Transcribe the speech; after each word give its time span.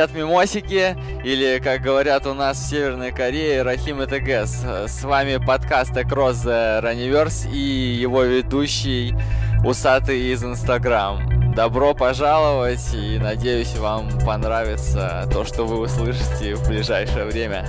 Привет, 0.00 0.16
мимосики, 0.16 0.96
или, 1.24 1.60
как 1.62 1.82
говорят 1.82 2.26
у 2.26 2.32
нас 2.32 2.56
в 2.56 2.70
Северной 2.70 3.12
Корее, 3.12 3.60
Рахим 3.60 4.00
и 4.00 4.06
ТГС. 4.06 4.64
С 4.86 5.04
вами 5.04 5.36
подкаст 5.36 5.90
Across 5.90 6.46
the 6.46 6.82
Runniverse 6.82 7.52
и 7.52 7.98
его 8.00 8.22
ведущий 8.22 9.14
Усатый 9.62 10.32
из 10.32 10.42
Инстаграм. 10.42 11.52
Добро 11.54 11.92
пожаловать 11.92 12.94
и 12.94 13.18
надеюсь 13.18 13.76
вам 13.76 14.08
понравится 14.24 15.28
то, 15.30 15.44
что 15.44 15.66
вы 15.66 15.80
услышите 15.80 16.54
в 16.54 16.66
ближайшее 16.66 17.26
время. 17.26 17.66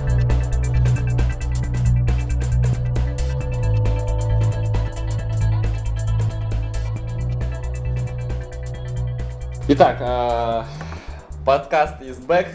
Итак, 9.68 9.98
а, 10.00 10.66
Подкаст 11.44 12.00
из 12.02 12.18
Back. 12.18 12.46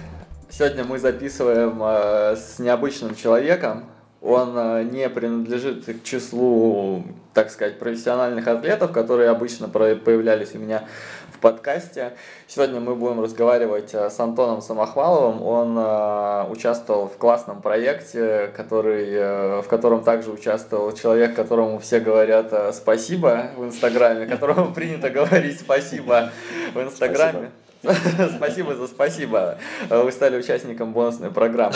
Сегодня 0.49 0.85
мы 0.85 0.97
записываем 0.97 1.77
э, 1.83 2.37
с 2.37 2.57
необычным 2.57 3.15
человеком. 3.15 3.83
Он 4.21 4.53
э, 4.57 4.83
не 4.83 5.09
принадлежит 5.09 5.83
к 5.85 6.03
числу, 6.03 7.03
так 7.33 7.52
сказать, 7.52 7.79
профессиональных 7.79 8.47
атлетов, 8.47 8.94
которые 8.94 9.29
обычно 9.29 9.67
появлялись 9.67 10.55
у 10.55 10.59
меня 10.59 10.88
в 11.33 11.39
подкасте. 11.39 12.13
Сегодня 12.47 12.79
мы 12.79 12.95
будем 12.95 13.19
разговаривать 13.19 13.94
э, 13.94 14.09
с 14.09 14.17
Антоном 14.21 14.61
Самохваловым. 14.61 15.44
Он 15.44 15.77
э, 15.77 16.45
участвовал 16.49 17.09
в 17.09 17.17
классном 17.17 17.61
проекте, 17.61 18.53
который, 18.55 19.09
э, 19.09 19.61
в 19.63 19.67
котором 19.67 20.01
также 20.01 20.31
участвовал 20.31 20.94
человек, 20.94 21.35
которому 21.35 21.79
все 21.79 21.99
говорят 21.99 22.53
э, 22.53 22.72
спасибо 22.72 23.49
в 23.57 23.66
Инстаграме, 23.66 24.27
которому 24.27 24.73
принято 24.73 25.09
говорить 25.09 25.59
спасибо 25.59 26.31
в 26.73 26.81
Инстаграме. 26.81 27.31
Спасибо. 27.31 27.51
Спасибо 28.35 28.75
за 28.75 28.88
спасибо. 28.88 29.57
Вы 29.89 30.11
стали 30.11 30.38
участником 30.38 30.93
бонусной 30.93 31.31
программы. 31.31 31.75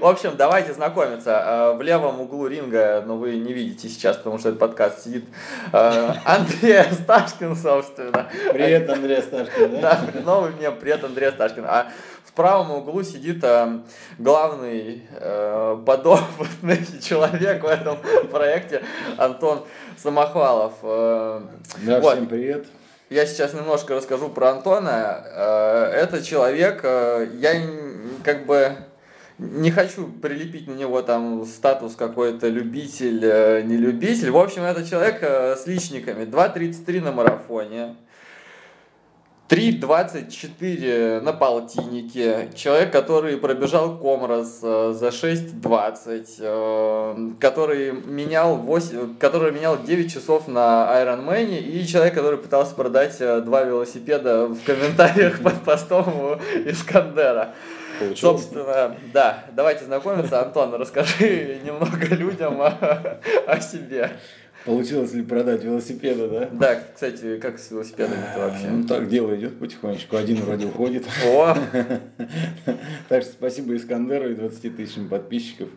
В 0.00 0.06
общем, 0.06 0.34
давайте 0.36 0.72
знакомиться. 0.72 1.74
В 1.76 1.82
левом 1.82 2.20
углу 2.20 2.46
ринга, 2.46 3.02
но 3.06 3.16
вы 3.16 3.36
не 3.36 3.52
видите 3.52 3.88
сейчас, 3.88 4.16
потому 4.16 4.38
что 4.38 4.50
этот 4.50 4.60
подкаст 4.60 5.04
сидит 5.04 5.24
э, 5.72 6.12
Андрей 6.24 6.84
Сташкин, 6.92 7.56
собственно. 7.56 8.28
Привет, 8.52 8.88
Андрей 8.88 9.22
Сташкин. 9.22 9.80
Да, 9.80 10.00
новый 10.24 10.52
мне 10.52 10.70
привет, 10.70 11.02
Андрей 11.04 11.30
Сташкин. 11.30 11.64
А 11.66 11.88
в 12.24 12.32
правом 12.32 12.70
углу 12.70 13.02
сидит 13.02 13.42
э, 13.42 13.80
главный 14.18 15.02
э, 15.10 15.82
подопытный 15.84 16.78
человек 17.02 17.62
в 17.62 17.66
этом 17.66 17.98
проекте 18.30 18.82
Антон 19.18 19.64
Самохвалов. 19.96 20.74
Э, 20.82 21.42
да, 21.84 22.00
вот. 22.00 22.14
всем 22.14 22.26
привет 22.26 22.66
я 23.12 23.26
сейчас 23.26 23.52
немножко 23.52 23.94
расскажу 23.94 24.28
про 24.30 24.50
Антона. 24.50 25.22
Э, 25.26 25.84
это 25.92 26.22
человек, 26.22 26.80
э, 26.82 27.28
я 27.34 27.60
как 28.24 28.46
бы 28.46 28.72
не 29.38 29.70
хочу 29.70 30.06
прилепить 30.06 30.66
на 30.66 30.72
него 30.72 31.02
там 31.02 31.44
статус 31.44 31.94
какой-то 31.94 32.48
любитель, 32.48 33.20
э, 33.22 33.62
не 33.62 33.76
любитель. 33.76 34.30
В 34.30 34.38
общем, 34.38 34.62
это 34.62 34.88
человек 34.88 35.22
с 35.22 35.66
личниками. 35.66 36.24
2.33 36.24 37.00
на 37.00 37.12
марафоне. 37.12 37.96
3.24 39.52 41.20
на 41.20 41.34
полтиннике. 41.34 42.48
Человек, 42.54 42.90
который 42.90 43.36
пробежал 43.36 43.98
Комрос 43.98 44.60
э, 44.62 44.94
за 44.98 45.08
6.20, 45.08 46.26
э, 46.38 47.32
который 47.38 47.92
менял 47.92 48.56
8, 48.56 49.18
который 49.18 49.52
менял 49.52 49.76
9 49.82 50.10
часов 50.10 50.48
на 50.48 50.88
Ironman, 51.02 51.58
и 51.58 51.86
человек, 51.86 52.14
который 52.14 52.38
пытался 52.38 52.74
продать 52.74 53.16
э, 53.20 53.42
два 53.42 53.64
велосипеда 53.64 54.46
в 54.46 54.64
комментариях 54.64 55.42
под 55.42 55.62
постом 55.64 56.40
Искандера. 56.64 57.52
Получилось? 57.98 58.20
Собственно, 58.20 58.96
да. 59.12 59.44
Давайте 59.52 59.84
знакомиться. 59.84 60.40
Антон, 60.40 60.72
расскажи 60.76 61.60
немного 61.64 62.06
людям 62.14 62.62
о, 62.62 63.18
о 63.46 63.60
себе. 63.60 64.12
Получилось 64.64 65.12
ли 65.12 65.22
продать 65.22 65.64
велосипеды, 65.64 66.28
да? 66.28 66.48
Да, 66.52 66.80
кстати, 66.94 67.38
как 67.38 67.58
с 67.58 67.70
велосипедами-то 67.70 68.38
вообще? 68.38 68.68
Ну 68.68 68.86
так 68.86 69.08
дело 69.08 69.36
идет 69.36 69.58
потихонечку, 69.58 70.16
один 70.16 70.42
вроде 70.42 70.66
уходит. 70.66 71.04
О! 71.26 71.54
Так 73.08 73.22
что 73.22 73.32
спасибо 73.32 73.76
Искандеру 73.76 74.30
и 74.30 74.34
20 74.34 74.76
тысячам 74.76 75.08
подписчиков. 75.08 75.68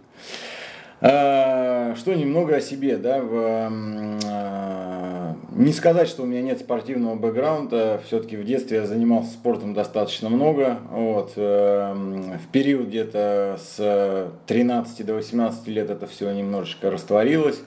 А, 1.02 1.94
что 1.96 2.14
немного 2.14 2.56
о 2.56 2.62
себе, 2.62 2.98
да, 2.98 3.20
а, 3.22 5.36
не 5.52 5.74
сказать, 5.74 6.08
что 6.08 6.24
у 6.24 6.26
меня 6.26 6.42
нет 6.42 6.60
спортивного 6.60 7.16
бэкграунда, 7.16 8.02
все-таки 8.06 8.38
в 8.38 8.46
детстве 8.46 8.78
я 8.78 8.86
занимался 8.86 9.32
спортом 9.32 9.74
достаточно 9.74 10.30
много, 10.30 10.80
вот, 10.90 11.34
э, 11.36 12.38
в 12.44 12.52
период 12.52 12.88
где-то 12.88 13.60
с 13.60 14.32
13 14.48 15.06
до 15.06 15.16
18 15.16 15.68
лет 15.68 15.90
это 15.90 16.08
все 16.08 16.32
немножечко 16.32 16.90
растворилось, 16.90 17.62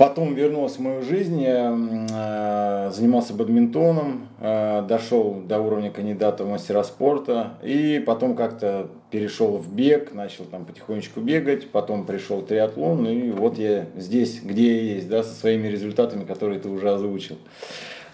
Потом 0.00 0.32
вернулся 0.32 0.78
в 0.78 0.80
мою 0.80 1.02
жизнь, 1.02 1.42
я 1.42 1.76
э, 1.76 2.90
занимался 2.90 3.34
бадминтоном, 3.34 4.28
э, 4.40 4.82
дошел 4.88 5.42
до 5.46 5.60
уровня 5.60 5.90
кандидата 5.90 6.42
в 6.42 6.48
мастера 6.48 6.82
спорта, 6.84 7.58
и 7.62 8.02
потом 8.06 8.34
как-то 8.34 8.88
перешел 9.10 9.58
в 9.58 9.70
бег, 9.70 10.14
начал 10.14 10.44
там 10.44 10.64
потихонечку 10.64 11.20
бегать, 11.20 11.68
потом 11.68 12.06
пришел 12.06 12.40
триатлон, 12.40 13.06
и 13.06 13.30
вот 13.30 13.58
я 13.58 13.88
здесь, 13.94 14.40
где 14.42 14.74
я 14.74 14.94
есть, 14.94 15.08
да, 15.10 15.22
со 15.22 15.34
своими 15.34 15.68
результатами, 15.68 16.24
которые 16.24 16.60
ты 16.60 16.70
уже 16.70 16.90
озвучил. 16.90 17.36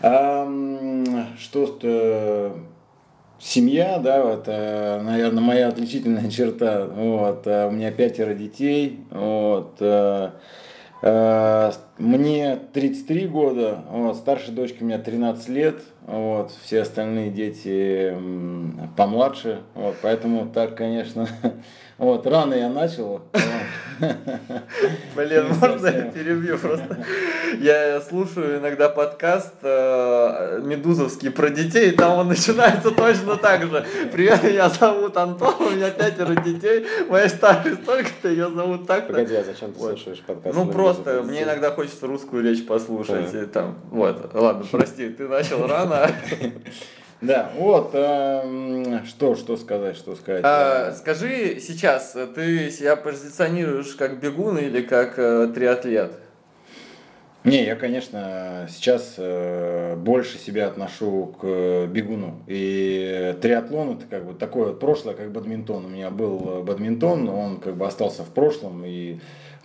А, 0.00 0.44
что 1.38 1.78
э, 1.82 2.50
семья, 3.38 3.98
да, 3.98 4.32
это, 4.32 5.02
наверное, 5.04 5.40
моя 5.40 5.68
отличительная 5.68 6.28
черта. 6.30 6.84
Вот, 6.84 7.46
у 7.46 7.70
меня 7.70 7.92
пятеро 7.92 8.34
детей, 8.34 9.04
вот, 9.12 9.80
мне 11.02 12.58
33 12.72 13.26
года, 13.26 13.84
вот, 13.90 14.16
старшей 14.16 14.54
дочке 14.54 14.78
у 14.80 14.84
меня 14.84 14.98
13 14.98 15.48
лет, 15.50 15.80
вот, 16.06 16.52
все 16.62 16.82
остальные 16.82 17.30
дети 17.30 18.16
помладше, 18.96 19.60
вот, 19.74 19.96
поэтому 20.02 20.48
так, 20.48 20.74
конечно, 20.74 21.28
вот, 21.98 22.26
рано 22.26 22.54
я 22.54 22.68
начал. 22.68 23.22
Блин, 25.14 25.46
можно 25.60 25.86
я 25.86 26.02
перебью 26.10 26.58
просто? 26.58 26.98
Я 27.60 28.00
слушаю 28.00 28.58
иногда 28.58 28.88
подкаст 28.88 29.54
э, 29.62 30.60
Медузовский 30.62 31.30
про 31.30 31.50
детей, 31.50 31.92
там 31.92 32.18
он 32.18 32.28
начинается 32.28 32.90
точно 32.90 33.36
так 33.36 33.62
же. 33.62 33.84
Привет, 34.12 34.42
меня 34.42 34.68
зовут 34.68 35.16
Антон, 35.16 35.54
у 35.60 35.70
меня 35.70 35.90
пятеро 35.90 36.34
детей, 36.34 36.86
моя 37.08 37.28
старшая 37.28 37.76
столько-то, 37.76 38.28
ее 38.28 38.50
зовут 38.50 38.86
так-то. 38.86 39.12
Погоди, 39.12 39.34
а 39.34 39.44
зачем 39.44 39.72
ты 39.72 39.78
слушаешь 39.80 40.20
подкаст? 40.26 40.54
Ну 40.54 40.66
просто, 40.66 41.22
мне 41.22 41.44
иногда 41.44 41.70
хочется 41.70 42.06
русскую 42.06 42.42
речь 42.42 42.66
послушать. 42.66 43.52
Там, 43.52 43.78
вот, 43.90 44.34
ладно, 44.34 44.64
прости, 44.70 45.08
ты 45.08 45.28
начал 45.28 45.66
рано. 45.66 46.10
Да, 47.22 47.50
вот, 47.56 47.90
э, 47.94 49.00
что, 49.06 49.36
что 49.36 49.56
сказать, 49.56 49.96
что 49.96 50.14
сказать. 50.16 50.42
А, 50.44 50.92
скажи 50.92 51.58
сейчас, 51.60 52.14
ты 52.34 52.70
себя 52.70 52.94
позиционируешь 52.96 53.94
как 53.94 54.20
бегун 54.20 54.58
или 54.58 54.82
как 54.82 55.18
э, 55.18 55.48
триатлет? 55.54 56.12
Не, 57.44 57.64
я, 57.64 57.76
конечно, 57.76 58.66
сейчас 58.68 59.14
э, 59.18 59.94
больше 59.96 60.36
себя 60.36 60.66
отношу 60.66 61.34
к 61.40 61.86
бегуну. 61.86 62.42
И 62.48 63.36
триатлон 63.40 63.98
это 63.98 64.06
как 64.10 64.26
бы 64.26 64.34
такое 64.34 64.72
прошлое, 64.72 65.14
как 65.14 65.30
бадминтон. 65.30 65.86
У 65.86 65.88
меня 65.88 66.10
был 66.10 66.64
бадминтон, 66.64 67.28
он 67.28 67.60
как 67.60 67.76
бы 67.76 67.86
остался 67.86 68.24
в 68.24 68.30
прошлом. 68.30 68.84
И 68.84 69.20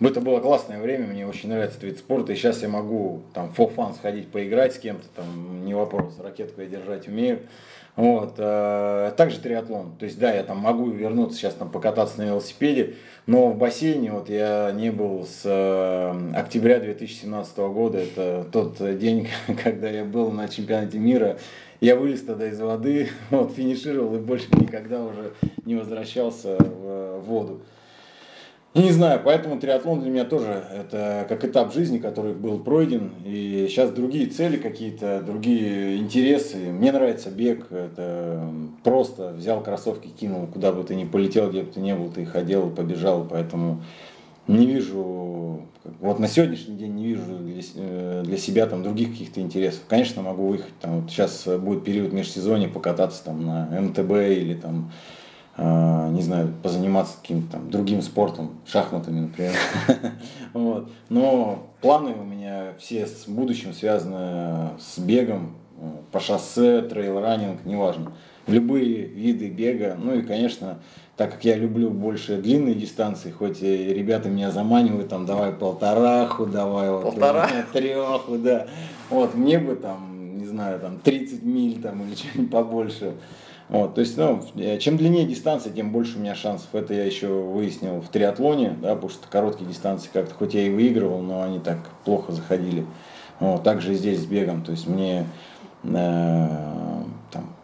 это 0.08 0.20
было 0.20 0.40
классное 0.40 0.80
время, 0.80 1.06
мне 1.06 1.26
очень 1.26 1.48
нравится 1.48 1.78
этот 1.78 1.84
вид 1.84 1.98
спорта, 1.98 2.32
и 2.32 2.36
сейчас 2.36 2.62
я 2.62 2.68
могу 2.68 3.22
там 3.34 3.52
for 3.56 3.74
fun 3.74 3.94
сходить 3.94 4.28
поиграть 4.28 4.74
с 4.74 4.78
кем-то, 4.78 5.06
там 5.14 5.64
не 5.64 5.74
вопрос, 5.74 6.18
ракетку 6.18 6.60
я 6.60 6.66
держать 6.66 7.08
умею. 7.08 7.40
Вот. 7.94 8.34
Э, 8.38 9.12
также 9.16 9.38
триатлон. 9.38 9.92
То 9.98 10.06
есть, 10.06 10.18
да, 10.18 10.32
я 10.32 10.42
там 10.44 10.58
могу 10.58 10.88
вернуться 10.88 11.38
сейчас 11.38 11.54
там 11.54 11.70
покататься 11.70 12.18
на 12.18 12.24
велосипеде, 12.24 12.94
но 13.26 13.48
в 13.48 13.58
бассейне 13.58 14.12
вот 14.12 14.30
я 14.30 14.72
не 14.72 14.90
был 14.90 15.26
с 15.26 15.42
э, 15.44 16.34
октября 16.34 16.80
2017 16.80 17.58
года. 17.58 17.98
Это 17.98 18.46
тот 18.50 18.76
день, 18.98 19.28
когда 19.62 19.90
я 19.90 20.04
был 20.04 20.30
на 20.30 20.48
чемпионате 20.48 20.98
мира. 20.98 21.38
Я 21.80 21.96
вылез 21.96 22.22
тогда 22.22 22.48
из 22.48 22.60
воды, 22.60 23.08
вот, 23.30 23.52
финишировал 23.52 24.14
и 24.16 24.20
больше 24.20 24.46
никогда 24.52 25.02
уже 25.02 25.32
не 25.64 25.74
возвращался 25.74 26.56
в 26.58 27.20
воду. 27.26 27.60
Не 28.74 28.90
знаю, 28.90 29.20
поэтому 29.22 29.60
триатлон 29.60 30.00
для 30.00 30.10
меня 30.10 30.24
тоже 30.24 30.64
это 30.74 31.26
как 31.28 31.44
этап 31.44 31.74
жизни, 31.74 31.98
который 31.98 32.32
был 32.32 32.58
пройден. 32.58 33.12
И 33.22 33.66
сейчас 33.68 33.90
другие 33.90 34.26
цели 34.28 34.56
какие-то, 34.56 35.20
другие 35.20 35.98
интересы. 35.98 36.56
Мне 36.56 36.90
нравится 36.90 37.30
бег. 37.30 37.70
Это 37.70 38.48
просто 38.82 39.34
взял 39.34 39.62
кроссовки, 39.62 40.08
кинул, 40.08 40.46
куда 40.46 40.72
бы 40.72 40.84
ты 40.84 40.94
ни 40.94 41.04
полетел, 41.04 41.50
где 41.50 41.64
бы 41.64 41.70
ты 41.70 41.80
ни 41.80 41.92
был, 41.92 42.10
ты 42.10 42.24
ходил, 42.24 42.70
побежал. 42.70 43.26
Поэтому 43.28 43.82
не 44.48 44.66
вижу, 44.66 45.66
вот 46.00 46.18
на 46.18 46.26
сегодняшний 46.26 46.76
день 46.76 46.94
не 46.94 47.06
вижу 47.08 47.38
для, 47.38 47.62
э, 47.76 48.22
для 48.24 48.36
себя 48.38 48.66
там 48.66 48.82
других 48.82 49.10
каких-то 49.10 49.40
интересов. 49.40 49.82
Конечно, 49.86 50.22
могу 50.22 50.48
выехать, 50.48 50.76
там 50.80 51.02
вот 51.02 51.10
сейчас 51.10 51.46
будет 51.46 51.84
период 51.84 52.12
межсезонья, 52.12 52.68
покататься 52.68 53.22
там 53.22 53.44
на 53.44 53.66
МТБ 53.80 54.10
или 54.10 54.54
там, 54.54 54.90
не 56.12 56.22
знаю, 56.22 56.52
позаниматься 56.62 57.14
каким-то 57.20 57.52
там 57.52 57.70
другим 57.70 58.02
спортом, 58.02 58.60
шахматами, 58.66 59.20
например. 59.20 59.54
вот. 60.52 60.90
Но 61.08 61.66
планы 61.80 62.12
у 62.12 62.24
меня 62.24 62.74
все 62.78 63.06
с 63.06 63.26
будущим 63.26 63.72
связаны 63.72 64.78
с 64.78 64.98
бегом, 64.98 65.54
э, 65.78 65.90
по 66.10 66.20
шоссе, 66.20 66.82
трейл-раннинг, 66.82 67.64
неважно. 67.64 68.12
Любые 68.46 69.06
виды 69.06 69.48
бега, 69.48 69.96
ну 70.00 70.14
и, 70.14 70.22
конечно, 70.22 70.78
так 71.16 71.32
как 71.32 71.44
я 71.44 71.56
люблю 71.56 71.90
больше 71.90 72.38
длинные 72.38 72.74
дистанции, 72.74 73.30
хоть 73.30 73.62
и 73.62 73.94
ребята 73.94 74.28
меня 74.28 74.50
заманивают, 74.50 75.08
там, 75.08 75.26
давай 75.26 75.52
полтораху, 75.52 76.46
давай 76.46 76.88
Полтора? 76.88 77.48
вот, 77.54 77.72
треху, 77.72 78.38
да. 78.38 78.66
Вот, 79.10 79.34
мне 79.34 79.58
бы 79.58 79.76
там, 79.76 80.38
не 80.38 80.46
знаю, 80.46 80.80
там 80.80 80.98
30 80.98 81.42
миль 81.42 81.80
там 81.80 82.02
или 82.02 82.14
что-нибудь 82.16 82.50
побольше. 82.50 83.14
Вот, 83.68 83.94
то 83.94 84.00
есть, 84.00 84.18
ну, 84.18 84.42
чем 84.80 84.96
длиннее 84.96 85.24
дистанция, 85.24 85.72
тем 85.72 85.92
больше 85.92 86.18
у 86.18 86.20
меня 86.20 86.34
шансов. 86.34 86.74
Это 86.74 86.92
я 86.92 87.04
еще 87.04 87.28
выяснил 87.28 88.00
в 88.00 88.08
триатлоне, 88.08 88.76
да, 88.82 88.94
потому 88.94 89.10
что 89.10 89.26
короткие 89.28 89.68
дистанции 89.68 90.10
как-то, 90.12 90.34
хоть 90.34 90.54
я 90.54 90.62
и 90.66 90.70
выигрывал, 90.70 91.20
но 91.22 91.42
они 91.42 91.58
так 91.58 91.78
плохо 92.04 92.32
заходили. 92.32 92.84
Вот, 93.40 93.62
также 93.62 93.92
и 93.92 93.96
здесь 93.96 94.20
с 94.20 94.26
бегом, 94.26 94.62
то 94.62 94.72
есть 94.72 94.86
мне 94.86 95.26
э, 95.84 97.02
там, 97.30 97.54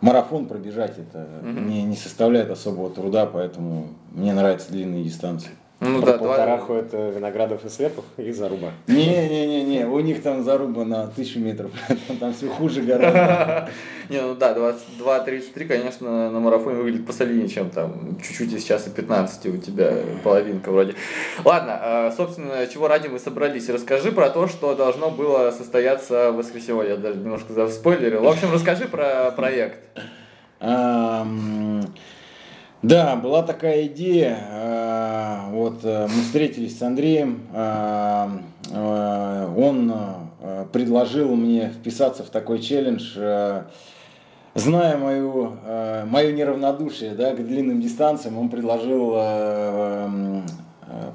марафон 0.00 0.46
пробежать 0.46 0.98
это 0.98 1.26
Мгм. 1.42 1.68
не, 1.68 1.82
не 1.82 1.96
составляет 1.96 2.50
особого 2.50 2.88
труда, 2.90 3.26
поэтому 3.26 3.88
мне 4.12 4.32
нравятся 4.32 4.70
длинные 4.72 5.04
дистанции. 5.04 5.50
Ну 5.80 6.02
Про 6.02 6.06
да, 6.12 6.18
два- 6.18 6.26
полтораху 6.28 6.72
это 6.74 7.10
Виноградов 7.10 7.64
и 7.64 7.68
Слепов 7.68 8.04
и 8.16 8.32
Заруба. 8.32 8.72
Не-не-не-не, 8.88 9.86
у 9.86 10.00
них 10.00 10.22
там 10.22 10.42
заруба 10.42 10.84
на 10.84 11.06
тысячу 11.06 11.38
метров, 11.38 11.70
там 12.20 12.34
все 12.34 12.48
хуже 12.48 12.82
гораздо. 12.82 13.70
Не, 14.08 14.20
ну 14.22 14.34
да, 14.34 14.56
22-33, 14.56 15.66
конечно, 15.66 16.30
на 16.30 16.40
марафоне 16.40 16.78
выглядит 16.78 17.06
посолиднее, 17.06 17.46
чем 17.48 17.70
там 17.70 18.18
чуть-чуть 18.20 18.54
из 18.54 18.64
часа 18.64 18.90
15 18.90 19.46
у 19.46 19.56
тебя 19.58 19.92
половинка 20.24 20.70
вроде. 20.72 20.94
Ладно, 21.44 21.78
а, 21.80 22.10
собственно, 22.16 22.66
чего 22.66 22.88
ради 22.88 23.06
мы 23.08 23.18
собрались? 23.20 23.68
Расскажи 23.68 24.10
про 24.10 24.30
то, 24.30 24.48
что 24.48 24.74
должно 24.74 25.10
было 25.10 25.50
состояться 25.52 26.32
в 26.32 26.36
воскресенье. 26.36 26.88
Я 26.88 26.96
даже 26.96 27.18
немножко 27.18 27.52
заспойлерил. 27.52 28.22
В 28.22 28.28
общем, 28.28 28.52
расскажи 28.52 28.86
про 28.86 29.30
проект. 29.30 29.78
Да, 32.82 33.16
была 33.16 33.42
такая 33.42 33.86
идея. 33.86 34.38
а, 34.50 35.50
Вот 35.50 35.80
э, 35.82 36.06
мы 36.06 36.22
встретились 36.22 36.78
с 36.78 36.82
Андреем. 36.82 37.48
а, 37.52 38.30
а, 38.72 39.52
Он 39.56 39.92
э, 40.40 40.66
предложил 40.72 41.34
мне 41.34 41.70
вписаться 41.70 42.22
в 42.22 42.28
такой 42.28 42.60
челлендж. 42.60 43.14
э, 43.16 43.64
Зная 44.54 44.96
мою, 44.96 45.52
мое 46.06 46.32
неравнодушие 46.32 47.12
да, 47.12 47.32
к 47.32 47.46
длинным 47.46 47.80
дистанциям, 47.80 48.38
он 48.38 48.48
предложил 48.48 49.10
в 49.10 50.42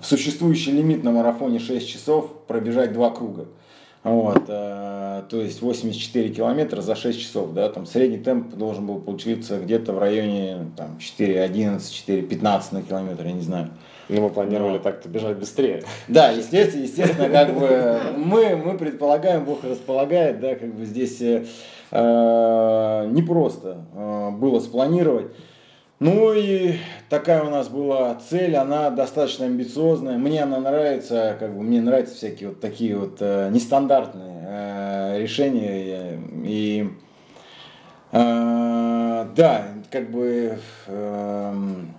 существующий 0.04 0.72
лимит 0.72 1.04
на 1.04 1.12
марафоне 1.12 1.60
6 1.60 1.90
часов 1.90 2.46
пробежать 2.48 2.94
два 2.94 3.10
круга. 3.10 3.48
Вот, 4.04 4.44
э, 4.50 5.24
то 5.30 5.42
есть 5.42 5.62
84 5.62 6.30
километра 6.30 6.82
за 6.82 6.96
6 6.96 7.20
часов, 7.22 7.54
да, 7.54 7.70
там 7.70 7.86
средний 7.86 8.18
темп 8.18 8.54
должен 8.56 8.86
был 8.86 9.00
получиться 9.00 9.60
где-то 9.60 9.94
в 9.94 10.00
районе 10.00 10.68
там 10.76 10.98
4.11, 11.00 11.78
4.15 11.78 12.64
на 12.72 12.82
километр, 12.82 13.26
я 13.26 13.32
не 13.32 13.42
знаю. 13.42 13.70
Ну, 14.10 14.22
мы 14.22 14.30
планировали 14.30 14.80
так-то 14.80 15.08
бежать 15.08 15.38
быстрее. 15.38 15.84
Да, 16.10 16.32
естественно, 16.32 16.84
естественно, 16.84 17.30
как 17.30 17.58
бы 17.58 18.02
мы, 18.18 18.58
мы 18.58 18.78
предполагаем, 18.78 19.46
Бог 19.46 19.64
располагает, 19.64 20.42
да, 20.42 20.56
как 20.56 20.76
бы 20.76 20.86
здесь 20.86 21.22
э, 21.22 21.46
э, 21.92 23.08
непросто 23.10 23.86
э, 23.96 24.30
было 24.32 24.60
спланировать. 24.60 25.28
Ну 26.06 26.34
и 26.34 26.80
такая 27.08 27.44
у 27.44 27.50
нас 27.50 27.70
была 27.70 28.14
цель, 28.16 28.58
она 28.58 28.90
достаточно 28.90 29.46
амбициозная. 29.46 30.18
Мне 30.18 30.44
она 30.44 30.60
нравится, 30.60 31.38
как 31.40 31.56
бы 31.56 31.64
мне 31.64 31.80
нравятся 31.80 32.16
всякие 32.16 32.50
вот 32.50 32.60
такие 32.60 32.98
вот 32.98 33.20
э, 33.22 33.50
нестандартные 33.54 34.44
э, 34.46 35.22
решения. 35.22 36.20
И 36.44 36.90
э, 38.12 39.28
да, 39.34 39.66
как 39.90 40.12
бы 40.12 40.58
эм, 40.88 41.94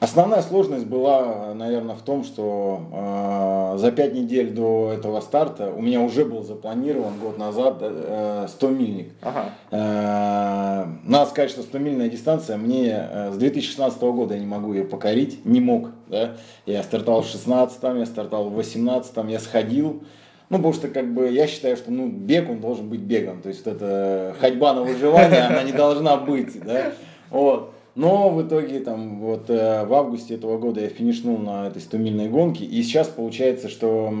Основная 0.00 0.42
сложность 0.42 0.86
была, 0.86 1.54
наверное, 1.54 1.96
в 1.96 2.02
том, 2.02 2.22
что 2.22 3.74
э, 3.74 3.78
за 3.78 3.90
пять 3.90 4.14
недель 4.14 4.50
до 4.50 4.92
этого 4.92 5.20
старта 5.20 5.72
у 5.72 5.82
меня 5.82 6.00
уже 6.00 6.24
был 6.24 6.44
запланирован 6.44 7.18
год 7.18 7.36
назад 7.36 7.78
э, 7.80 8.46
100 8.48 8.68
мильник. 8.68 9.12
Ага. 9.22 9.50
Э, 9.72 10.86
надо 11.02 11.30
сказать, 11.30 11.50
что 11.50 11.62
100 11.62 11.78
мильная 11.78 12.08
дистанция 12.08 12.56
мне 12.56 13.08
э, 13.10 13.32
с 13.32 13.36
2016 13.38 14.00
года 14.00 14.34
я 14.34 14.40
не 14.40 14.46
могу 14.46 14.72
ее 14.72 14.84
покорить, 14.84 15.44
не 15.44 15.60
мог. 15.60 15.90
Да? 16.06 16.36
Я 16.64 16.84
стартовал 16.84 17.22
в 17.22 17.26
16 17.26 17.82
я 17.82 18.06
стартовал 18.06 18.50
в 18.50 18.54
18 18.54 19.12
я 19.28 19.40
сходил. 19.40 20.04
Ну, 20.48 20.56
потому 20.56 20.72
что, 20.72 20.88
как 20.88 21.12
бы, 21.12 21.28
я 21.28 21.46
считаю, 21.46 21.76
что, 21.76 21.90
ну, 21.90 22.08
бег, 22.08 22.48
он 22.48 22.60
должен 22.60 22.88
быть 22.88 23.00
бегом. 23.00 23.42
То 23.42 23.50
есть, 23.50 23.66
это 23.66 24.34
ходьба 24.40 24.72
на 24.72 24.82
выживание, 24.82 25.42
она 25.42 25.62
не 25.62 25.72
должна 25.72 26.16
быть, 26.16 26.58
да. 26.64 26.92
Вот. 27.28 27.74
Но 27.98 28.30
в 28.30 28.46
итоге, 28.46 28.78
там, 28.78 29.18
вот, 29.18 29.50
э, 29.50 29.84
в 29.84 29.92
августе 29.92 30.36
этого 30.36 30.56
года 30.56 30.80
я 30.80 30.88
финишнул 30.88 31.36
на 31.36 31.66
этой 31.66 31.82
100-мильной 31.82 32.28
гонке. 32.28 32.64
И 32.64 32.80
сейчас 32.84 33.08
получается, 33.08 33.68
что 33.68 34.14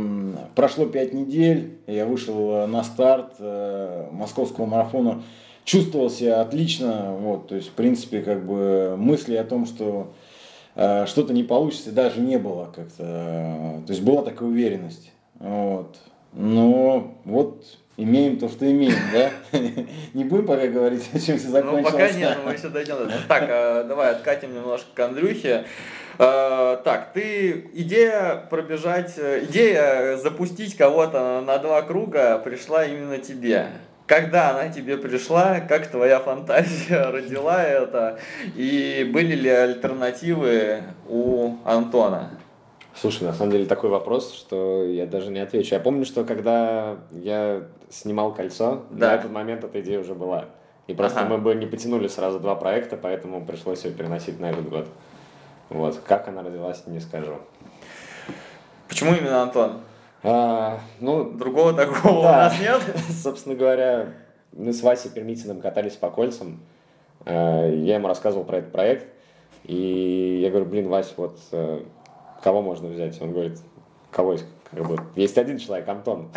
прошло 0.56 0.86
5 0.86 1.14
недель, 1.14 1.78
я 1.86 2.04
вышел 2.04 2.54
э, 2.54 2.66
на 2.66 2.82
старт 2.82 3.34
э, 3.38 4.08
московского 4.10 4.66
марафона. 4.66 5.22
Чувствовал 5.62 6.10
себя 6.10 6.40
отлично, 6.40 7.14
вот, 7.20 7.46
то 7.46 7.54
есть, 7.54 7.68
в 7.68 7.72
принципе, 7.74 8.20
как 8.20 8.44
бы, 8.44 8.96
мысли 8.98 9.36
о 9.36 9.44
том, 9.44 9.64
что 9.64 10.12
что-то 10.74 11.32
не 11.32 11.42
получится, 11.42 11.92
даже 11.92 12.20
не 12.20 12.36
было 12.36 12.72
как-то. 12.74 13.82
То 13.84 13.92
есть 13.92 14.00
была 14.02 14.22
такая 14.22 14.48
уверенность. 14.48 15.12
Вот. 15.40 15.98
Но 16.32 17.14
вот 17.24 17.64
имеем 17.98 18.38
то, 18.38 18.48
что 18.48 18.64
имеем, 18.70 18.94
да? 19.12 19.30
Не 20.14 20.24
будем 20.24 20.46
пока 20.46 20.66
говорить, 20.68 21.04
чем 21.12 21.36
все 21.36 21.48
Ну, 21.48 21.52
закончилось. 21.52 21.92
пока 21.92 22.10
нет, 22.12 22.38
мы 22.44 22.52
еще 22.52 22.68
дойдем 22.68 22.96
до 22.96 23.04
этого. 23.04 23.20
Так, 23.28 23.44
э, 23.48 23.84
давай 23.86 24.12
откатим 24.12 24.54
немножко 24.54 24.86
к 24.94 25.00
Андрюхе. 25.00 25.64
Э, 26.18 26.78
Так, 26.84 27.12
ты 27.12 27.68
идея 27.74 28.46
пробежать, 28.48 29.14
идея 29.18 30.16
запустить 30.16 30.76
кого-то 30.76 31.42
на 31.46 31.58
два 31.58 31.82
круга 31.82 32.38
пришла 32.38 32.84
именно 32.84 33.18
тебе. 33.18 33.66
Когда 34.06 34.50
она 34.50 34.70
тебе 34.70 34.96
пришла, 34.96 35.60
как 35.60 35.88
твоя 35.88 36.18
фантазия 36.20 37.10
родила 37.10 37.62
это, 37.62 38.18
и 38.56 39.06
были 39.12 39.34
ли 39.34 39.50
альтернативы 39.50 40.82
у 41.08 41.56
Антона? 41.66 42.30
Слушай, 43.00 43.24
на 43.24 43.32
самом 43.32 43.52
деле 43.52 43.66
такой 43.66 43.90
вопрос, 43.90 44.32
что 44.34 44.84
я 44.84 45.06
даже 45.06 45.30
не 45.30 45.38
отвечу. 45.38 45.74
Я 45.74 45.80
помню, 45.80 46.04
что 46.04 46.24
когда 46.24 46.96
я 47.12 47.62
снимал 47.90 48.34
кольцо, 48.34 48.82
Да. 48.90 49.10
на 49.10 49.14
этот 49.14 49.30
момент 49.30 49.62
эта 49.64 49.80
идея 49.80 50.00
уже 50.00 50.14
была. 50.14 50.46
И 50.88 50.94
просто 50.94 51.20
Ага. 51.20 51.28
мы 51.30 51.38
бы 51.38 51.54
не 51.54 51.66
потянули 51.66 52.08
сразу 52.08 52.40
два 52.40 52.54
проекта, 52.56 52.96
поэтому 52.96 53.44
пришлось 53.44 53.84
ее 53.84 53.92
переносить 53.92 54.40
на 54.40 54.46
этот 54.50 54.68
год. 54.68 54.88
Вот. 55.68 56.00
Как 56.06 56.26
она 56.28 56.42
родилась, 56.42 56.82
не 56.86 56.98
скажу. 57.00 57.34
Почему 58.88 59.14
именно 59.14 59.42
Антон? 59.42 59.80
А, 60.24 60.80
ну, 60.98 61.30
Другого 61.30 61.74
такого 61.74 62.18
у 62.18 62.22
Да. 62.22 62.32
нас 62.48 62.58
нет? 62.58 62.80
собственно 63.22 63.54
говоря, 63.54 64.08
мы 64.52 64.72
с 64.72 64.82
Васей 64.82 65.10
Пермитиным 65.10 65.60
катались 65.60 65.94
по 65.94 66.10
кольцам. 66.10 66.60
Э, 67.26 67.70
Я 67.72 67.96
ему 67.96 68.08
рассказывал 68.08 68.44
про 68.44 68.58
этот 68.58 68.72
проект. 68.72 69.06
И 69.64 70.40
я 70.42 70.50
говорю, 70.50 70.66
блин, 70.66 70.88
Вась, 70.88 71.12
вот 71.16 71.38
э, 71.52 71.80
кого 72.42 72.62
можно 72.62 72.88
взять? 72.88 73.20
Он 73.20 73.32
говорит, 73.32 73.58
кого 74.10 74.32
есть? 74.32 74.46
Как 74.70 74.86
бы, 74.86 74.98
есть 75.16 75.38
один 75.38 75.58
человек, 75.58 75.88
Антон. 75.88 76.28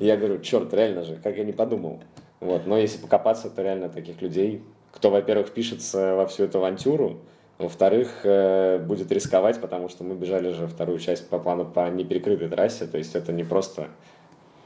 Я 0.00 0.16
говорю, 0.16 0.40
черт, 0.40 0.72
реально 0.74 1.02
же, 1.04 1.16
как 1.16 1.36
я 1.36 1.44
не 1.44 1.52
подумал. 1.52 2.00
Вот. 2.40 2.66
Но 2.66 2.76
если 2.76 2.98
покопаться, 2.98 3.48
то 3.48 3.62
реально 3.62 3.88
таких 3.88 4.20
людей, 4.20 4.62
кто, 4.92 5.10
во-первых, 5.10 5.48
впишется 5.48 6.14
во 6.14 6.26
всю 6.26 6.44
эту 6.44 6.58
авантюру, 6.58 7.20
во-вторых, 7.58 8.20
э, 8.24 8.78
будет 8.78 9.12
рисковать, 9.12 9.60
потому 9.60 9.88
что 9.88 10.02
мы 10.02 10.14
бежали 10.16 10.52
же 10.52 10.66
вторую 10.66 10.98
часть 10.98 11.28
по 11.28 11.38
плану 11.38 11.64
по 11.64 11.88
неперекрытой 11.88 12.48
трассе, 12.48 12.86
то 12.86 12.98
есть 12.98 13.14
это 13.14 13.32
не 13.32 13.44
просто 13.44 13.88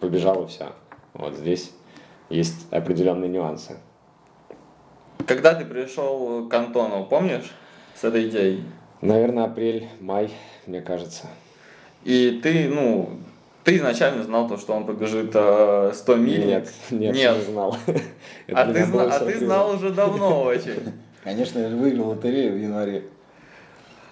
побежал 0.01 0.45
и 0.45 0.47
все. 0.47 0.73
Вот 1.13 1.35
здесь 1.35 1.73
есть 2.31 2.67
определенные 2.73 3.29
нюансы. 3.29 3.77
Когда 5.27 5.55
ты 5.55 5.67
пришел 5.67 6.49
к 6.49 6.55
Антону, 6.55 7.05
помнишь, 7.05 7.53
с 7.95 8.05
этой 8.05 8.29
идеей? 8.29 8.65
Наверное, 9.01 9.45
апрель, 9.45 9.89
май, 10.01 10.31
мне 10.67 10.81
кажется. 10.81 11.27
И 12.05 12.41
ты, 12.43 12.69
ну, 12.69 13.11
ты 13.65 13.77
изначально 13.77 14.23
знал 14.23 14.49
то, 14.49 14.57
что 14.57 14.73
он 14.73 14.87
побежит 14.87 15.31
э, 15.35 15.93
100 15.95 16.17
миль? 16.17 16.47
Нет, 16.47 16.73
нет, 16.91 17.15
Нет. 17.15 17.37
не 17.37 17.43
знал. 17.45 17.77
А 18.51 18.65
для 18.65 18.75
ты, 18.75 18.85
зна- 18.87 19.15
а 19.15 19.19
ты 19.21 19.39
знал 19.39 19.75
уже 19.75 19.91
давно 19.91 20.43
очень. 20.43 20.93
Конечно, 21.25 21.59
я 21.59 21.69
выиграл 21.69 22.09
лотерею 22.11 22.55
в 22.55 22.57
январе. 22.57 23.05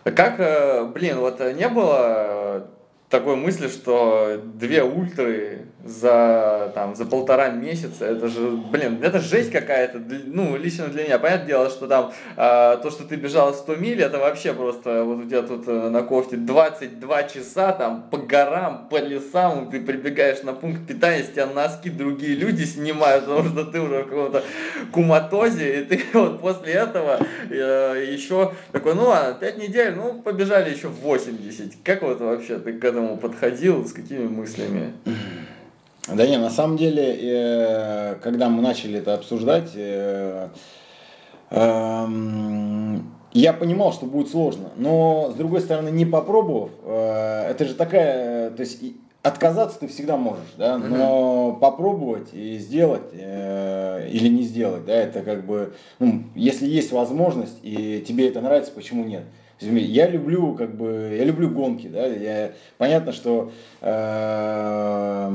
Как, 0.04 0.38
э, 0.38 0.84
блин, 0.84 1.18
вот 1.18 1.40
не 1.40 1.68
было 1.68 2.68
такой 3.08 3.36
мысли, 3.36 3.68
что 3.68 4.40
две 4.42 4.82
ультры 4.82 5.66
за, 5.84 6.72
там, 6.74 6.96
за 6.96 7.06
полтора 7.06 7.50
месяца, 7.50 8.04
это 8.04 8.28
же, 8.28 8.50
блин, 8.50 8.98
это 9.02 9.20
жесть 9.20 9.52
какая-то, 9.52 10.02
ну, 10.26 10.56
лично 10.56 10.88
для 10.88 11.04
меня. 11.04 11.18
Понятное 11.20 11.46
дело, 11.46 11.70
что 11.70 11.86
там 11.86 12.12
э, 12.36 12.78
то, 12.82 12.90
что 12.90 13.04
ты 13.04 13.14
бежал 13.14 13.54
100 13.54 13.76
миль, 13.76 14.02
это 14.02 14.18
вообще 14.18 14.52
просто, 14.52 15.04
вот 15.04 15.24
у 15.24 15.28
тебя 15.28 15.42
тут 15.42 15.68
э, 15.68 15.88
на 15.88 16.02
кофте 16.02 16.36
22 16.36 17.22
часа, 17.24 17.72
там, 17.72 18.08
по 18.10 18.18
горам, 18.18 18.88
по 18.90 18.98
лесам, 18.98 19.70
ты 19.70 19.80
прибегаешь 19.80 20.42
на 20.42 20.52
пункт 20.52 20.86
питания, 20.88 21.22
с 21.22 21.30
тебя 21.30 21.46
носки 21.46 21.90
другие 21.90 22.34
люди 22.34 22.64
снимают, 22.64 23.26
потому 23.26 23.48
что 23.48 23.64
ты 23.64 23.80
уже 23.80 24.02
в 24.02 24.08
каком-то 24.08 24.42
куматозе, 24.92 25.80
и 25.80 25.84
ты 25.84 26.00
вот 26.12 26.40
после 26.40 26.72
этого 26.72 27.20
э, 27.48 28.04
еще 28.12 28.52
такой, 28.72 28.94
ну 28.94 29.04
ладно, 29.04 29.36
5 29.38 29.58
недель, 29.58 29.94
ну, 29.94 30.20
побежали 30.20 30.74
еще 30.74 30.88
80. 30.88 31.74
Как 31.84 32.02
вот 32.02 32.20
вообще 32.20 32.58
ты 32.58 32.72
к 32.72 32.84
этому 32.96 33.16
подходил, 33.16 33.86
с 33.86 33.92
какими 33.92 34.26
мыслями? 34.26 34.94
Да 36.08 36.26
не, 36.26 36.38
на 36.38 36.50
самом 36.50 36.76
деле, 36.76 37.18
э, 37.20 38.14
когда 38.22 38.48
мы 38.48 38.62
начали 38.62 39.00
это 39.00 39.14
обсуждать, 39.14 39.72
э, 39.74 40.48
эм, 41.50 43.12
я 43.32 43.52
понимал, 43.52 43.92
что 43.92 44.06
будет 44.06 44.30
сложно. 44.30 44.68
Но, 44.76 45.32
с 45.32 45.34
другой 45.34 45.60
стороны, 45.62 45.88
не 45.88 46.06
попробовав, 46.06 46.70
э, 46.84 47.48
это 47.50 47.64
же 47.64 47.74
такая, 47.74 48.50
то 48.50 48.60
есть 48.60 48.80
отказаться 49.22 49.80
ты 49.80 49.88
всегда 49.88 50.16
можешь, 50.16 50.54
да, 50.56 50.78
но 50.78 51.56
mm-hmm. 51.56 51.58
попробовать 51.58 52.28
и 52.32 52.58
сделать 52.58 53.12
или 53.12 54.28
не 54.28 54.44
сделать, 54.44 54.84
да, 54.86 54.94
это 54.94 55.22
как 55.22 55.44
бы, 55.44 55.74
ну, 55.98 56.22
если 56.36 56.66
есть 56.68 56.92
возможность 56.92 57.58
и 57.64 58.04
тебе 58.06 58.28
это 58.28 58.40
нравится, 58.40 58.70
почему 58.70 59.02
нет? 59.02 59.24
Я 59.60 60.06
люблю, 60.06 60.54
как 60.54 60.76
бы, 60.76 61.16
я 61.16 61.24
люблю 61.24 61.48
гонки, 61.48 61.86
да, 61.86 62.06
я, 62.06 62.52
понятно, 62.76 63.12
что 63.12 63.52
э, 63.80 65.30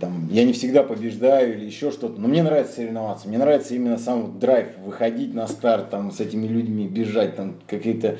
там, 0.00 0.28
я 0.30 0.44
не 0.44 0.54
всегда 0.54 0.82
побеждаю 0.82 1.58
или 1.58 1.66
еще 1.66 1.90
что-то, 1.90 2.18
но 2.18 2.26
мне 2.26 2.42
нравится 2.42 2.76
соревноваться, 2.76 3.28
мне 3.28 3.36
нравится 3.36 3.74
именно 3.74 3.98
сам 3.98 4.38
драйв, 4.38 4.68
выходить 4.82 5.34
на 5.34 5.46
старт, 5.46 5.90
там, 5.90 6.10
с 6.10 6.20
этими 6.20 6.46
людьми, 6.46 6.88
бежать, 6.88 7.36
там, 7.36 7.56
какие-то, 7.66 8.16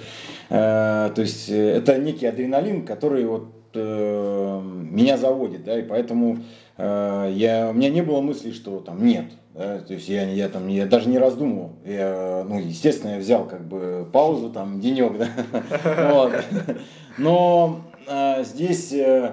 э, 0.51 1.11
то 1.15 1.23
есть, 1.23 1.49
это 1.49 1.97
некий 1.97 2.27
адреналин, 2.27 2.85
который 2.85 3.25
вот 3.25 3.49
э, 3.73 4.61
меня 4.63 5.17
заводит, 5.17 5.65
да, 5.65 5.79
и 5.79 5.83
поэтому 5.83 6.39
э, 6.77 7.33
я, 7.35 7.71
у 7.71 7.73
меня 7.73 7.89
не 7.89 8.03
было 8.03 8.21
мысли, 8.21 8.51
что 8.51 8.81
там 8.81 9.07
нет, 9.07 9.25
да, 9.57 9.79
то 9.79 9.95
есть 9.95 10.09
я, 10.09 10.29
я 10.29 10.51
там 10.51 10.69
я 10.69 10.85
даже 10.85 11.09
не 11.09 11.19
раздумывал. 11.19 11.73
Я, 11.85 12.45
ну, 12.47 12.59
естественно, 12.59 13.13
я 13.13 13.19
взял 13.19 13.47
как 13.47 13.67
бы 13.67 14.07
паузу, 14.13 14.51
там, 14.51 14.81
денек, 14.81 15.15
да. 15.17 16.43
Но 17.19 17.81
а, 18.07 18.43
здесь 18.43 18.93
э, 18.93 19.33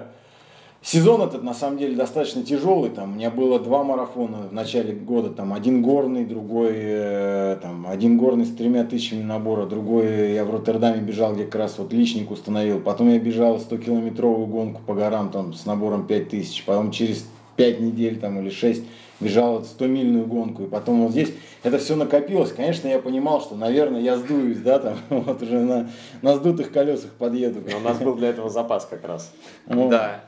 сезон 0.80 1.20
этот 1.20 1.42
на 1.42 1.52
самом 1.52 1.76
деле 1.76 1.94
достаточно 1.94 2.42
тяжелый. 2.42 2.88
Там 2.88 3.12
у 3.12 3.14
меня 3.16 3.30
было 3.30 3.60
два 3.60 3.84
марафона 3.84 4.48
в 4.48 4.52
начале 4.54 4.94
года. 4.94 5.28
Там 5.28 5.52
один 5.52 5.82
горный, 5.82 6.24
другой, 6.24 6.72
э, 6.74 7.58
там, 7.60 7.86
один 7.86 8.16
горный 8.16 8.46
с 8.46 8.54
тремя 8.54 8.84
тысячами 8.84 9.22
набора, 9.22 9.66
другой 9.66 10.32
я 10.32 10.46
в 10.46 10.50
Роттердаме 10.50 11.02
бежал, 11.02 11.34
где 11.34 11.44
как 11.44 11.56
раз 11.56 11.76
вот 11.76 11.92
личник 11.92 12.30
установил. 12.30 12.80
Потом 12.80 13.10
я 13.10 13.18
бежал 13.18 13.58
100-километровую 13.58 14.46
гонку 14.46 14.80
по 14.86 14.94
горам 14.94 15.30
там 15.30 15.52
с 15.52 15.66
набором 15.66 16.06
5000. 16.06 16.64
Потом 16.64 16.92
через 16.92 17.26
5 17.56 17.80
недель 17.80 18.18
там 18.18 18.40
или 18.40 18.48
6 18.48 18.82
бежал 19.20 19.58
вот 19.58 19.66
100-мильную 19.66 20.26
гонку, 20.26 20.64
и 20.64 20.66
потом 20.66 21.02
вот 21.02 21.12
здесь 21.12 21.32
это 21.62 21.78
все 21.78 21.96
накопилось. 21.96 22.52
Конечно, 22.52 22.88
я 22.88 22.98
понимал, 22.98 23.40
что, 23.40 23.54
наверное, 23.54 24.00
я 24.00 24.16
сдуюсь, 24.16 24.58
да, 24.58 24.78
там, 24.78 24.98
вот 25.08 25.42
уже 25.42 25.60
на, 25.60 25.90
на 26.22 26.34
сдутых 26.34 26.72
колесах 26.72 27.10
подъеду. 27.12 27.62
Но 27.70 27.78
у 27.78 27.80
нас 27.80 27.98
был 27.98 28.14
для 28.14 28.30
этого 28.30 28.50
запас 28.50 28.86
как 28.86 29.04
раз. 29.06 29.32
Да. 29.66 30.20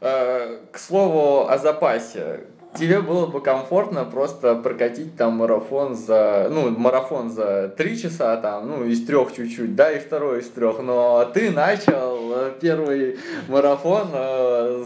Э, 0.00 0.58
к 0.72 0.78
слову 0.78 1.48
о 1.48 1.58
запасе 1.58 2.40
тебе 2.78 3.00
было 3.00 3.26
бы 3.26 3.40
комфортно 3.40 4.04
просто 4.04 4.54
прокатить 4.54 5.16
там 5.16 5.34
марафон 5.34 5.94
за, 5.94 6.48
ну, 6.50 6.70
марафон 6.70 7.30
за 7.30 7.68
три 7.76 8.00
часа 8.00 8.36
там, 8.36 8.68
ну, 8.68 8.84
из 8.84 9.04
трех 9.04 9.34
чуть-чуть, 9.34 9.74
да, 9.74 9.92
и 9.92 9.98
второй 9.98 10.40
из 10.40 10.48
трех, 10.48 10.80
но 10.80 11.24
ты 11.32 11.50
начал 11.50 12.32
э, 12.34 12.52
первый 12.60 13.18
марафон 13.48 14.08
э, 14.12 14.84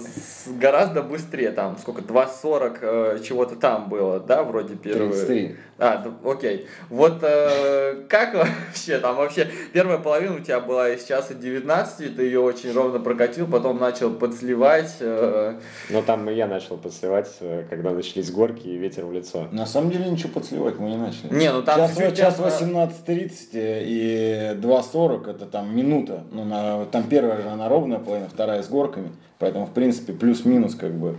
гораздо 0.60 1.02
быстрее, 1.02 1.52
там, 1.52 1.76
сколько, 1.78 2.02
2.40 2.02 2.78
э, 2.80 3.18
чего-то 3.22 3.56
там 3.56 3.88
было, 3.88 4.20
да, 4.20 4.42
вроде 4.42 4.74
первый. 4.74 5.10
33. 5.10 5.56
А, 5.78 6.02
окей. 6.24 6.66
Вот 6.88 7.18
э, 7.22 8.04
как 8.08 8.34
вообще, 8.34 8.98
там 8.98 9.16
вообще 9.16 9.46
первая 9.74 9.98
половина 9.98 10.36
у 10.36 10.40
тебя 10.40 10.60
была 10.60 10.88
из 10.88 11.04
часа 11.04 11.34
19, 11.34 12.16
ты 12.16 12.22
ее 12.22 12.40
очень 12.40 12.72
ровно 12.72 12.98
прокатил, 12.98 13.46
потом 13.46 13.78
начал 13.78 14.10
подсливать. 14.10 14.96
Э... 15.00 15.58
Ну 15.90 16.02
там 16.02 16.30
и 16.30 16.34
я 16.34 16.46
начал 16.46 16.78
подсливать, 16.78 17.30
э, 17.40 17.64
когда 17.68 17.90
начались 17.90 18.30
горки 18.30 18.66
и 18.66 18.78
ветер 18.78 19.04
в 19.04 19.12
лицо. 19.12 19.48
На 19.52 19.66
самом 19.66 19.90
деле 19.90 20.08
ничего 20.08 20.30
подсливать 20.30 20.78
мы 20.78 20.88
не 20.88 20.96
начали. 20.96 21.34
Не, 21.34 21.52
ну 21.52 21.62
там 21.62 21.78
час, 21.94 22.16
час 22.16 22.38
18.30 22.38 23.50
и 23.52 24.56
2.40 24.56 25.30
это 25.30 25.44
там 25.44 25.76
минута. 25.76 26.24
Ну, 26.32 26.44
на, 26.44 26.86
там 26.86 27.04
первая 27.04 27.52
она 27.52 27.68
ровная 27.68 27.98
половина, 27.98 28.30
вторая 28.30 28.62
с 28.62 28.68
горками. 28.68 29.10
Поэтому, 29.38 29.66
в 29.66 29.72
принципе, 29.72 30.14
плюс-минус 30.14 30.74
как 30.74 30.94
бы 30.94 31.18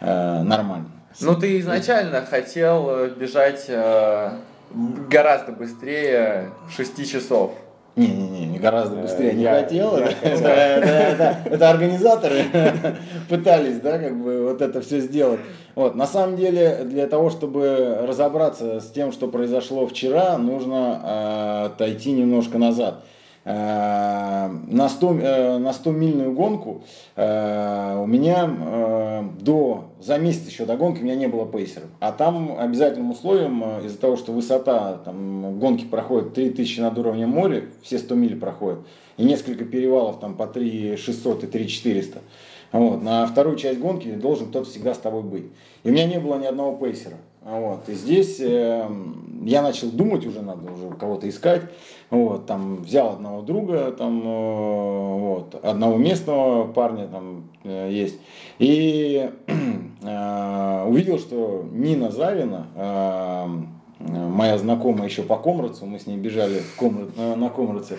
э, 0.00 0.42
нормально. 0.42 0.86
Ну, 1.20 1.34
ты 1.34 1.58
изначально 1.58 2.24
хотел 2.24 2.88
э, 2.90 3.10
бежать 3.10 3.64
э, 3.68 4.30
гораздо 5.08 5.52
быстрее 5.52 6.50
6 6.74 7.10
часов. 7.10 7.52
Не-не-не, 7.96 8.46
не 8.46 8.58
гораздо 8.58 8.96
быстрее 8.96 9.34
не 9.34 9.44
хотел. 9.44 9.96
Это 9.96 11.70
организаторы 11.70 12.44
пытались, 13.28 13.80
да, 13.80 13.98
как 13.98 14.16
бы 14.16 14.44
вот 14.44 14.62
это 14.62 14.80
все 14.80 15.00
сделать. 15.00 15.40
Вот, 15.74 15.96
на 15.96 16.06
самом 16.06 16.36
деле, 16.36 16.84
для 16.84 17.06
того, 17.06 17.30
чтобы 17.30 17.98
разобраться 18.02 18.80
с 18.80 18.90
тем, 18.90 19.12
что 19.12 19.28
произошло 19.28 19.86
вчера, 19.86 20.38
нужно 20.38 21.00
э, 21.02 21.66
отойти 21.66 22.12
немножко 22.12 22.58
назад. 22.58 23.02
Э, 23.42 24.48
на 24.68 24.88
100, 24.90 25.18
э, 25.18 25.58
на 25.58 25.72
100 25.72 25.92
мильную 25.92 26.32
гонку 26.32 26.82
э, 27.16 27.98
у 27.98 28.06
меня 28.06 29.24
до, 29.40 29.84
за 29.98 30.18
месяц 30.18 30.46
еще 30.48 30.66
до 30.66 30.76
гонки 30.76 31.00
у 31.00 31.04
меня 31.04 31.14
не 31.14 31.26
было 31.26 31.46
пейсеров. 31.46 31.88
А 32.00 32.12
там 32.12 32.58
обязательным 32.58 33.10
условием, 33.10 33.62
из-за 33.86 33.98
того, 33.98 34.16
что 34.16 34.32
высота, 34.32 34.98
там 35.04 35.58
гонки 35.58 35.84
проходят 35.84 36.34
3000 36.34 36.80
над 36.80 36.98
уровнем 36.98 37.30
моря, 37.30 37.64
все 37.82 37.98
100 37.98 38.14
миль 38.14 38.38
проходят, 38.38 38.80
и 39.16 39.24
несколько 39.24 39.64
перевалов 39.64 40.20
там 40.20 40.34
по 40.34 40.46
3600 40.46 41.44
и 41.44 41.46
3400. 41.46 42.18
Вот, 42.72 43.02
на 43.02 43.26
вторую 43.26 43.56
часть 43.56 43.80
гонки 43.80 44.12
должен 44.12 44.48
кто-то 44.48 44.68
всегда 44.68 44.94
с 44.94 44.98
тобой 44.98 45.22
быть. 45.22 45.46
И 45.82 45.88
у 45.88 45.92
меня 45.92 46.06
не 46.06 46.20
было 46.20 46.38
ни 46.38 46.46
одного 46.46 46.76
пейсера. 46.76 47.16
Вот, 47.42 47.88
и 47.88 47.94
здесь 47.94 48.38
э, 48.38 48.86
я 49.44 49.62
начал 49.62 49.90
думать, 49.90 50.26
уже 50.26 50.42
надо 50.42 50.70
уже 50.70 50.90
кого-то 50.90 51.26
искать. 51.26 51.62
Вот, 52.10 52.44
там 52.44 52.82
взял 52.82 53.14
одного 53.14 53.40
друга, 53.40 53.92
там, 53.92 54.20
э, 54.22 55.18
вот, 55.18 55.54
одного 55.62 55.96
местного 55.96 56.70
парня 56.70 57.08
там 57.08 57.48
э, 57.64 57.88
есть. 57.90 58.18
И 58.58 59.30
э, 60.02 60.84
увидел, 60.86 61.18
что 61.18 61.64
Нина 61.72 62.10
Завина, 62.10 62.66
э, 62.74 63.46
моя 64.00 64.58
знакомая 64.58 65.08
еще 65.08 65.22
по 65.22 65.36
Комрацу, 65.36 65.86
мы 65.86 65.98
с 65.98 66.06
ней 66.06 66.18
бежали 66.18 66.58
в 66.58 66.76
Комрад, 66.76 67.16
на, 67.16 67.36
на 67.36 67.48
Комраце, 67.48 67.96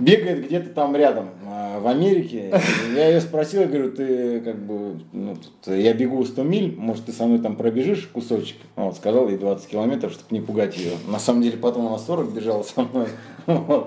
бегает 0.00 0.46
где-то 0.46 0.70
там 0.70 0.96
рядом, 0.96 1.30
а, 1.46 1.78
в 1.78 1.86
Америке. 1.86 2.52
Я 2.94 3.08
ее 3.08 3.20
спросил, 3.20 3.62
я 3.62 3.66
говорю, 3.66 3.92
ты 3.92 4.40
как 4.40 4.56
бы, 4.56 5.00
ну, 5.12 5.36
тут, 5.36 5.74
я 5.74 5.94
бегу 5.94 6.24
100 6.24 6.42
миль, 6.42 6.74
может, 6.76 7.06
ты 7.06 7.12
со 7.12 7.26
мной 7.26 7.38
там 7.38 7.56
пробежишь 7.56 8.08
кусочек? 8.12 8.56
Вот, 8.76 8.96
сказал 8.96 9.28
ей 9.28 9.38
20 9.38 9.68
километров, 9.68 10.12
чтобы 10.12 10.34
не 10.34 10.40
пугать 10.40 10.76
ее. 10.76 10.92
На 11.06 11.18
самом 11.18 11.42
деле, 11.42 11.56
потом 11.56 11.86
она 11.86 11.98
40 11.98 12.32
бежала 12.32 12.62
со 12.62 12.82
мной. 12.82 13.08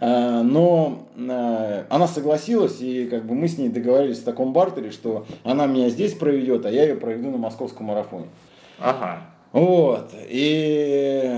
А, 0.00 0.44
но 0.44 1.08
а, 1.28 1.84
она 1.90 2.06
согласилась, 2.06 2.80
и 2.80 3.06
как 3.06 3.26
бы 3.26 3.34
мы 3.34 3.48
с 3.48 3.58
ней 3.58 3.68
договорились 3.68 4.18
в 4.18 4.24
таком 4.24 4.52
бартере, 4.52 4.92
что 4.92 5.26
она 5.42 5.66
меня 5.66 5.88
здесь 5.88 6.14
проведет, 6.14 6.66
а 6.66 6.70
я 6.70 6.82
ее 6.82 6.94
проведу 6.94 7.30
на 7.30 7.36
московском 7.36 7.86
марафоне. 7.86 8.26
Ага. 8.78 9.22
Вот. 9.52 10.12
И 10.28 11.37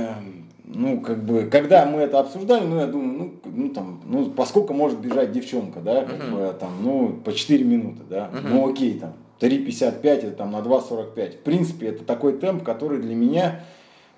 ну, 0.90 1.00
как 1.00 1.22
бы, 1.24 1.44
когда 1.44 1.86
мы 1.86 2.00
это 2.00 2.18
обсуждали, 2.20 2.66
ну, 2.66 2.80
я 2.80 2.86
думаю, 2.86 3.12
ну, 3.18 3.32
ну 3.44 3.68
там, 3.70 4.00
ну, 4.04 4.30
поскольку 4.30 4.74
может 4.74 4.98
бежать 4.98 5.32
девчонка, 5.32 5.80
да, 5.80 6.04
как 6.04 6.20
uh-huh. 6.20 6.52
бы, 6.52 6.58
там, 6.58 6.70
ну, 6.82 7.20
по 7.24 7.32
4 7.32 7.64
минуты, 7.64 8.02
да, 8.08 8.30
uh-huh. 8.32 8.48
ну, 8.48 8.70
окей, 8.70 8.98
там, 8.98 9.14
3.55 9.40 10.02
это 10.02 10.30
там 10.32 10.52
на 10.52 10.58
2.45. 10.58 11.38
В 11.38 11.40
принципе, 11.40 11.88
это 11.88 12.04
такой 12.04 12.38
темп, 12.38 12.62
который 12.62 12.98
для 12.98 13.14
меня, 13.14 13.60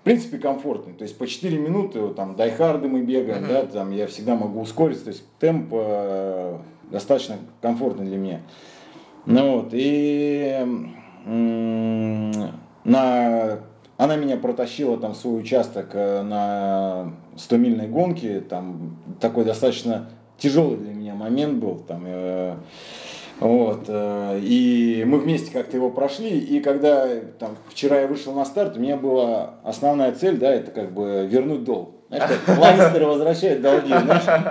в 0.00 0.04
принципе, 0.04 0.38
комфортный. 0.38 0.94
То 0.94 1.02
есть 1.02 1.16
по 1.16 1.26
4 1.26 1.58
минуты, 1.58 2.08
там, 2.08 2.34
дайхарды 2.34 2.88
мы 2.88 3.02
бегаем, 3.02 3.44
uh-huh. 3.44 3.48
да, 3.48 3.66
там, 3.66 3.92
я 3.92 4.06
всегда 4.06 4.34
могу 4.34 4.60
ускориться, 4.60 5.04
то 5.04 5.10
есть 5.10 5.24
темп 5.38 5.68
э, 5.72 6.56
достаточно 6.90 7.36
комфортный 7.60 8.06
для 8.06 8.16
меня. 8.16 8.40
Ну, 9.26 9.60
вот, 9.60 9.68
и 9.72 10.58
м- 11.26 12.52
на 12.84 13.60
она 14.02 14.16
меня 14.16 14.36
протащила 14.36 14.98
там 14.98 15.12
в 15.12 15.16
свой 15.16 15.40
участок 15.40 15.90
э, 15.92 16.22
на 16.22 17.12
100-мильной 17.36 17.86
гонке, 17.86 18.40
там 18.40 18.96
такой 19.20 19.44
достаточно 19.44 20.08
тяжелый 20.38 20.76
для 20.76 20.92
меня 20.92 21.14
момент 21.14 21.62
был. 21.62 21.76
Там, 21.86 22.02
э, 22.06 22.56
вот, 23.38 23.84
э, 23.86 24.40
и 24.42 25.04
мы 25.06 25.20
вместе 25.20 25.52
как-то 25.52 25.76
его 25.76 25.90
прошли, 25.90 26.36
и 26.36 26.58
когда 26.58 27.06
там, 27.38 27.56
вчера 27.68 28.00
я 28.00 28.08
вышел 28.08 28.34
на 28.34 28.44
старт, 28.44 28.76
у 28.76 28.80
меня 28.80 28.96
была 28.96 29.54
основная 29.62 30.10
цель, 30.10 30.36
да, 30.36 30.52
это 30.52 30.72
как 30.72 30.92
бы 30.92 31.24
вернуть 31.30 31.62
долг. 31.62 31.90
Знаешь, 32.08 32.40
как 32.44 32.58
Ланнистеры 32.58 33.06
возвращают 33.06 33.62
долги, 33.62 33.88
знаешь? 33.88 34.42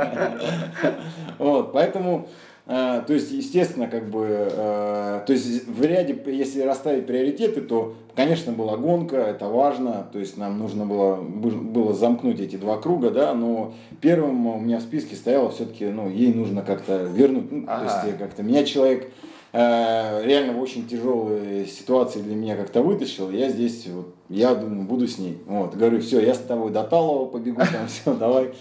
Вот, 1.39 1.73
поэтому 1.73 2.27
а, 2.67 3.01
то 3.01 3.13
есть, 3.13 3.31
естественно, 3.31 3.87
как 3.87 4.09
бы, 4.09 4.27
э, 4.29 5.21
то 5.25 5.33
есть 5.33 5.67
в 5.67 5.83
ряде, 5.83 6.17
если 6.27 6.61
расставить 6.61 7.07
приоритеты, 7.07 7.61
то, 7.61 7.95
конечно, 8.15 8.53
была 8.53 8.77
гонка, 8.77 9.17
это 9.17 9.47
важно, 9.47 10.07
то 10.13 10.19
есть 10.19 10.37
нам 10.37 10.59
нужно 10.59 10.85
было, 10.85 11.15
было 11.15 11.93
замкнуть 11.93 12.39
эти 12.39 12.57
два 12.57 12.77
круга, 12.77 13.09
да, 13.09 13.33
но 13.33 13.73
первым 13.99 14.45
у 14.45 14.59
меня 14.59 14.77
в 14.77 14.83
списке 14.83 15.15
стояло 15.15 15.49
все-таки, 15.49 15.85
ну, 15.85 16.07
ей 16.07 16.33
нужно 16.33 16.61
как-то 16.61 17.03
вернуть, 17.03 17.51
ну, 17.51 17.65
ага. 17.67 17.89
то 17.89 18.07
есть 18.07 18.17
как-то 18.19 18.43
меня 18.43 18.63
человек 18.63 19.11
э, 19.53 20.21
реально 20.23 20.53
в 20.53 20.61
очень 20.61 20.87
тяжелой 20.87 21.65
ситуации 21.65 22.21
для 22.21 22.35
меня 22.35 22.55
как-то 22.55 22.83
вытащил, 22.83 23.31
я 23.31 23.49
здесь, 23.49 23.87
вот, 23.87 24.13
я 24.29 24.53
думаю, 24.53 24.83
буду 24.83 25.07
с 25.07 25.17
ней, 25.17 25.39
вот, 25.47 25.75
говорю, 25.75 25.99
все, 25.99 26.21
я 26.21 26.35
с 26.35 26.39
тобой 26.39 26.71
до 26.71 26.83
Талова 26.83 27.25
побегу, 27.25 27.61
там, 27.61 27.87
все, 27.87 28.13
давай. 28.13 28.51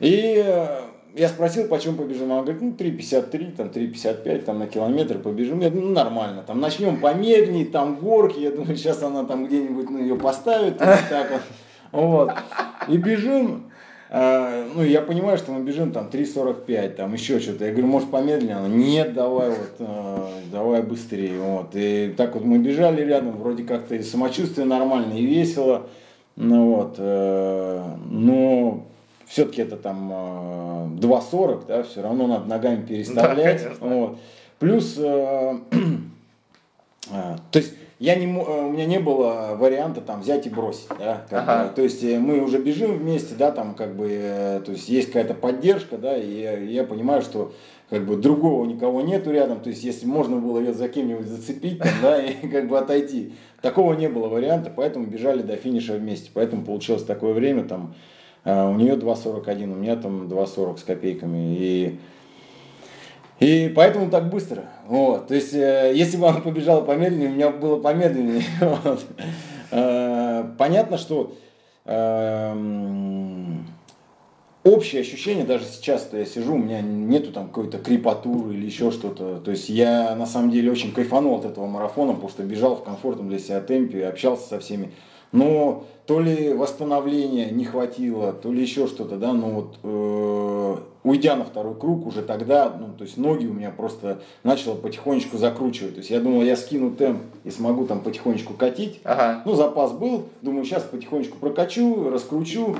И 0.00 0.44
я 1.14 1.28
спросил, 1.28 1.68
почем 1.68 1.96
побежим. 1.96 2.32
Она 2.32 2.42
говорит, 2.42 2.62
ну, 2.62 2.72
3,53, 2.72 3.56
там, 3.56 3.68
3,55, 3.68 4.42
там, 4.42 4.58
на 4.58 4.66
километр 4.66 5.18
побежим. 5.18 5.60
Я 5.60 5.70
думаю, 5.70 5.88
ну, 5.88 5.94
нормально. 5.94 6.44
Там, 6.46 6.60
начнем 6.60 7.00
помедленнее, 7.00 7.66
там, 7.66 7.96
горки. 7.96 8.40
Я 8.40 8.50
думаю, 8.50 8.76
сейчас 8.76 9.02
она 9.02 9.24
там 9.24 9.46
где-нибудь, 9.46 9.90
ну, 9.90 9.98
ее 9.98 10.16
поставит. 10.16 10.80
Вот, 10.80 10.98
так 11.10 11.30
вот. 11.30 11.42
вот. 11.92 12.30
И 12.88 12.96
бежим. 12.96 13.70
А, 14.10 14.66
ну, 14.74 14.82
я 14.82 15.02
понимаю, 15.02 15.36
что 15.36 15.52
мы 15.52 15.62
бежим 15.62 15.92
там 15.92 16.08
3.45, 16.08 16.88
там 16.90 17.12
еще 17.12 17.40
что-то. 17.40 17.66
Я 17.66 17.72
говорю, 17.72 17.88
может 17.88 18.10
помедленнее? 18.10 18.56
Она, 18.56 18.68
нет, 18.68 19.12
давай 19.12 19.50
вот, 19.50 19.74
а, 19.80 20.30
давай 20.50 20.82
быстрее. 20.82 21.38
Вот. 21.38 21.70
И 21.74 22.14
так 22.16 22.34
вот 22.34 22.44
мы 22.44 22.58
бежали 22.58 23.02
рядом, 23.02 23.36
вроде 23.36 23.64
как-то 23.64 23.94
и 23.94 24.02
самочувствие 24.02 24.66
нормально, 24.66 25.14
и 25.14 25.26
весело. 25.26 25.88
Ну 26.40 26.76
вот, 26.76 26.94
э, 26.98 27.84
но 28.10 28.86
все-таки 29.28 29.62
это 29.62 29.76
там 29.76 30.10
2.40, 30.98 31.66
да, 31.66 31.82
все 31.82 32.02
равно 32.02 32.26
надо 32.26 32.46
ногами 32.46 32.84
переставлять. 32.84 33.62
Да, 33.62 33.86
вот. 33.86 34.18
Плюс, 34.58 34.96
э, 34.98 35.58
э, 37.12 37.36
то 37.50 37.58
есть 37.58 37.74
я 37.98 38.14
не, 38.14 38.26
э, 38.26 38.66
у 38.66 38.70
меня 38.70 38.86
не 38.86 38.98
было 38.98 39.56
варианта 39.58 40.00
там 40.00 40.20
взять 40.20 40.46
и 40.46 40.50
бросить, 40.50 40.88
да, 40.98 41.26
ага. 41.30 41.64
бы, 41.68 41.74
то 41.74 41.82
есть 41.82 42.02
э, 42.04 42.18
мы 42.18 42.40
уже 42.40 42.58
бежим 42.58 42.96
вместе, 42.96 43.34
да, 43.36 43.50
там 43.50 43.74
как 43.74 43.96
бы, 43.96 44.08
э, 44.10 44.60
то 44.64 44.72
есть 44.72 44.88
есть 44.88 45.08
какая-то 45.08 45.34
поддержка, 45.34 45.98
да, 45.98 46.16
и 46.16 46.40
я, 46.40 46.58
я 46.58 46.84
понимаю, 46.84 47.22
что 47.22 47.52
как 47.90 48.04
бы 48.04 48.16
другого 48.16 48.64
никого 48.66 49.00
нету 49.00 49.30
рядом, 49.32 49.60
то 49.60 49.70
есть 49.70 49.82
если 49.82 50.06
можно 50.06 50.36
было 50.36 50.60
ее 50.60 50.72
за 50.72 50.88
кем-нибудь 50.88 51.26
зацепить, 51.26 51.78
там, 51.78 51.92
да, 52.02 52.22
и 52.22 52.48
как 52.48 52.68
бы 52.68 52.78
отойти, 52.78 53.32
такого 53.62 53.94
не 53.94 54.08
было 54.08 54.28
варианта, 54.28 54.72
поэтому 54.74 55.06
бежали 55.06 55.42
до 55.42 55.56
финиша 55.56 55.94
вместе, 55.94 56.30
поэтому 56.32 56.64
получилось 56.64 57.04
такое 57.04 57.32
время 57.32 57.64
там 57.64 57.94
у 58.48 58.74
нее 58.74 58.94
2.41, 58.94 59.64
у 59.64 59.76
меня 59.76 59.96
там 59.96 60.28
2.40 60.28 60.78
с 60.78 60.82
копейками. 60.84 61.56
И, 61.56 61.98
и 63.40 63.72
поэтому 63.74 64.10
так 64.10 64.30
быстро. 64.30 64.64
Вот. 64.86 65.28
То 65.28 65.34
есть, 65.34 65.54
э, 65.54 65.92
если 65.94 66.16
бы 66.16 66.28
она 66.28 66.40
побежала 66.40 66.80
помедленнее, 66.80 67.28
у 67.28 67.32
меня 67.32 67.50
было 67.50 67.80
помедленнее. 67.80 68.44
Вот. 68.60 69.04
А, 69.70 70.54
понятно, 70.56 70.96
что 70.96 71.34
эм, 71.84 73.66
общее 74.64 75.00
ощущение, 75.02 75.44
даже 75.44 75.64
сейчас, 75.64 76.02
что 76.02 76.16
я 76.18 76.24
сижу, 76.24 76.54
у 76.54 76.58
меня 76.58 76.80
нету 76.80 77.32
там 77.32 77.48
какой-то 77.48 77.78
крепатуры 77.78 78.54
или 78.54 78.66
еще 78.66 78.90
что-то. 78.90 79.40
То 79.40 79.50
есть 79.50 79.68
я 79.68 80.14
на 80.14 80.26
самом 80.26 80.50
деле 80.50 80.70
очень 80.70 80.92
кайфанул 80.92 81.36
от 81.36 81.44
этого 81.44 81.66
марафона, 81.66 82.12
потому 82.12 82.30
что 82.30 82.42
бежал 82.42 82.76
в 82.76 82.84
комфортном 82.84 83.28
для 83.28 83.38
себя 83.38 83.60
темпе, 83.60 84.06
общался 84.06 84.48
со 84.48 84.58
всеми. 84.60 84.92
Но 85.32 85.84
то 86.06 86.20
ли 86.20 86.54
восстановления 86.54 87.50
не 87.50 87.66
хватило, 87.66 88.32
то 88.32 88.50
ли 88.50 88.62
еще 88.62 88.86
что-то, 88.86 89.16
да, 89.16 89.34
но 89.34 89.48
вот 89.50 89.78
э, 89.82 90.76
уйдя 91.04 91.36
на 91.36 91.44
второй 91.44 91.74
круг 91.74 92.06
уже 92.06 92.22
тогда, 92.22 92.74
ну, 92.74 92.94
то 92.96 93.04
есть 93.04 93.18
ноги 93.18 93.46
у 93.46 93.52
меня 93.52 93.70
просто 93.70 94.20
начало 94.42 94.74
потихонечку 94.74 95.36
закручивать, 95.36 95.94
то 95.94 95.98
есть 95.98 96.10
я 96.10 96.20
думал, 96.20 96.42
я 96.42 96.56
скину 96.56 96.92
темп 96.92 97.24
и 97.44 97.50
смогу 97.50 97.84
там 97.84 98.00
потихонечку 98.00 98.54
катить, 98.54 99.00
ага. 99.04 99.42
ну, 99.44 99.54
запас 99.54 99.92
был, 99.92 100.24
думаю, 100.40 100.64
сейчас 100.64 100.82
потихонечку 100.84 101.36
прокачу, 101.36 102.08
раскручу, 102.08 102.76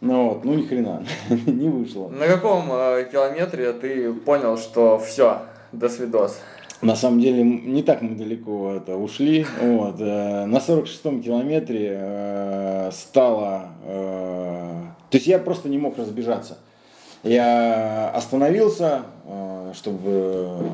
ну 0.00 0.30
вот, 0.30 0.44
ну 0.46 0.54
ни 0.54 0.62
хрена, 0.62 1.04
не 1.46 1.68
вышло. 1.68 2.08
На 2.08 2.26
каком 2.26 2.72
э, 2.72 3.06
километре 3.12 3.74
ты 3.74 4.10
понял, 4.14 4.56
что 4.56 4.98
все, 4.98 5.42
до 5.72 5.90
свидос? 5.90 6.40
На 6.82 6.96
самом 6.96 7.20
деле 7.20 7.44
не 7.44 7.82
так 7.82 8.00
мы 8.00 8.14
далеко 8.14 8.72
это 8.72 8.96
ушли. 8.96 9.44
Вот. 9.60 9.96
Э, 10.00 10.46
на 10.46 10.56
46-м 10.56 11.22
километре 11.22 11.96
э, 12.00 12.90
стало... 12.92 13.68
Э, 13.84 14.72
то 15.10 15.16
есть 15.16 15.26
я 15.26 15.38
просто 15.38 15.68
не 15.68 15.76
мог 15.76 15.98
разбежаться. 15.98 16.58
Я 17.22 18.08
остановился, 18.10 19.02
чтобы 19.74 20.70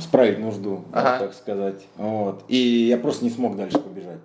справить 0.00 0.38
нужду, 0.38 0.84
ага. 0.92 1.18
так 1.18 1.34
сказать. 1.34 1.82
Вот. 1.96 2.44
И 2.46 2.56
я 2.56 2.96
просто 2.96 3.24
не 3.24 3.30
смог 3.30 3.56
дальше 3.56 3.78
побежать. 3.78 4.20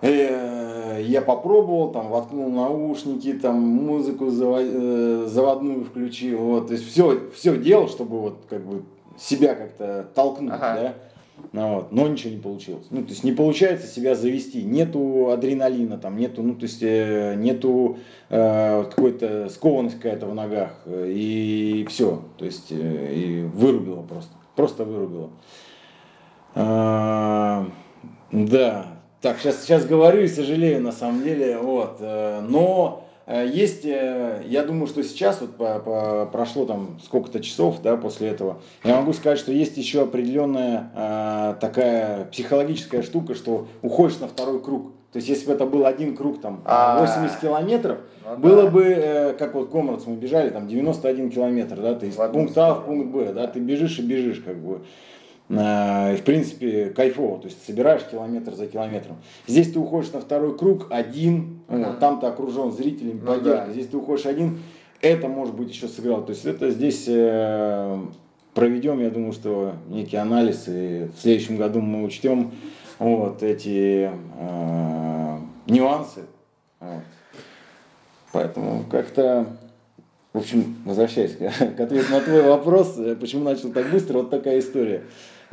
Я 0.00 1.20
попробовал, 1.20 1.90
там, 1.90 2.08
воткнул 2.08 2.48
наушники, 2.50 3.34
там, 3.34 3.60
музыку 3.60 4.30
заводную 4.30 5.84
включил, 5.84 6.38
вот, 6.38 6.68
то 6.68 6.72
есть 6.72 6.88
все, 6.88 7.30
все 7.34 7.58
делал, 7.58 7.88
чтобы 7.88 8.20
вот, 8.20 8.44
как 8.48 8.64
бы, 8.64 8.84
себя 9.18 9.54
как-то 9.54 10.06
толкнуть, 10.14 10.54
ага. 10.54 10.74
да. 10.74 10.94
Ну, 11.52 11.74
вот, 11.74 11.92
но 11.92 12.08
ничего 12.08 12.30
не 12.32 12.40
получилось. 12.40 12.86
Ну, 12.90 13.02
то 13.02 13.10
есть 13.10 13.24
не 13.24 13.32
получается 13.32 13.86
себя 13.86 14.14
завести. 14.14 14.62
Нету 14.62 15.30
адреналина, 15.30 15.98
там, 15.98 16.16
нету, 16.16 16.42
ну, 16.42 16.54
то 16.54 16.62
есть 16.62 16.82
э, 16.82 17.34
нету 17.36 17.98
э, 18.30 18.84
какой-то 18.84 19.48
скованности 19.48 19.96
какая-то 19.96 20.26
в 20.26 20.34
ногах. 20.34 20.82
И 20.86 21.86
все. 21.88 22.22
То 22.38 22.44
есть 22.44 22.70
э, 22.70 23.14
и 23.14 23.42
вырубило 23.42 24.02
просто. 24.02 24.32
Просто 24.54 24.84
вырубило. 24.84 25.30
А, 26.54 27.66
да. 28.30 28.86
Так, 29.20 29.38
сейчас, 29.38 29.62
сейчас 29.62 29.86
говорю 29.86 30.22
и 30.22 30.28
сожалею 30.28 30.82
на 30.82 30.92
самом 30.92 31.24
деле. 31.24 31.58
Вот. 31.58 31.96
Э, 32.00 32.40
но 32.40 33.03
Э, 33.03 33.03
есть, 33.26 33.84
э, 33.84 34.42
я 34.46 34.62
думаю, 34.64 34.86
что 34.86 35.02
сейчас 35.02 35.40
вот 35.40 35.56
по, 35.56 35.78
по, 35.78 36.28
прошло 36.30 36.66
там 36.66 36.98
сколько-то 37.02 37.40
часов, 37.40 37.80
да, 37.82 37.96
после 37.96 38.28
этого. 38.28 38.60
Я 38.84 38.96
могу 38.96 39.12
сказать, 39.14 39.38
что 39.38 39.52
есть 39.52 39.76
еще 39.76 40.02
определенная 40.02 40.90
э, 40.94 41.54
такая 41.60 42.26
психологическая 42.26 43.02
штука, 43.02 43.34
что 43.34 43.66
уходишь 43.82 44.18
на 44.18 44.28
второй 44.28 44.62
круг. 44.62 44.92
То 45.12 45.18
есть, 45.18 45.28
если 45.28 45.46
бы 45.46 45.52
это 45.52 45.64
был 45.64 45.86
один 45.86 46.16
круг, 46.16 46.40
там, 46.40 46.62
80 46.64 46.66
а. 46.66 47.40
километров, 47.40 47.98
ну, 48.24 48.36
было 48.36 48.68
бы, 48.68 48.82
э, 48.82 49.32
как 49.34 49.54
вот 49.54 49.70
Комрадс 49.70 50.06
мы 50.06 50.16
бежали, 50.16 50.50
там, 50.50 50.66
91 50.66 51.30
километр, 51.30 51.80
да, 51.80 51.94
ты 51.94 52.08
из 52.08 52.16
пункта 52.16 52.66
А 52.66 52.74
в 52.74 52.84
пункт 52.84 53.12
Б, 53.12 53.32
да, 53.32 53.46
ты 53.46 53.60
бежишь 53.60 54.00
и 54.00 54.02
бежишь, 54.02 54.40
как 54.44 54.56
бы. 54.56 54.80
Э, 55.50 56.16
в 56.16 56.22
принципе, 56.22 56.86
кайфово, 56.86 57.38
то 57.38 57.48
есть 57.48 57.64
собираешь 57.66 58.02
километр 58.04 58.54
за 58.54 58.66
километром. 58.66 59.16
Здесь 59.46 59.70
ты 59.70 59.78
уходишь 59.78 60.10
на 60.12 60.20
второй 60.20 60.56
круг 60.56 60.86
один, 60.88 61.60
uh-huh. 61.68 61.86
вот, 61.86 61.98
там 61.98 62.18
ты 62.18 62.26
окружен 62.26 62.72
зрителями, 62.72 63.20
ну, 63.22 63.40
да. 63.40 63.68
здесь 63.70 63.88
ты 63.88 63.98
уходишь 63.98 64.24
один, 64.24 64.60
это 65.02 65.28
может 65.28 65.54
быть 65.54 65.68
еще 65.68 65.86
сыграло. 65.88 66.22
То 66.22 66.30
есть 66.30 66.46
это 66.46 66.70
здесь 66.70 67.04
э, 67.08 67.98
проведем, 68.54 69.00
я 69.00 69.10
думаю, 69.10 69.32
что 69.32 69.74
некий 69.88 70.16
анализ, 70.16 70.64
и 70.66 71.10
в 71.14 71.20
следующем 71.20 71.58
году 71.58 71.82
мы 71.82 72.04
учтем 72.04 72.52
вот 72.98 73.42
эти 73.42 74.10
э, 74.38 75.38
нюансы. 75.66 76.22
Вот. 76.80 77.02
Поэтому 78.32 78.84
как-то 78.90 79.46
в 80.32 80.38
общем, 80.38 80.76
возвращаясь 80.84 81.36
к 81.76 81.80
ответу 81.80 82.10
на 82.10 82.20
твой 82.20 82.42
вопрос, 82.42 82.94
э, 82.96 83.14
почему 83.14 83.44
начал 83.44 83.70
так 83.72 83.90
быстро, 83.90 84.14
вот 84.14 84.30
такая 84.30 84.58
история 84.58 85.04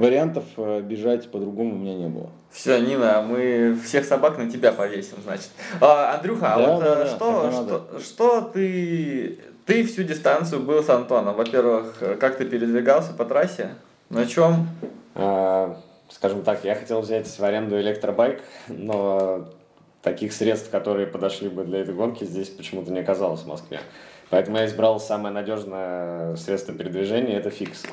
вариантов 0.02 0.44
э, 0.58 0.82
бежать 0.82 1.30
по-другому 1.32 1.76
у 1.76 1.78
меня 1.78 1.94
не 1.94 2.08
было. 2.08 2.30
Все, 2.52 2.80
Нина, 2.80 3.22
мы 3.22 3.78
всех 3.84 4.06
собак 4.06 4.38
на 4.38 4.50
тебя 4.50 4.72
повесим, 4.72 5.18
значит. 5.24 5.50
А, 5.80 6.16
Андрюха, 6.16 6.56
а 6.56 6.58
да, 6.58 6.68
вот 6.68 6.84
да, 6.84 7.04
э, 7.04 7.08
что, 7.08 7.52
что, 7.52 8.00
что 8.00 8.42
ты, 8.42 9.40
ты 9.66 9.84
всю 9.86 10.04
дистанцию 10.04 10.62
был 10.62 10.84
с 10.84 10.90
Антоном? 10.90 11.36
Во-первых, 11.36 12.18
как 12.20 12.38
ты 12.38 12.46
передвигался 12.46 13.14
по 13.14 13.24
трассе? 13.26 13.76
На 14.10 14.26
чем? 14.26 14.68
А, 15.16 15.78
скажем 16.10 16.44
так, 16.44 16.64
я 16.66 16.76
хотел 16.76 17.02
взять 17.02 17.28
в 17.28 17.44
аренду 17.44 17.80
электробайк, 17.80 18.42
но 18.68 19.48
таких 20.02 20.34
средств, 20.34 20.70
которые 20.70 21.08
подошли 21.08 21.48
бы 21.48 21.64
для 21.64 21.80
этой 21.80 21.94
гонки, 21.94 22.24
здесь 22.26 22.50
почему-то 22.50 22.92
не 22.92 23.00
оказалось 23.00 23.42
в 23.42 23.48
Москве. 23.48 23.80
Поэтому 24.30 24.58
я 24.58 24.66
избрал 24.66 25.00
самое 25.00 25.34
надежное 25.34 26.36
средство 26.38 26.74
передвижения, 26.74 27.38
это 27.38 27.50
фикс 27.50 27.84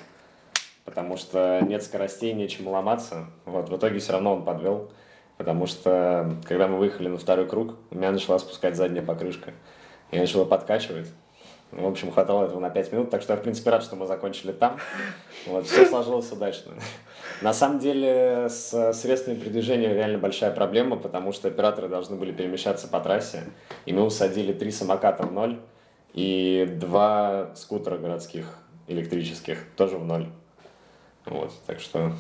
потому 0.89 1.19
что 1.19 1.61
нет 1.69 1.83
скоростей, 1.83 2.33
нечем 2.33 2.67
ломаться. 2.67 3.27
Вот, 3.45 3.69
в 3.69 3.77
итоге 3.77 3.99
все 3.99 4.13
равно 4.13 4.37
он 4.37 4.43
подвел, 4.43 4.91
потому 5.37 5.67
что 5.67 6.35
когда 6.45 6.67
мы 6.67 6.79
выехали 6.79 7.09
на 7.09 7.19
второй 7.19 7.47
круг, 7.47 7.75
у 7.91 7.95
меня 7.95 8.11
начала 8.11 8.39
спускать 8.39 8.75
задняя 8.75 9.05
покрышка. 9.05 9.53
Я 10.13 10.21
начала 10.21 10.47
подкачивать. 10.47 11.09
В 11.73 11.87
общем, 11.87 12.11
хватало 12.11 12.47
этого 12.47 12.59
на 12.59 12.71
5 12.71 12.93
минут, 12.93 13.11
так 13.11 13.21
что 13.21 13.35
я, 13.35 13.39
в 13.39 13.43
принципе, 13.43 13.69
рад, 13.69 13.83
что 13.83 13.97
мы 13.97 14.07
закончили 14.07 14.51
там. 14.53 14.79
Вот, 15.47 15.67
все 15.67 15.85
сложилось 15.85 16.33
удачно. 16.33 16.73
На 17.43 17.53
самом 17.53 17.81
деле, 17.81 18.49
с 18.49 18.95
средствами 18.95 19.35
передвижения 19.35 19.93
реально 19.93 20.17
большая 20.17 20.53
проблема, 20.53 20.97
потому 20.97 21.33
что 21.33 21.49
операторы 21.49 21.89
должны 21.89 22.17
были 22.17 22.33
перемещаться 22.33 22.89
по 22.89 22.99
трассе, 22.99 23.43
и 23.85 23.93
мы 23.93 24.05
усадили 24.05 24.55
три 24.55 24.71
самоката 24.71 25.25
в 25.25 25.33
ноль 25.33 25.61
и 26.15 26.67
два 26.81 27.51
скутера 27.57 27.99
городских 27.99 28.59
электрических 28.87 29.67
тоже 29.77 29.99
в 29.99 30.07
ноль. 30.07 30.29
Вот, 31.31 31.53
так 31.67 31.81
что... 31.81 32.13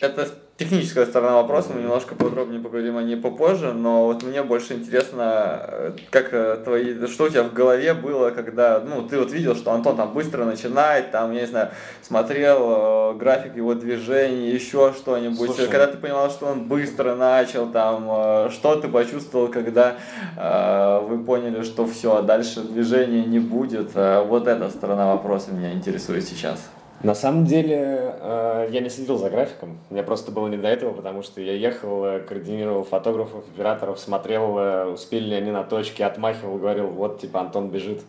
Это 0.00 0.28
техническая 0.56 1.04
сторона 1.06 1.36
вопроса, 1.36 1.70
мы 1.74 1.82
немножко 1.82 2.14
подробнее 2.14 2.60
поговорим 2.60 2.96
о 2.96 3.02
ней 3.02 3.16
попозже, 3.16 3.72
но 3.72 4.06
вот 4.06 4.22
мне 4.22 4.42
больше 4.42 4.74
интересно, 4.74 5.60
э, 5.68 5.92
как 6.10 6.32
э, 6.32 6.58
твои, 6.62 7.06
что 7.06 7.24
у 7.24 7.28
тебя 7.28 7.42
в 7.42 7.54
голове 7.54 7.94
было, 7.94 8.30
когда, 8.30 8.80
ну, 8.80 9.06
ты 9.06 9.18
вот 9.18 9.32
видел, 9.32 9.54
что 9.54 9.72
Антон 9.72 9.96
там 9.96 10.12
быстро 10.12 10.44
начинает, 10.44 11.10
там, 11.12 11.32
я 11.32 11.40
не 11.42 11.46
знаю, 11.46 11.70
смотрел 12.02 13.12
э, 13.12 13.14
график 13.18 13.56
его 13.56 13.74
движений, 13.74 14.50
еще 14.50 14.92
что-нибудь, 14.96 15.50
Слушай, 15.50 15.68
когда 15.68 15.86
ты 15.86 15.98
понимал, 15.98 16.30
что 16.30 16.46
он 16.46 16.64
быстро 16.68 17.14
начал, 17.14 17.66
там, 17.66 18.06
э, 18.10 18.50
что 18.50 18.76
ты 18.76 18.88
почувствовал, 18.88 19.48
когда 19.48 19.96
э, 20.36 21.00
вы 21.06 21.24
поняли, 21.24 21.62
что 21.62 21.86
все, 21.86 22.22
дальше 22.22 22.62
движения 22.62 23.24
не 23.24 23.38
будет, 23.38 23.90
э, 23.94 24.22
вот 24.22 24.46
эта 24.46 24.68
сторона 24.70 25.12
вопроса 25.14 25.52
меня 25.52 25.72
интересует 25.72 26.24
сейчас. 26.24 26.70
На 27.02 27.14
самом 27.14 27.46
деле, 27.46 28.14
э, 28.20 28.68
я 28.70 28.80
не 28.80 28.90
следил 28.90 29.16
за 29.16 29.30
графиком. 29.30 29.78
Мне 29.88 30.02
просто 30.02 30.30
было 30.32 30.48
не 30.48 30.58
до 30.58 30.68
этого, 30.68 30.92
потому 30.92 31.22
что 31.22 31.40
я 31.40 31.54
ехал, 31.54 32.04
э, 32.04 32.20
координировал 32.20 32.84
фотографов, 32.84 33.42
операторов, 33.54 33.98
смотрел, 33.98 34.58
э, 34.58 34.84
успели 34.84 35.30
ли 35.30 35.34
они 35.34 35.50
на 35.50 35.64
точке, 35.64 36.04
отмахивал, 36.04 36.58
говорил, 36.58 36.88
вот, 36.88 37.20
типа, 37.20 37.40
Антон 37.40 37.70
бежит, 37.70 38.02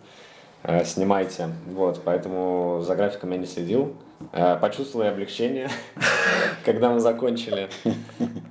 снимайте. 0.83 1.49
Вот, 1.67 2.01
поэтому 2.03 2.81
за 2.85 2.95
графиком 2.95 3.31
я 3.31 3.37
не 3.37 3.47
следил. 3.47 3.95
Почувствовал 4.61 5.05
я 5.05 5.11
облегчение, 5.11 5.69
когда 6.65 6.91
мы 6.91 6.99
закончили. 6.99 7.67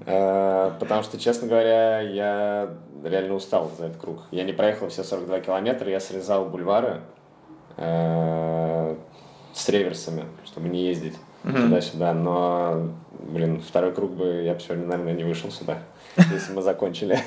Потому 0.04 1.04
что, 1.04 1.20
честно 1.20 1.46
говоря, 1.46 2.00
я 2.00 2.70
реально 3.04 3.34
устал 3.34 3.70
за 3.78 3.86
этот 3.86 4.00
круг. 4.00 4.22
Я 4.32 4.42
не 4.42 4.52
проехал 4.52 4.88
все 4.88 5.04
42 5.04 5.38
километра, 5.40 5.88
я 5.88 6.00
срезал 6.00 6.46
бульвары 6.46 7.02
с 9.52 9.68
реверсами, 9.68 10.24
чтобы 10.44 10.68
не 10.68 10.86
ездить 10.86 11.14
mm-hmm. 11.44 11.62
туда-сюда. 11.62 12.14
Но, 12.14 12.90
блин, 13.18 13.62
второй 13.66 13.92
круг 13.92 14.12
бы 14.12 14.42
я 14.42 14.54
бы 14.54 14.60
сегодня, 14.60 14.86
наверное, 14.86 15.14
не 15.14 15.24
вышел 15.24 15.50
сюда, 15.50 15.78
если 16.16 16.52
мы 16.52 16.62
закончили. 16.62 17.18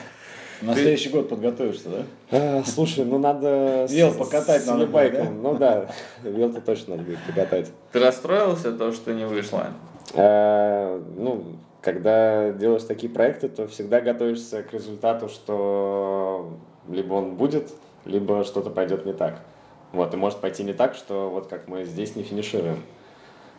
На 0.62 0.76
следующий 0.76 1.10
год 1.10 1.28
подготовишься, 1.28 1.90
да? 1.90 2.04
А, 2.32 2.64
слушай, 2.66 3.04
ну 3.04 3.20
надо... 3.20 3.86
Вел 3.90 4.14
покатать 4.14 4.66
надо 4.66 4.88
будет, 4.88 5.32
Ну 5.42 5.58
да, 5.58 5.90
вел-то 6.24 6.62
точно 6.62 6.96
надо 6.96 7.10
будет 7.10 7.20
покатать. 7.28 7.72
Ты 7.92 8.00
расстроился 8.00 8.72
то, 8.72 8.94
что 8.94 9.14
не 9.14 9.26
вышло? 9.26 9.68
А, 10.14 11.04
ну, 11.18 11.44
когда 11.82 12.52
делаешь 12.52 12.84
такие 12.84 13.12
проекты, 13.12 13.50
то 13.50 13.68
всегда 13.68 14.00
готовишься 14.00 14.64
к 14.64 14.72
результату, 14.74 15.28
что 15.28 16.58
либо 16.88 17.16
он 17.16 17.36
будет, 17.36 17.70
либо 18.06 18.46
что-то 18.46 18.70
пойдет 18.70 19.06
не 19.06 19.14
так. 19.14 19.42
Вот, 19.94 20.14
и 20.14 20.18
может 20.18 20.40
пойти 20.40 20.64
не 20.64 20.74
так, 20.74 20.96
что 20.96 21.30
вот 21.30 21.48
как 21.48 21.68
мы 21.68 21.86
здесь 21.86 22.16
не 22.16 22.24
финишируем. 22.24 22.84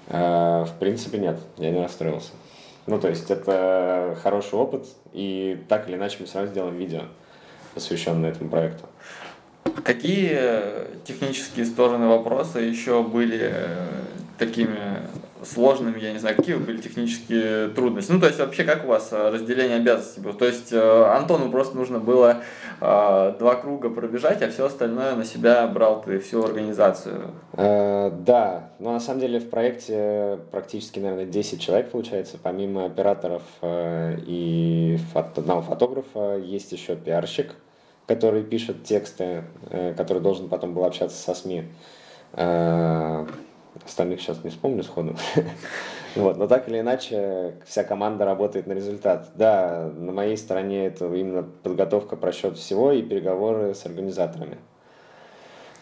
Э, 0.09 0.65
в 0.65 0.79
принципе, 0.79 1.19
нет, 1.19 1.39
я 1.57 1.71
не 1.71 1.81
расстроился. 1.81 2.33
Ну, 2.87 3.01
то 3.01 3.09
есть 3.09 3.31
это 3.31 4.19
хороший 4.23 4.59
опыт, 4.59 4.87
и 5.13 5.59
так 5.69 5.89
или 5.89 5.97
иначе 5.97 6.19
мы 6.21 6.27
все 6.27 6.39
равно 6.39 6.51
сделаем 6.51 6.77
видео, 6.77 7.03
посвященное 7.73 8.31
этому 8.31 8.51
проекту. 8.51 8.85
Какие 9.85 10.39
технические 11.05 11.65
стороны 11.65 12.09
вопроса 12.09 12.59
еще 12.59 13.03
были 13.03 13.49
э, 13.53 13.89
такими 14.37 14.79
сложными, 15.45 15.99
я 16.01 16.13
не 16.13 16.19
знаю, 16.19 16.37
какие 16.37 16.57
были 16.57 16.79
технические 16.81 17.69
трудности. 17.69 18.13
Ну, 18.13 18.21
то 18.21 18.27
есть, 18.27 18.39
вообще, 18.39 18.65
как 18.65 18.85
у 18.85 18.89
вас 18.89 19.09
э, 19.13 19.31
разделение 19.31 19.77
обязанностей 19.77 20.21
было? 20.21 20.35
То 20.35 20.47
есть, 20.47 20.73
э, 20.73 21.05
Антону 21.05 21.51
просто 21.51 21.77
нужно 21.77 21.99
было 21.99 22.43
э, 22.81 23.35
два 23.39 23.55
круга 23.57 23.91
пробежать, 23.91 24.43
а 24.43 24.51
все 24.51 24.67
остальное 24.67 25.15
на 25.15 25.25
себя 25.25 25.67
брал 25.67 26.03
ты 26.03 26.19
всю 26.19 26.45
организацию. 26.45 27.31
Э, 27.53 28.11
да, 28.11 28.71
но 28.79 28.93
на 28.93 29.01
самом 29.01 29.21
деле 29.21 29.39
в 29.39 29.51
проекте 29.51 30.39
практически, 30.51 30.99
наверное, 30.99 31.27
10 31.27 31.61
человек 31.61 31.91
получается, 31.91 32.39
помимо 32.43 32.87
операторов 32.87 33.43
э, 33.63 34.19
и 34.27 34.99
одного 35.15 35.63
фотографа, 35.63 36.37
есть 36.37 36.73
еще 36.73 36.97
пиарщик, 36.97 37.55
который 38.07 38.43
пишет 38.43 38.85
тексты, 38.85 39.45
который 39.97 40.21
должен 40.21 40.49
потом 40.49 40.75
был 40.75 40.85
общаться 40.85 41.17
со 41.17 41.35
СМИ. 41.35 41.65
Остальных 43.85 44.21
сейчас 44.21 44.45
не 44.45 44.51
вспомню 44.51 44.83
сходу. 44.83 45.17
вот, 46.17 46.37
но 46.37 46.47
так 46.47 46.69
или 46.69 46.81
иначе, 46.81 47.55
вся 47.67 47.83
команда 47.83 48.25
работает 48.25 48.67
на 48.67 48.73
результат. 48.73 49.31
Да, 49.35 49.91
на 49.97 50.13
моей 50.13 50.37
стороне 50.37 50.87
это 50.87 51.13
именно 51.13 51.43
подготовка, 51.43 52.17
просчет 52.17 52.57
всего 52.57 52.93
и 52.93 53.03
переговоры 53.03 53.75
с 53.75 53.85
организаторами. 53.85 54.59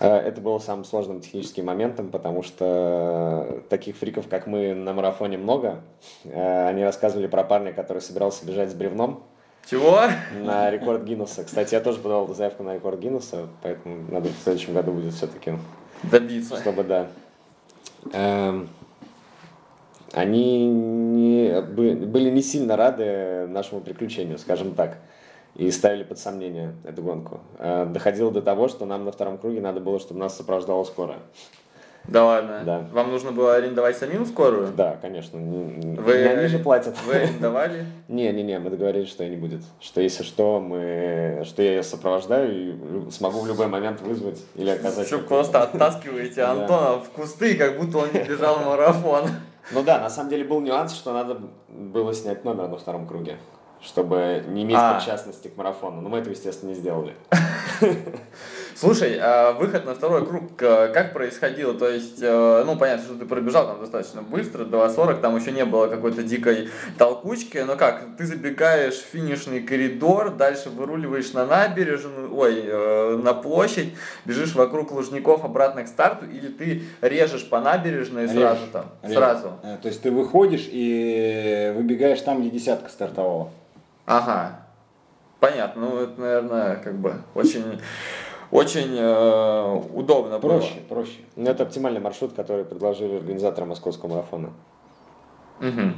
Э, 0.00 0.16
это 0.16 0.40
было 0.40 0.58
самым 0.58 0.84
сложным 0.84 1.20
техническим 1.20 1.66
моментом, 1.66 2.10
потому 2.10 2.42
что 2.42 3.62
таких 3.68 3.96
фриков, 3.96 4.26
как 4.28 4.46
мы, 4.46 4.74
на 4.74 4.92
марафоне 4.94 5.38
много. 5.38 5.82
Э, 6.24 6.68
они 6.68 6.82
рассказывали 6.82 7.26
про 7.26 7.44
парня, 7.44 7.72
который 7.72 8.02
собирался 8.02 8.46
бежать 8.46 8.70
с 8.70 8.74
бревном. 8.74 9.24
Чего? 9.70 10.00
На 10.40 10.70
рекорд 10.70 11.04
Гиннесса. 11.04 11.44
Кстати, 11.44 11.74
я 11.74 11.80
тоже 11.80 12.00
подавал 12.00 12.26
заявку 12.34 12.64
на 12.64 12.74
рекорд 12.74 12.98
Гиннесса, 12.98 13.46
поэтому 13.62 14.10
надо 14.10 14.28
в 14.30 14.42
следующем 14.42 14.74
году 14.74 14.92
будет 14.92 15.14
все-таки... 15.14 15.52
Добиться. 16.02 16.56
Чтобы, 16.56 16.82
да, 16.82 17.06
они 20.12 20.66
не, 20.66 21.60
были 21.62 22.30
не 22.30 22.42
сильно 22.42 22.76
рады 22.76 23.46
нашему 23.48 23.80
приключению, 23.80 24.38
скажем 24.38 24.74
так, 24.74 24.98
и 25.54 25.70
ставили 25.70 26.02
под 26.02 26.18
сомнение 26.18 26.74
эту 26.84 27.02
гонку. 27.02 27.40
Э, 27.58 27.86
доходило 27.86 28.30
до 28.30 28.42
того, 28.42 28.68
что 28.68 28.86
нам 28.86 29.04
на 29.04 29.12
втором 29.12 29.38
круге 29.38 29.60
надо 29.60 29.80
было, 29.80 29.98
чтобы 30.00 30.20
нас 30.20 30.36
сопровождала 30.36 30.84
скорая. 30.84 31.20
Да 32.08 32.24
ладно? 32.24 32.62
Да. 32.64 32.86
Вам 32.92 33.10
нужно 33.10 33.30
было 33.32 33.54
арендовать 33.54 33.96
самим 33.96 34.26
скорую? 34.26 34.68
Да, 34.76 34.98
конечно. 35.00 35.38
Вы, 35.38 36.26
они 36.26 36.48
же 36.48 36.58
платят. 36.58 36.96
Вы 37.06 37.14
арендовали? 37.14 37.86
Не, 38.08 38.30
не, 38.32 38.42
не, 38.42 38.58
мы 38.58 38.70
договорились, 38.70 39.08
что 39.08 39.24
ее 39.24 39.30
не 39.30 39.36
будет. 39.36 39.62
Что 39.80 40.00
если 40.00 40.22
что, 40.22 40.60
мы, 40.60 41.42
что 41.46 41.62
я 41.62 41.76
ее 41.76 41.82
сопровождаю 41.82 43.06
и 43.06 43.10
смогу 43.10 43.40
в 43.40 43.46
любой 43.46 43.68
момент 43.68 44.00
вызвать 44.02 44.44
или 44.54 44.68
оказать. 44.68 45.06
Что 45.06 45.18
просто 45.18 45.62
оттаскиваете 45.62 46.42
Антона 46.42 46.98
в 47.00 47.08
кусты, 47.10 47.54
как 47.54 47.78
будто 47.78 47.98
он 47.98 48.08
не 48.12 48.20
бежал 48.20 48.58
марафон. 48.64 49.24
Ну 49.70 49.84
да, 49.84 50.00
на 50.00 50.10
самом 50.10 50.28
деле 50.28 50.42
был 50.42 50.60
нюанс, 50.60 50.92
что 50.92 51.12
надо 51.12 51.38
было 51.68 52.12
снять 52.12 52.44
номер 52.44 52.66
на 52.66 52.76
втором 52.76 53.06
круге 53.06 53.36
чтобы 53.82 54.44
не 54.48 54.62
иметь 54.62 54.76
а. 54.78 54.94
причастности 54.94 55.48
к 55.48 55.56
марафону. 55.56 56.00
Но 56.00 56.08
мы 56.08 56.18
это, 56.18 56.30
естественно, 56.30 56.70
не 56.70 56.76
сделали. 56.76 57.14
Слушай, 58.74 59.18
а 59.20 59.52
выход 59.52 59.84
на 59.84 59.94
второй 59.94 60.26
круг 60.26 60.60
э, 60.60 60.88
как 60.92 61.12
происходило? 61.12 61.74
То 61.74 61.88
есть, 61.88 62.18
э, 62.20 62.64
ну, 62.66 62.76
понятно, 62.76 63.04
что 63.04 63.14
ты 63.14 63.26
пробежал 63.26 63.66
там 63.66 63.80
достаточно 63.80 64.22
быстро, 64.22 64.64
2.40, 64.64 65.20
там 65.20 65.36
еще 65.36 65.52
не 65.52 65.64
было 65.64 65.88
какой-то 65.88 66.22
дикой 66.22 66.68
толкучки, 66.98 67.58
но 67.58 67.76
как, 67.76 68.16
ты 68.16 68.26
забегаешь 68.26 68.94
в 68.94 69.04
финишный 69.04 69.62
коридор, 69.62 70.30
дальше 70.30 70.70
выруливаешь 70.70 71.32
на 71.32 71.46
набережную, 71.46 72.34
ой, 72.34 72.62
э, 72.64 73.16
на 73.22 73.34
площадь, 73.34 73.94
бежишь 74.24 74.54
вокруг 74.54 74.92
Лужников 74.92 75.44
обратно 75.44 75.84
к 75.84 75.88
старту, 75.88 76.26
или 76.26 76.48
ты 76.48 76.82
режешь 77.00 77.48
по 77.48 77.60
набережной 77.60 78.22
Режь. 78.22 78.32
сразу 78.32 78.66
там? 78.72 78.84
Режь. 79.02 79.14
Сразу. 79.16 79.52
То 79.82 79.88
есть 79.88 80.02
ты 80.02 80.10
выходишь 80.10 80.68
и 80.70 81.72
выбегаешь 81.76 82.20
там, 82.20 82.40
где 82.40 82.50
десятка 82.50 82.88
стартовала. 82.88 83.50
Ага. 84.06 84.58
Понятно. 85.40 85.82
Ну, 85.82 85.96
это, 85.98 86.20
наверное, 86.20 86.76
как 86.76 86.94
бы 86.94 87.14
очень 87.34 87.80
очень 88.52 88.96
э, 88.96 89.80
удобно 89.94 90.38
проще, 90.38 90.74
было. 90.88 90.98
Проще, 91.00 91.18
Ну, 91.34 91.50
это 91.50 91.64
оптимальный 91.64 92.00
маршрут, 92.00 92.34
который 92.34 92.64
предложили 92.64 93.16
организаторы 93.16 93.66
московского 93.66 94.10
марафона. 94.10 94.50
Угу. 95.60 95.92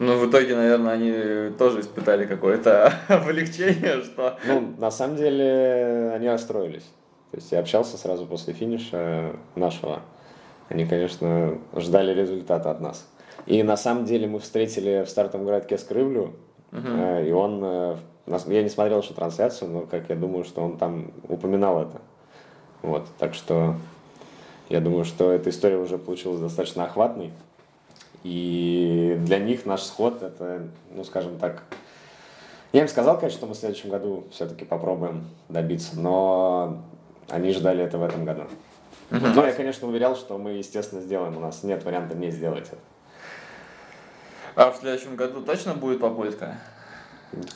Ну, 0.00 0.18
в 0.18 0.28
итоге, 0.28 0.56
наверное, 0.56 0.92
они 0.92 1.56
тоже 1.56 1.80
испытали 1.80 2.26
какое-то 2.26 2.92
облегчение, 3.08 4.02
что... 4.02 4.36
Ну, 4.46 4.74
на 4.78 4.90
самом 4.90 5.16
деле, 5.16 6.12
они 6.14 6.28
расстроились. 6.28 6.84
То 7.30 7.38
есть 7.38 7.52
я 7.52 7.60
общался 7.60 7.96
сразу 7.96 8.26
после 8.26 8.52
финиша 8.52 9.36
нашего. 9.54 10.00
Они, 10.68 10.84
конечно, 10.84 11.58
ждали 11.76 12.12
результата 12.12 12.70
от 12.70 12.80
нас. 12.80 13.08
И 13.46 13.62
на 13.62 13.76
самом 13.76 14.04
деле 14.04 14.26
мы 14.26 14.40
встретили 14.40 15.04
в 15.04 15.08
стартовом 15.08 15.46
городке 15.46 15.78
Скрывлю, 15.78 16.34
Uh-huh. 16.74 17.28
И 17.28 17.30
он, 17.30 17.60
э, 17.62 17.96
я 18.26 18.62
не 18.62 18.68
смотрел 18.68 19.00
еще 19.00 19.14
трансляцию, 19.14 19.70
но 19.70 19.80
как 19.82 20.08
я 20.08 20.16
думаю, 20.16 20.44
что 20.44 20.62
он 20.62 20.78
там 20.78 21.12
упоминал 21.28 21.82
это. 21.82 22.00
Вот, 22.82 23.06
так 23.18 23.34
что 23.34 23.76
я 24.68 24.80
думаю, 24.80 25.04
что 25.04 25.30
эта 25.30 25.50
история 25.50 25.76
уже 25.76 25.98
получилась 25.98 26.40
достаточно 26.40 26.84
охватной. 26.84 27.32
И 28.22 29.16
для 29.20 29.38
них 29.38 29.66
наш 29.66 29.82
сход 29.82 30.22
это, 30.22 30.62
ну 30.90 31.04
скажем 31.04 31.38
так, 31.38 31.64
я 32.72 32.80
им 32.80 32.88
сказал, 32.88 33.18
конечно, 33.18 33.38
что 33.38 33.46
мы 33.46 33.54
в 33.54 33.58
следующем 33.58 33.90
году 33.90 34.24
все-таки 34.32 34.64
попробуем 34.64 35.26
добиться, 35.48 35.98
но 36.00 36.82
они 37.28 37.52
ждали 37.52 37.84
это 37.84 37.98
в 37.98 38.02
этом 38.02 38.24
году. 38.24 38.44
Ну, 39.10 39.44
я, 39.44 39.52
конечно, 39.52 39.86
уверял, 39.86 40.16
что 40.16 40.38
мы, 40.38 40.52
естественно, 40.52 41.00
сделаем. 41.00 41.36
У 41.36 41.40
нас 41.40 41.62
нет 41.62 41.84
варианта 41.84 42.16
не 42.16 42.30
сделать 42.30 42.66
это. 42.66 42.78
А 44.56 44.70
в 44.70 44.76
следующем 44.76 45.14
году 45.14 45.42
точно 45.42 45.74
будет 45.74 46.00
попытка? 46.00 46.58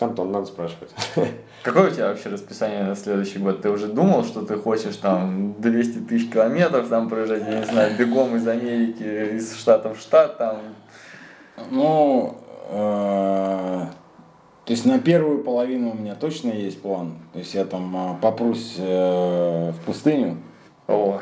Антон 0.01 0.33
надо 0.33 0.47
спрашивать. 0.47 0.91
Какое 1.63 1.91
у 1.91 1.95
тебя 1.95 2.09
вообще 2.09 2.29
расписание 2.29 2.85
на 2.85 2.95
следующий 2.95 3.39
год? 3.39 3.63
Ты 3.63 3.71
уже 3.71 3.89
думал, 3.89 4.25
что 4.25 4.43
ты 4.43 4.57
хочешь 4.57 4.97
там 4.97 5.55
200 5.61 5.99
тысяч 6.01 6.31
километров 6.31 6.89
там 6.89 7.09
проезжать, 7.09 7.43
я 7.47 7.61
не 7.61 7.67
знаю, 7.67 7.97
бегом 7.99 8.37
из 8.37 8.47
Америки, 8.47 9.37
из 9.37 9.57
штата 9.57 9.95
в 9.95 9.99
штат 9.99 10.39
там? 10.39 10.59
Ну, 11.71 12.37
э, 12.71 13.87
то 14.69 14.73
есть 14.73 14.85
на 14.85 14.99
первую 14.99 15.43
половину 15.43 15.93
у 15.93 15.95
меня 15.95 16.15
точно 16.15 16.51
есть 16.51 16.83
план. 16.83 17.15
То 17.33 17.39
есть 17.39 17.55
я 17.55 17.65
там 17.65 17.97
э, 17.97 18.21
попрусь 18.21 18.77
э, 18.79 19.73
в 19.73 19.85
пустыню. 19.87 20.37
О, 20.87 21.21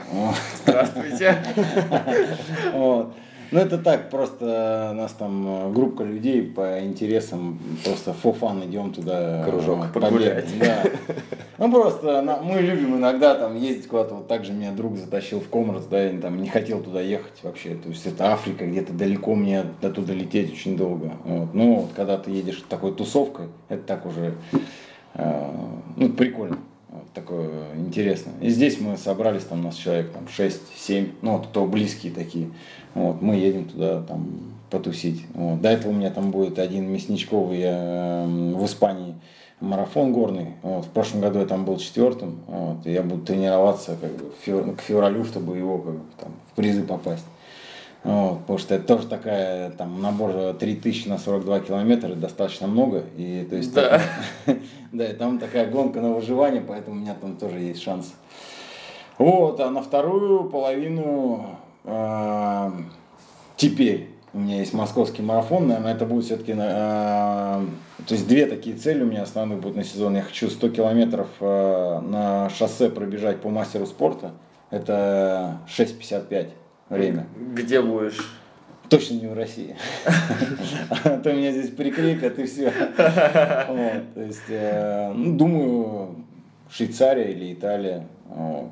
здравствуйте. 0.62 1.38
Вот. 2.72 3.14
Ну, 3.50 3.60
это 3.60 3.78
так, 3.78 4.10
просто 4.10 4.92
нас 4.94 5.12
там 5.12 5.46
э, 5.46 5.72
группа 5.72 6.02
людей 6.02 6.42
по 6.42 6.84
интересам, 6.84 7.58
просто 7.84 8.12
фофан 8.12 8.64
идем 8.64 8.92
туда. 8.92 9.44
Кружок. 9.44 9.86
э, 9.86 9.92
побегать. 9.92 10.48
Да. 10.58 10.82
Ну, 11.58 11.72
просто 11.72 12.40
мы 12.42 12.60
любим 12.60 12.96
иногда 12.96 13.34
там 13.34 13.56
ездить 13.56 13.88
куда-то. 13.88 14.16
Вот 14.16 14.28
так 14.28 14.44
же 14.44 14.52
меня 14.52 14.72
друг 14.72 14.96
затащил 14.96 15.40
в 15.40 15.48
Комрос, 15.48 15.86
да, 15.86 16.02
я 16.02 16.20
там 16.20 16.42
не 16.42 16.48
хотел 16.48 16.82
туда 16.82 17.00
ехать 17.00 17.42
вообще. 17.42 17.74
То 17.74 17.88
есть 17.88 18.06
это 18.06 18.32
Африка, 18.32 18.66
где-то 18.66 18.92
далеко 18.92 19.34
мне 19.34 19.64
оттуда 19.80 20.12
лететь 20.12 20.52
очень 20.52 20.76
долго. 20.76 21.12
Вот. 21.24 21.54
Ну, 21.54 21.74
вот, 21.76 21.90
когда 21.94 22.18
ты 22.18 22.30
едешь 22.30 22.62
такой 22.68 22.92
тусовкой, 22.92 23.46
это 23.68 23.82
так 23.82 24.06
уже, 24.06 24.34
э, 25.14 25.50
ну, 25.96 26.10
прикольно. 26.10 26.58
Такое 27.14 27.74
интересно. 27.76 28.32
И 28.40 28.48
здесь 28.48 28.80
мы 28.80 28.96
собрались, 28.96 29.44
там 29.44 29.60
у 29.60 29.62
нас 29.62 29.76
человек 29.76 30.12
там 30.12 30.24
6-7, 30.26 31.12
ну 31.22 31.32
вот 31.32 31.48
кто 31.48 31.66
близкие 31.66 32.12
такие. 32.12 32.50
Вот, 32.96 33.20
мы 33.20 33.34
едем 33.36 33.66
туда 33.66 34.00
там 34.00 34.26
потусить. 34.70 35.22
Вот. 35.34 35.60
До 35.60 35.68
этого 35.68 35.92
у 35.92 35.94
меня 35.94 36.10
там 36.10 36.30
будет 36.30 36.58
один 36.58 36.90
мясничковый 36.90 37.60
эм, 37.62 38.54
в 38.54 38.64
Испании 38.64 39.14
марафон 39.60 40.12
горный. 40.14 40.54
Вот. 40.62 40.86
В 40.86 40.88
прошлом 40.88 41.20
году 41.20 41.40
я 41.40 41.46
там 41.46 41.66
был 41.66 41.76
четвертым. 41.76 42.40
Вот. 42.46 42.86
И 42.86 42.92
я 42.92 43.02
буду 43.02 43.22
тренироваться 43.22 43.96
как 44.00 44.10
бы, 44.12 44.32
февр- 44.44 44.74
к 44.74 44.80
февралю, 44.80 45.24
чтобы 45.24 45.58
его 45.58 45.76
как 45.78 45.92
бы, 45.92 46.00
там, 46.18 46.32
в 46.50 46.56
призы 46.56 46.82
попасть. 46.82 47.24
Вот, 48.02 48.38
потому 48.42 48.58
что 48.60 48.76
это 48.76 48.86
тоже 48.86 49.08
такая, 49.08 49.70
там, 49.70 50.00
набор 50.00 50.54
3000 50.54 51.08
на 51.08 51.18
42 51.18 51.60
километра, 51.60 52.14
достаточно 52.14 52.68
много. 52.68 53.02
И, 53.16 53.44
то 53.50 53.56
есть, 53.56 53.74
Да. 53.74 54.00
да, 54.92 55.06
и 55.10 55.12
там 55.12 55.40
такая 55.40 55.68
гонка 55.68 56.00
на 56.00 56.12
выживание, 56.12 56.62
поэтому 56.62 56.96
у 56.96 57.00
меня 57.00 57.14
там 57.20 57.36
тоже 57.36 57.58
есть 57.58 57.82
шанс. 57.82 58.14
Вот, 59.18 59.58
а 59.60 59.70
на 59.70 59.82
вторую 59.82 60.44
половину 60.44 61.46
э, 61.46 61.65
теперь 63.56 64.10
у 64.32 64.38
меня 64.38 64.58
есть 64.58 64.74
московский 64.74 65.22
марафон, 65.22 65.68
наверное, 65.68 65.94
это 65.94 66.04
будет 66.04 66.24
все-таки, 66.24 66.52
то 66.54 67.64
есть 68.10 68.28
две 68.28 68.44
такие 68.46 68.76
цели 68.76 69.02
у 69.02 69.06
меня 69.06 69.22
основные 69.22 69.58
будут 69.58 69.76
на 69.76 69.84
сезон. 69.84 70.14
Я 70.14 70.22
хочу 70.22 70.50
100 70.50 70.68
километров 70.68 71.28
э, 71.40 72.00
на 72.00 72.50
шоссе 72.50 72.90
пробежать 72.90 73.40
по 73.40 73.48
мастеру 73.48 73.86
спорта, 73.86 74.32
это 74.70 75.58
6.55 75.66 76.50
время. 76.90 77.26
Где 77.54 77.80
будешь? 77.80 78.18
Точно 78.90 79.14
не 79.14 79.26
в 79.26 79.32
России. 79.32 79.74
А 80.90 81.18
то 81.18 81.32
меня 81.32 81.50
здесь 81.52 81.70
прикрепят 81.70 82.38
и 82.38 82.44
все. 82.44 82.70
То 82.96 84.22
есть, 84.22 84.42
э, 84.48 85.12
ну, 85.14 85.36
думаю, 85.36 86.16
Швейцария 86.70 87.32
или 87.32 87.54
Италия. 87.54 88.06
Э, 88.30 88.66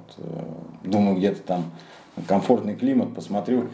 Думаю, 0.84 1.16
где-то 1.16 1.40
там 1.40 1.72
комфортный 2.26 2.76
климат, 2.76 3.14
посмотрю. 3.14 3.68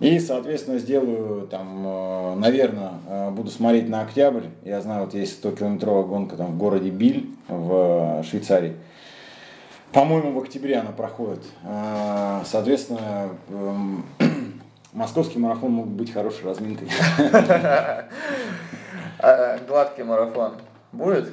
И, 0.00 0.18
соответственно, 0.18 0.78
сделаю 0.78 1.46
там, 1.46 2.40
наверное, 2.40 3.30
буду 3.30 3.50
смотреть 3.50 3.88
на 3.88 4.02
октябрь. 4.02 4.44
Я 4.64 4.80
знаю, 4.80 5.04
вот 5.04 5.14
есть 5.14 5.42
100-километровая 5.42 6.04
гонка 6.04 6.36
там 6.36 6.52
в 6.52 6.58
городе 6.58 6.90
Биль 6.90 7.30
в 7.48 8.22
Швейцарии. 8.28 8.76
По-моему, 9.92 10.32
в 10.32 10.38
октябре 10.42 10.76
она 10.76 10.90
проходит. 10.90 11.42
Соответственно, 12.44 13.30
эм, 13.48 14.04
московский 14.92 15.38
марафон 15.38 15.72
мог 15.72 15.86
быть 15.86 16.12
хорошей 16.12 16.44
разминкой. 16.44 16.88
А 19.18 19.58
гладкий 19.66 20.04
марафон 20.04 20.56
будет? 20.92 21.32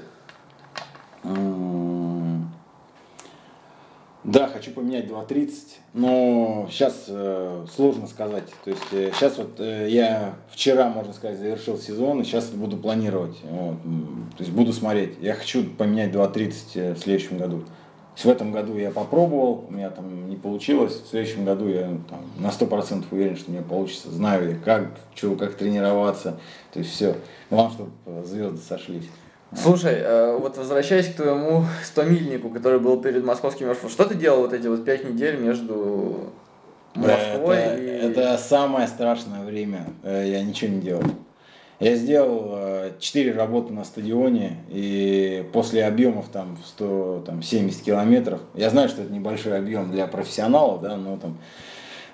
Да, 4.23 4.47
хочу 4.47 4.71
поменять 4.71 5.05
2.30, 5.05 5.51
но 5.93 6.67
сейчас 6.71 7.05
э, 7.09 7.65
сложно 7.75 8.07
сказать. 8.07 8.45
То 8.63 8.69
есть 8.69 9.15
сейчас 9.15 9.37
вот 9.37 9.59
э, 9.59 9.89
я 9.89 10.35
вчера, 10.49 10.87
можно 10.87 11.11
сказать, 11.11 11.37
завершил 11.37 11.77
сезон, 11.77 12.21
и 12.21 12.23
сейчас 12.23 12.45
буду 12.51 12.77
планировать. 12.77 13.35
Вот, 13.43 13.81
то 14.37 14.43
есть 14.43 14.51
буду 14.51 14.71
смотреть. 14.71 15.17
Я 15.19 15.33
хочу 15.33 15.65
поменять 15.65 16.11
2.30 16.11 16.53
э, 16.75 16.93
в 16.93 16.99
следующем 16.99 17.37
году. 17.37 17.63
В 18.15 18.25
этом 18.27 18.51
году 18.51 18.77
я 18.77 18.91
попробовал, 18.91 19.65
у 19.67 19.73
меня 19.73 19.89
там 19.89 20.29
не 20.29 20.37
получилось. 20.37 21.01
В 21.01 21.09
следующем 21.09 21.43
году 21.43 21.67
я 21.67 21.97
там, 22.09 22.21
на 22.37 22.47
100% 22.47 23.05
уверен, 23.11 23.35
что 23.35 23.49
у 23.49 23.53
меня 23.53 23.63
получится. 23.63 24.09
Знаю, 24.11 24.57
как, 24.63 24.91
что, 25.15 25.35
как 25.35 25.55
тренироваться. 25.55 26.39
То 26.71 26.79
есть 26.79 26.91
все. 26.91 27.15
Главное, 27.49 27.73
чтобы 27.73 28.23
звезды 28.23 28.61
сошлись. 28.61 29.05
Слушай, 29.55 29.95
э, 29.97 30.37
вот 30.37 30.57
возвращаясь 30.57 31.07
к 31.07 31.15
твоему 31.15 31.65
100-мильнику, 31.95 32.49
который 32.49 32.79
был 32.79 33.01
перед 33.01 33.23
московским 33.23 33.67
марафоном, 33.67 33.91
что 33.91 34.05
ты 34.05 34.15
делал 34.15 34.41
вот 34.41 34.53
эти 34.53 34.67
вот 34.67 34.83
пять 34.83 35.07
недель 35.07 35.37
между 35.37 36.31
Москвой 36.95 37.57
это, 37.57 37.81
и... 37.81 37.87
это 37.87 38.37
самое 38.37 38.87
страшное 38.87 39.43
время. 39.43 39.87
Э, 40.03 40.23
Я 40.27 40.43
ничего 40.43 40.71
не 40.71 40.81
делал. 40.81 41.03
Я 41.79 41.95
сделал 41.95 42.57
4 42.99 43.33
работы 43.33 43.73
на 43.73 43.83
стадионе, 43.83 44.57
и 44.69 45.45
после 45.51 45.85
объемов 45.85 46.27
там 46.29 46.55
в 46.55 46.65
170 46.65 47.81
километров, 47.81 48.39
я 48.53 48.69
знаю, 48.69 48.87
что 48.87 49.01
это 49.01 49.11
небольшой 49.11 49.57
объем 49.57 49.91
для 49.91 50.07
профессионалов, 50.07 50.81
да, 50.81 50.95
но 50.95 51.17
там 51.17 51.37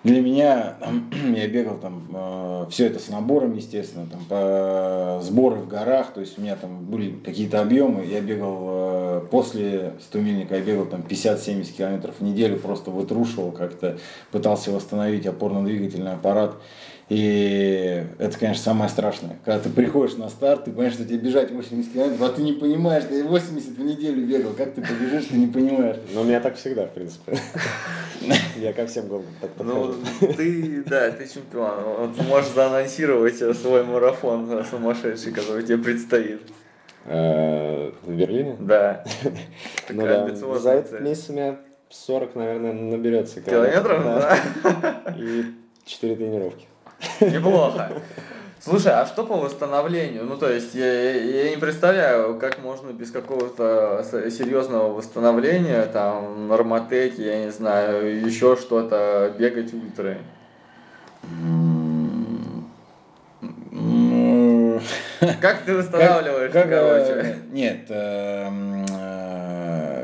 для 0.03 0.21
меня 0.21 0.77
я 1.35 1.47
бегал 1.47 1.77
там 1.77 2.67
все 2.69 2.87
это 2.87 2.99
с 2.99 3.09
набором, 3.09 3.55
естественно, 3.55 4.07
там 4.07 4.25
по 4.25 5.19
сборы 5.23 5.57
в 5.57 5.67
горах, 5.67 6.13
то 6.13 6.21
есть 6.21 6.37
у 6.37 6.41
меня 6.41 6.55
там 6.55 6.85
были 6.85 7.11
какие-то 7.11 7.61
объемы, 7.61 8.05
я 8.05 8.21
бегал 8.21 8.57
э, 8.61 9.21
после 9.29 9.93
100 10.01 10.19
мильника, 10.19 10.55
я 10.55 10.61
бегал 10.61 10.85
там 10.85 11.01
50-70 11.01 11.71
километров 11.73 12.15
в 12.19 12.23
неделю, 12.23 12.57
просто 12.57 12.91
вытрушивал 12.91 13.51
как-то, 13.51 13.97
пытался 14.31 14.71
восстановить 14.71 15.25
опорно-двигательный 15.25 16.13
аппарат. 16.13 16.55
И 17.09 18.03
это, 18.19 18.37
конечно, 18.37 18.63
самое 18.63 18.87
страшное. 18.87 19.39
Когда 19.43 19.59
ты 19.59 19.69
приходишь 19.69 20.15
на 20.17 20.29
старт, 20.29 20.65
ты 20.65 20.71
понимаешь, 20.71 20.93
что 20.93 21.05
тебе 21.05 21.17
бежать 21.17 21.49
80 21.49 21.91
километров, 21.91 22.21
а 22.21 22.29
ты 22.31 22.43
не 22.43 22.53
понимаешь, 22.53 23.03
ты 23.09 23.23
80 23.23 23.69
в 23.77 23.83
неделю 23.83 24.27
бегал, 24.27 24.51
как 24.53 24.75
ты 24.75 24.81
побежишь, 24.81 25.25
ты 25.25 25.35
не 25.37 25.47
понимаешь. 25.47 25.97
Ну, 26.13 26.21
у 26.21 26.23
меня 26.23 26.39
так 26.39 26.55
всегда, 26.55 26.85
в 26.85 26.91
принципе. 26.91 27.35
Я 28.57 28.73
ко 28.73 28.85
всем 28.85 29.07
гонкам 29.07 29.33
так 29.41 29.49
Ну, 29.57 29.95
ты, 30.37 30.83
да, 30.85 31.09
ты 31.09 31.27
чемпион. 31.27 31.83
Вот 31.83 32.27
можешь 32.27 32.51
заанонсировать 32.51 33.37
свой 33.57 33.83
марафон 33.83 34.63
сумасшедший, 34.69 35.31
который 35.31 35.63
тебе 35.63 35.79
предстоит. 35.79 36.41
Э, 37.05 37.91
В 38.03 38.13
Берлине? 38.13 38.55
Да. 38.59 39.03
Ну 39.89 40.03
Такая 40.03 40.29
да, 40.29 40.59
за 40.59 40.71
этот 40.73 41.01
месяц 41.01 41.29
у 41.29 41.33
меня 41.33 41.57
40, 41.89 42.35
наверное, 42.35 42.73
наберется. 42.73 43.41
Километров, 43.41 44.03
да? 44.03 44.37
И 45.17 45.45
4 45.85 46.15
тренировки. 46.15 46.68
Неплохо. 47.21 47.91
Слушай, 48.61 48.91
а 48.93 49.05
что 49.05 49.25
по 49.25 49.37
восстановлению? 49.37 50.25
Ну, 50.25 50.35
то 50.37 50.51
есть, 50.51 50.75
я, 50.75 51.11
я 51.13 51.49
не 51.49 51.55
представляю, 51.57 52.37
как 52.37 52.59
можно 52.61 52.91
без 52.91 53.09
какого-то 53.09 54.05
серьезного 54.29 54.91
восстановления, 54.93 55.83
там, 55.85 56.47
нормотеки, 56.49 57.21
я 57.21 57.45
не 57.45 57.51
знаю, 57.51 58.19
еще 58.25 58.57
что-то, 58.57 59.33
бегать 59.39 59.73
ультры. 59.73 60.17
Ну, 63.71 64.81
Как 65.41 65.61
ты 65.61 65.75
восстанавливаешь, 65.75 66.51
Как- 66.53 66.63
как, 66.69 66.71
короче? 66.79 67.11
э, 67.13 67.35
Нет, 67.51 67.85
эм, 67.89 68.85
э, 68.91 69.48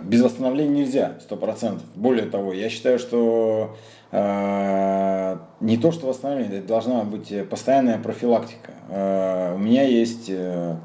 без 0.06 0.22
восстановления 0.22 0.82
нельзя, 0.82 1.14
сто 1.22 1.36
процентов. 1.36 1.84
Более 1.96 2.26
того, 2.26 2.54
я 2.54 2.70
считаю, 2.70 3.00
что 3.00 3.76
э, 4.12 5.38
не 5.60 5.78
то, 5.78 5.92
что 5.92 6.08
восстановление, 6.08 6.60
это 6.60 6.68
должна 6.68 7.04
быть 7.04 7.34
постоянная 7.50 7.98
профилактика. 7.98 8.72
Э, 8.90 9.56
У 9.56 9.58
меня 9.58 9.84
есть, 9.84 10.30
э, 10.30 10.76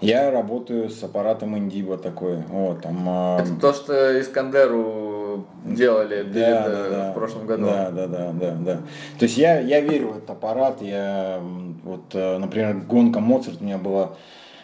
я 0.00 0.30
работаю 0.30 0.90
с 0.90 1.02
аппаратом 1.02 1.58
Индиба 1.58 1.98
такой, 1.98 2.38
вот, 2.48 2.82
там, 2.82 3.08
э, 3.08 3.42
Это 3.42 3.60
то, 3.60 3.72
что 3.72 4.20
Искандеру 4.20 5.44
делали 5.64 6.22
перед, 6.22 6.36
э, 6.38 7.10
в 7.10 7.14
прошлом 7.14 7.46
году. 7.46 7.66
Да, 7.66 7.90
да, 7.90 8.06
да, 8.06 8.30
да, 8.32 8.52
да. 8.52 8.76
То 9.18 9.24
есть 9.24 9.36
я, 9.36 9.58
я 9.58 9.80
верю 9.80 10.12
в 10.12 10.16
этот 10.18 10.30
аппарат. 10.30 10.80
Я 10.82 11.40
вот, 11.84 12.04
э, 12.12 12.38
например, 12.38 12.76
гонка 12.88 13.20
Моцарт 13.20 13.60
у 13.60 13.64
меня 13.64 13.78
была 13.78 14.12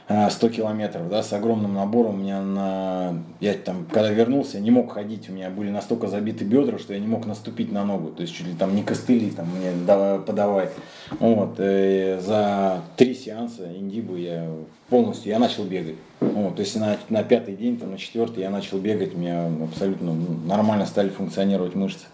100 0.07 0.49
километров, 0.51 1.09
да, 1.09 1.23
с 1.23 1.33
огромным 1.33 1.75
набором. 1.75 2.15
У 2.15 2.19
меня 2.19 2.43
на... 2.43 3.23
Я 3.41 3.55
там, 3.55 3.87
когда 3.91 4.11
вернулся, 4.11 4.61
не 4.61 4.71
мог 4.71 4.93
ходить. 4.93 5.31
У 5.31 5.33
меня 5.33 5.49
были 5.49 5.71
настолько 5.71 6.09
забиты 6.09 6.45
бедра, 6.45 6.79
что 6.79 6.93
я 6.93 7.01
не 7.01 7.07
мог 7.07 7.25
наступить 7.25 7.73
на 7.73 7.85
ногу. 7.85 8.11
То 8.11 8.23
есть 8.23 8.35
чуть 8.35 8.47
ли 8.47 8.55
там 8.55 8.77
не 8.77 8.83
костыли 8.83 9.31
там 9.31 9.49
мне 9.57 9.73
давай, 9.87 10.19
подавай. 10.19 10.69
Вот. 11.19 11.57
И 11.59 12.19
за 12.21 12.83
три 12.97 13.15
сеанса 13.15 13.73
индибу 13.75 14.17
я 14.17 14.47
полностью, 14.91 15.31
я 15.31 15.39
начал 15.39 15.65
бегать. 15.65 15.97
Вот. 16.21 16.57
То 16.57 16.61
есть 16.61 16.77
на, 16.77 16.99
на 17.09 17.23
пятый 17.23 17.57
день, 17.57 17.79
там, 17.79 17.93
на 17.93 17.99
четвертый 17.99 18.43
я 18.43 18.51
начал 18.51 18.79
бегать, 18.79 19.15
у 19.15 19.19
меня 19.19 19.51
абсолютно 19.63 20.15
нормально 20.47 20.85
стали 20.85 21.09
функционировать 21.09 21.75
мышцы. 21.75 22.07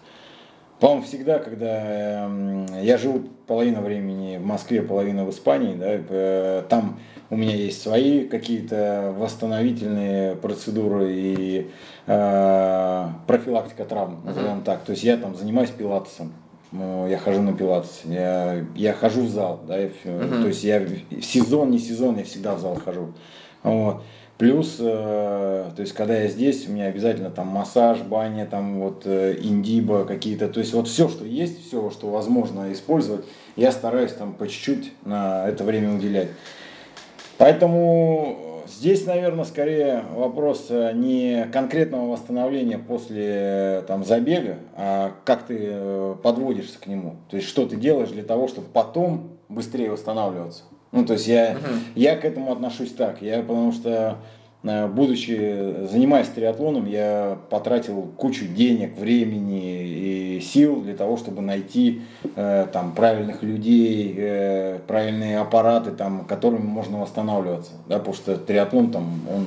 По-моему, 0.79 1.03
всегда, 1.03 1.37
когда 1.37 2.27
э, 2.27 2.65
я 2.81 2.97
живу 2.97 3.29
половину 3.51 3.81
времени 3.81 4.37
в 4.37 4.45
Москве, 4.45 4.81
половину 4.81 5.25
в 5.25 5.29
Испании, 5.29 5.75
да, 5.75 5.87
э, 5.89 6.63
там 6.69 6.97
у 7.29 7.35
меня 7.35 7.53
есть 7.53 7.81
свои 7.81 8.25
какие-то 8.25 9.13
восстановительные 9.17 10.37
процедуры 10.37 11.11
и 11.11 11.69
э, 12.07 13.07
профилактика 13.27 13.83
травм, 13.83 14.21
назовем 14.23 14.59
uh-huh. 14.59 14.63
так. 14.63 14.83
То 14.85 14.93
есть 14.93 15.03
я 15.03 15.17
там 15.17 15.35
занимаюсь 15.35 15.69
пилатесом, 15.69 16.31
ну, 16.71 17.09
я 17.09 17.17
хожу 17.17 17.41
на 17.41 17.51
пилатес, 17.51 18.03
я, 18.05 18.65
я 18.73 18.93
хожу 18.93 19.23
в 19.23 19.29
зал, 19.29 19.59
да, 19.67 19.81
uh-huh. 19.81 20.41
то 20.41 20.47
есть 20.47 20.63
я 20.63 20.79
в 20.79 21.21
сезон, 21.21 21.71
не 21.71 21.79
сезон, 21.79 22.19
я 22.19 22.23
всегда 22.23 22.55
в 22.55 22.61
зал 22.61 22.75
хожу. 22.75 23.11
Вот. 23.63 24.01
Плюс, 24.41 24.77
э, 24.79 25.71
то 25.75 25.81
есть, 25.81 25.93
когда 25.93 26.17
я 26.17 26.27
здесь, 26.27 26.67
у 26.67 26.71
меня 26.71 26.85
обязательно 26.85 27.29
там 27.29 27.49
массаж, 27.49 27.99
баня, 27.99 28.47
там 28.47 28.79
вот 28.79 29.03
э, 29.05 29.37
индиба 29.39 30.03
какие-то, 30.03 30.47
то 30.47 30.61
есть, 30.61 30.73
вот 30.73 30.87
все, 30.87 31.09
что 31.09 31.25
есть, 31.25 31.67
все, 31.67 31.91
что 31.91 32.09
возможно 32.09 32.73
использовать, 32.73 33.23
я 33.55 33.71
стараюсь 33.71 34.13
там 34.13 34.33
по 34.33 34.47
чуть-чуть 34.47 34.93
на 35.05 35.47
это 35.47 35.63
время 35.63 35.93
уделять. 35.93 36.29
Поэтому 37.37 38.63
здесь, 38.67 39.05
наверное, 39.05 39.45
скорее 39.45 40.03
вопрос 40.13 40.67
э, 40.69 40.91
не 40.93 41.47
конкретного 41.51 42.11
восстановления 42.11 42.77
после 42.77 43.25
э, 43.25 43.83
там, 43.87 44.03
забега, 44.03 44.57
а 44.75 45.13
как 45.25 45.47
ты 45.47 45.57
э, 45.59 46.15
подводишься 46.21 46.79
к 46.79 46.87
нему. 46.87 47.15
То 47.29 47.37
есть, 47.37 47.47
что 47.47 47.65
ты 47.65 47.75
делаешь 47.75 48.09
для 48.09 48.23
того, 48.23 48.47
чтобы 48.47 48.67
потом 48.71 49.31
быстрее 49.49 49.91
восстанавливаться. 49.91 50.63
Ну, 50.91 51.05
то 51.05 51.13
есть 51.13 51.27
я, 51.27 51.53
uh-huh. 51.53 51.79
я 51.95 52.15
к 52.15 52.25
этому 52.25 52.51
отношусь 52.51 52.91
так. 52.91 53.21
Я 53.21 53.41
потому 53.41 53.71
что 53.71 54.17
будучи, 54.63 55.87
занимаясь 55.89 56.27
триатлоном, 56.27 56.85
я 56.85 57.37
потратил 57.49 58.11
кучу 58.15 58.45
денег, 58.45 58.97
времени 58.97 60.37
и 60.37 60.39
сил 60.41 60.81
для 60.81 60.95
того, 60.95 61.17
чтобы 61.17 61.41
найти 61.41 62.01
э, 62.35 62.67
там, 62.71 62.93
правильных 62.93 63.41
людей, 63.41 64.13
э, 64.17 64.79
правильные 64.85 65.39
аппараты, 65.39 65.91
там, 65.91 66.25
которыми 66.25 66.65
можно 66.65 66.99
восстанавливаться. 66.99 67.71
Да, 67.87 67.97
потому 67.97 68.15
что 68.15 68.37
триатлон 68.37 68.91
там, 68.91 69.21
он 69.29 69.45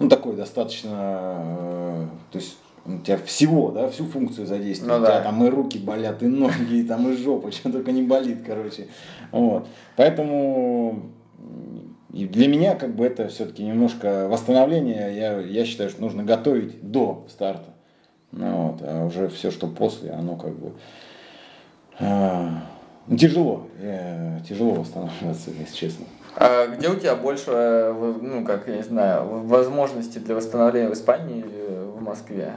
ну, 0.00 0.08
такой 0.08 0.34
достаточно, 0.34 2.08
то 2.32 2.38
есть 2.38 2.56
у 2.84 2.98
тебя 2.98 3.18
всего, 3.18 3.70
да, 3.70 3.88
всю 3.88 4.06
функцию 4.06 4.46
задействует. 4.46 4.90
Ну, 4.90 4.98
у 4.98 5.06
тебя 5.06 5.18
да. 5.18 5.24
там 5.24 5.44
и 5.44 5.48
руки 5.48 5.78
болят, 5.78 6.22
и 6.22 6.26
ноги, 6.26 6.80
и 6.80 6.82
там 6.82 7.08
и 7.08 7.16
жопа, 7.16 7.52
что 7.52 7.70
только 7.70 7.92
не 7.92 8.02
болит, 8.02 8.38
короче. 8.44 8.88
Вот. 9.30 9.68
Поэтому 9.96 11.12
и 12.12 12.26
для 12.26 12.46
меня 12.46 12.74
как 12.74 12.94
бы 12.94 13.06
это 13.06 13.28
все-таки 13.28 13.64
немножко 13.64 14.28
восстановление, 14.28 15.16
я, 15.16 15.38
я 15.38 15.64
считаю, 15.64 15.88
что 15.88 16.02
нужно 16.02 16.24
готовить 16.24 16.90
до 16.90 17.24
старта. 17.28 17.70
Ну, 18.32 18.68
вот, 18.68 18.82
а 18.82 19.06
уже 19.06 19.28
все, 19.28 19.50
что 19.50 19.66
после, 19.66 20.10
оно 20.10 20.36
как 20.36 20.54
бы 20.54 20.72
э, 21.98 22.48
тяжело, 23.18 23.66
э, 23.78 24.38
тяжело 24.46 24.74
восстанавливаться, 24.74 25.50
если 25.58 25.74
честно. 25.74 26.06
А 26.36 26.66
где 26.66 26.88
у 26.88 26.96
тебя 26.96 27.14
больше, 27.14 27.94
ну, 28.20 28.44
как, 28.44 28.68
я 28.68 28.76
не 28.76 28.82
знаю, 28.82 29.44
возможностей 29.44 30.18
для 30.18 30.34
восстановления 30.34 30.88
в 30.88 30.94
Испании 30.94 31.40
или 31.40 31.84
в 31.96 32.02
Москве? 32.02 32.52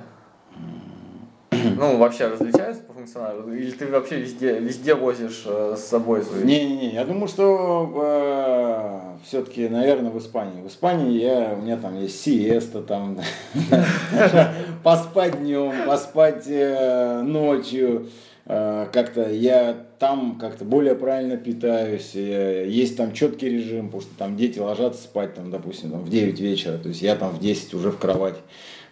Ну, 1.77 1.97
вообще 1.97 2.27
различаются 2.27 2.83
по 2.83 2.93
функционалу? 2.93 3.53
Или 3.53 3.71
ты 3.71 3.87
вообще 3.87 4.19
везде, 4.19 4.59
везде 4.59 4.95
возишь 4.95 5.43
э, 5.45 5.75
с 5.77 5.83
собой? 5.85 6.23
Не-не-не, 6.43 6.93
я 6.93 7.05
думаю, 7.05 7.27
что 7.27 7.91
э, 7.95 9.25
все-таки, 9.25 9.67
наверное, 9.67 10.11
в 10.11 10.17
Испании. 10.17 10.61
В 10.61 10.67
Испании 10.67 11.19
я, 11.19 11.55
у 11.57 11.61
меня 11.61 11.77
там 11.77 11.99
есть 11.99 12.21
сиеста, 12.21 12.81
там, 12.81 13.19
поспать 14.83 15.39
днем, 15.39 15.73
поспать 15.87 16.45
э, 16.47 17.21
ночью. 17.21 18.07
Э, 18.45 18.87
как-то 18.91 19.29
я 19.29 19.75
там 19.99 20.37
как-то 20.39 20.65
более 20.65 20.95
правильно 20.95 21.37
питаюсь, 21.37 22.13
есть 22.13 22.97
там 22.97 23.13
четкий 23.13 23.49
режим, 23.49 23.87
потому 23.87 24.01
что 24.01 24.17
там 24.17 24.35
дети 24.35 24.59
ложатся 24.59 25.03
спать, 25.03 25.33
там, 25.33 25.49
допустим, 25.49 25.91
там, 25.91 26.01
в 26.01 26.09
9 26.09 26.39
вечера, 26.39 26.77
то 26.77 26.89
есть 26.89 27.01
я 27.01 27.15
там 27.15 27.31
в 27.31 27.39
10 27.39 27.73
уже 27.73 27.91
в 27.91 27.97
кровати. 27.97 28.39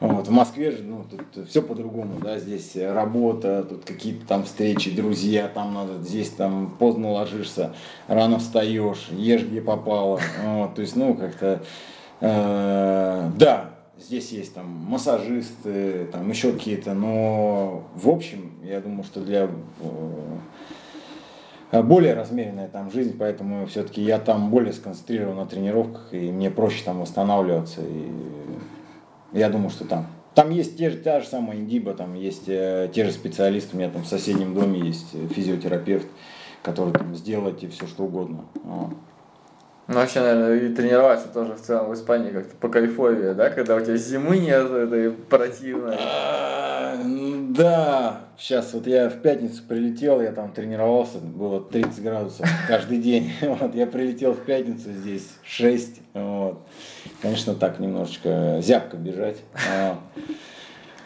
Вот, 0.04 0.28
в 0.28 0.32
Москве 0.32 0.72
же, 0.72 0.84
ну, 0.84 1.06
тут 1.10 1.48
все 1.48 1.62
по-другому, 1.62 2.20
да, 2.22 2.38
здесь 2.38 2.76
работа, 2.76 3.64
тут 3.64 3.86
какие-то 3.86 4.28
там 4.28 4.44
встречи, 4.44 4.94
друзья, 4.94 5.48
там 5.48 5.74
надо, 5.74 6.04
здесь 6.04 6.30
там 6.30 6.76
поздно 6.78 7.14
ложишься, 7.14 7.74
рано 8.10 8.40
встаешь, 8.40 9.08
ешь 9.12 9.44
где 9.44 9.62
попало, 9.62 10.20
вот, 10.44 10.76
то 10.76 10.82
есть, 10.82 10.98
ну, 10.98 11.14
как-то, 11.14 11.64
э, 12.20 13.32
да, 13.38 13.70
здесь 13.98 14.34
есть 14.34 14.54
там 14.54 14.68
массажисты, 14.68 16.10
там 16.12 16.30
еще 16.30 16.52
какие-то, 16.52 16.94
но 16.94 17.84
в 17.96 18.10
общем, 18.10 18.56
я 18.62 18.82
думаю, 18.82 19.06
что 19.06 19.22
для 19.22 19.50
э, 21.72 21.82
более 21.82 22.14
размеренная 22.14 22.68
там 22.68 22.92
жизнь, 22.92 23.16
поэтому 23.18 23.68
все-таки 23.68 24.02
я 24.02 24.20
там 24.20 24.50
более 24.50 24.74
сконцентрирован 24.74 25.38
на 25.38 25.46
тренировках, 25.46 26.10
и 26.12 26.30
мне 26.30 26.52
проще 26.52 26.84
там 26.84 27.00
восстанавливаться, 27.00 27.80
и 27.80 28.12
я 29.34 29.50
думаю, 29.50 29.70
что 29.70 29.86
там. 29.86 30.08
Там 30.36 30.50
есть 30.50 30.78
те 30.78 30.90
же, 30.90 30.98
та 30.98 31.20
же 31.20 31.28
самая 31.28 31.58
Индиба, 31.58 31.94
там 31.94 32.16
есть 32.16 32.46
э, 32.48 32.90
те 32.94 33.06
же 33.06 33.12
специалисты, 33.12 33.76
у 33.76 33.80
меня 33.80 33.90
там 33.90 34.04
в 34.04 34.08
соседнем 34.08 34.56
доме 34.56 34.80
есть 34.80 35.14
э, 35.14 35.28
физиотерапевт, 35.28 36.08
который 36.64 36.92
там 36.92 37.16
сделает 37.16 37.62
и 37.62 37.68
все 37.68 37.86
что 37.86 38.04
угодно. 38.06 38.46
Вот. 38.64 38.94
Ну, 39.88 39.96
вообще, 39.96 40.22
наверное, 40.22 40.60
и 40.60 40.74
тренироваться 40.74 41.28
тоже 41.28 41.54
в 41.54 41.62
целом 41.62 41.90
в 41.90 41.94
Испании 41.94 42.32
как-то 42.32 42.56
по 42.56 42.70
кайфовее, 42.70 43.34
да, 43.34 43.50
когда 43.50 43.76
у 43.76 43.82
тебя 43.82 43.98
зимы 43.98 44.38
нет, 44.38 44.72
это 44.72 45.14
противно. 45.30 45.96
Да, 47.56 48.22
сейчас 48.36 48.74
вот 48.74 48.88
я 48.88 49.10
в 49.10 49.22
пятницу 49.22 49.62
прилетел, 49.68 50.22
я 50.22 50.32
там 50.32 50.52
тренировался, 50.52 51.20
было 51.20 51.62
30 51.62 52.02
градусов 52.02 52.50
каждый 52.68 52.98
день. 52.98 53.32
Вот, 53.42 53.76
я 53.76 53.86
прилетел 53.86 54.34
в 54.34 54.44
пятницу, 54.44 54.92
здесь 54.92 55.30
6. 55.44 56.02
Вот. 56.16 56.66
Конечно, 57.22 57.54
так 57.54 57.80
немножечко 57.80 58.58
зябко 58.60 58.98
бежать. 58.98 59.38
А, 59.70 60.00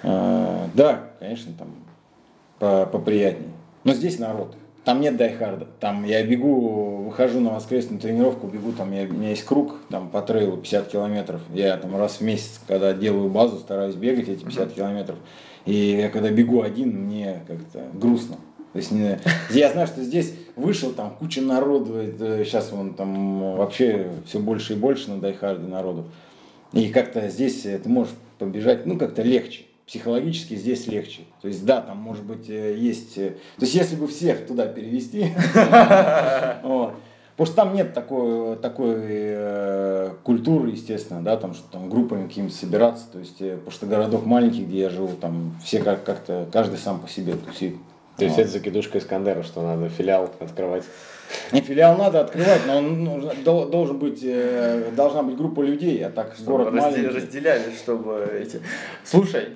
а, 0.04 0.70
да, 0.74 1.10
конечно, 1.20 1.52
там 1.58 2.88
поприятнее. 2.92 3.52
Но 3.84 3.94
здесь 3.94 4.18
народ. 4.18 4.56
Там 4.88 5.02
нет 5.02 5.18
дайхарда. 5.18 5.68
Там 5.82 6.06
я 6.06 6.24
бегу, 6.24 7.04
выхожу 7.08 7.42
на 7.42 7.50
воскресную 7.50 8.00
тренировку, 8.00 8.48
бегу, 8.48 8.72
там 8.72 8.94
я, 8.94 9.04
у 9.04 9.12
меня 9.12 9.32
есть 9.32 9.44
круг, 9.44 9.76
там 9.90 10.08
по 10.08 10.22
трейлу 10.22 10.56
50 10.56 10.88
километров. 10.88 11.42
Я 11.54 11.76
там 11.76 11.98
раз 11.98 12.22
в 12.22 12.22
месяц, 12.22 12.62
когда 12.66 12.94
делаю 12.94 13.28
базу, 13.28 13.58
стараюсь 13.58 13.96
бегать 13.96 14.30
эти 14.30 14.46
50 14.46 14.72
километров. 14.72 15.18
И 15.66 15.76
я 15.76 16.08
когда 16.08 16.30
бегу 16.30 16.62
один, 16.62 16.92
мне 17.02 17.42
как-то 17.48 17.84
грустно. 17.96 18.38
То 18.72 18.80
есть 18.80 18.92
не, 18.92 19.20
я 19.50 19.74
знаю, 19.74 19.88
что 19.88 20.02
здесь 20.04 20.34
вышел 20.56 20.94
там 20.94 21.18
куча 21.20 21.42
народу, 21.42 21.96
это, 21.96 22.46
сейчас 22.46 22.72
вон 22.72 22.94
там 22.94 23.58
вообще 23.58 24.08
все 24.26 24.40
больше 24.40 24.72
и 24.72 24.78
больше 24.78 25.10
на 25.10 25.20
дайхарде 25.20 25.68
народу. 25.68 26.06
И 26.72 26.88
как-то 26.88 27.28
здесь 27.28 27.64
ты 27.64 27.90
можешь 27.90 28.14
побежать, 28.40 28.86
ну 28.86 28.98
как-то 28.98 29.22
легче 29.22 29.67
психологически 29.88 30.56
здесь 30.56 30.86
легче. 30.88 31.22
То 31.42 31.48
есть, 31.48 31.66
да, 31.66 31.82
там 31.82 31.98
может 31.98 32.24
быть 32.24 32.50
э, 32.50 32.76
есть... 32.78 33.18
Э, 33.18 33.32
то 33.58 33.62
есть, 33.62 33.74
если 33.74 33.96
бы 33.96 34.08
всех 34.08 34.46
туда 34.46 34.68
перевести, 34.68 35.32
Потому 37.38 37.54
что 37.54 37.56
там 37.56 37.76
нет 37.76 37.94
такой, 37.94 38.56
такой 38.56 38.96
э, 38.98 40.14
культуры, 40.24 40.72
естественно, 40.72 41.22
да, 41.22 41.38
там, 41.38 41.54
что 41.54 41.72
там 41.72 41.88
группами 41.88 42.28
какими-то 42.28 42.56
собираться. 42.56 43.06
То 43.14 43.20
есть, 43.20 43.40
э, 43.42 43.58
потому 43.58 43.72
что 43.72 43.86
городок 43.86 44.26
маленький, 44.26 44.66
где 44.66 44.80
я 44.80 44.90
живу, 44.90 45.10
там 45.10 45.56
все 45.64 45.80
как- 45.84 46.04
как-то, 46.04 46.48
каждый 46.52 46.80
сам 46.80 47.00
по 47.00 47.08
себе 47.08 47.36
тусит. 47.36 47.76
То 48.18 48.26
есть, 48.26 48.40
это 48.40 48.50
закидушка 48.50 48.98
Искандера, 48.98 49.44
что 49.44 49.62
надо 49.62 49.88
филиал 49.88 50.32
открывать. 50.40 50.84
Не, 51.52 51.62
филиал 51.62 51.96
надо 51.96 52.22
открывать, 52.22 52.62
но 52.66 52.78
он 52.80 53.04
ну, 53.04 53.66
должен 53.68 54.00
быть, 54.00 54.26
должна 54.96 55.22
быть 55.22 55.38
группа 55.38 55.62
людей, 55.62 56.04
а 56.04 56.10
так 56.10 56.36
город 56.44 56.74
маленький. 56.74 57.08
Разделяли, 57.08 57.72
чтобы 57.76 58.28
эти... 58.42 58.62
Слушай, 59.04 59.50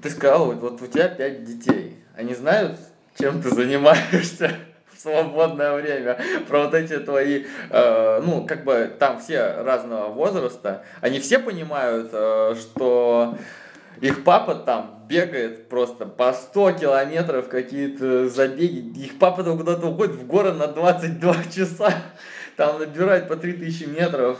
ты 0.00 0.10
сказал, 0.10 0.46
вот, 0.46 0.60
вот 0.60 0.82
у 0.82 0.86
тебя 0.86 1.08
пять 1.08 1.44
детей. 1.44 1.96
Они 2.16 2.34
знают, 2.34 2.78
чем 3.18 3.42
ты 3.42 3.50
занимаешься 3.50 4.52
в 4.92 5.00
свободное 5.00 5.74
время? 5.74 6.18
Про 6.48 6.64
вот 6.64 6.74
эти 6.74 6.98
твои, 6.98 7.44
э, 7.70 8.22
ну, 8.24 8.46
как 8.46 8.64
бы 8.64 8.90
там 8.98 9.20
все 9.20 9.62
разного 9.62 10.08
возраста. 10.12 10.84
Они 11.00 11.20
все 11.20 11.38
понимают, 11.38 12.10
э, 12.12 12.54
что 12.60 13.36
их 14.00 14.24
папа 14.24 14.54
там 14.54 15.04
бегает 15.08 15.68
просто 15.68 16.06
по 16.06 16.32
100 16.32 16.72
километров 16.72 17.48
какие-то 17.48 18.28
забеги. 18.28 18.98
Их 18.98 19.18
папа 19.18 19.44
там 19.44 19.58
куда-то 19.58 19.86
уходит 19.86 20.16
в 20.16 20.26
горы 20.26 20.52
на 20.52 20.66
22 20.66 21.34
часа. 21.54 21.94
Там 22.56 22.78
набирает 22.78 23.28
по 23.28 23.36
3000 23.36 23.84
метров. 23.84 24.38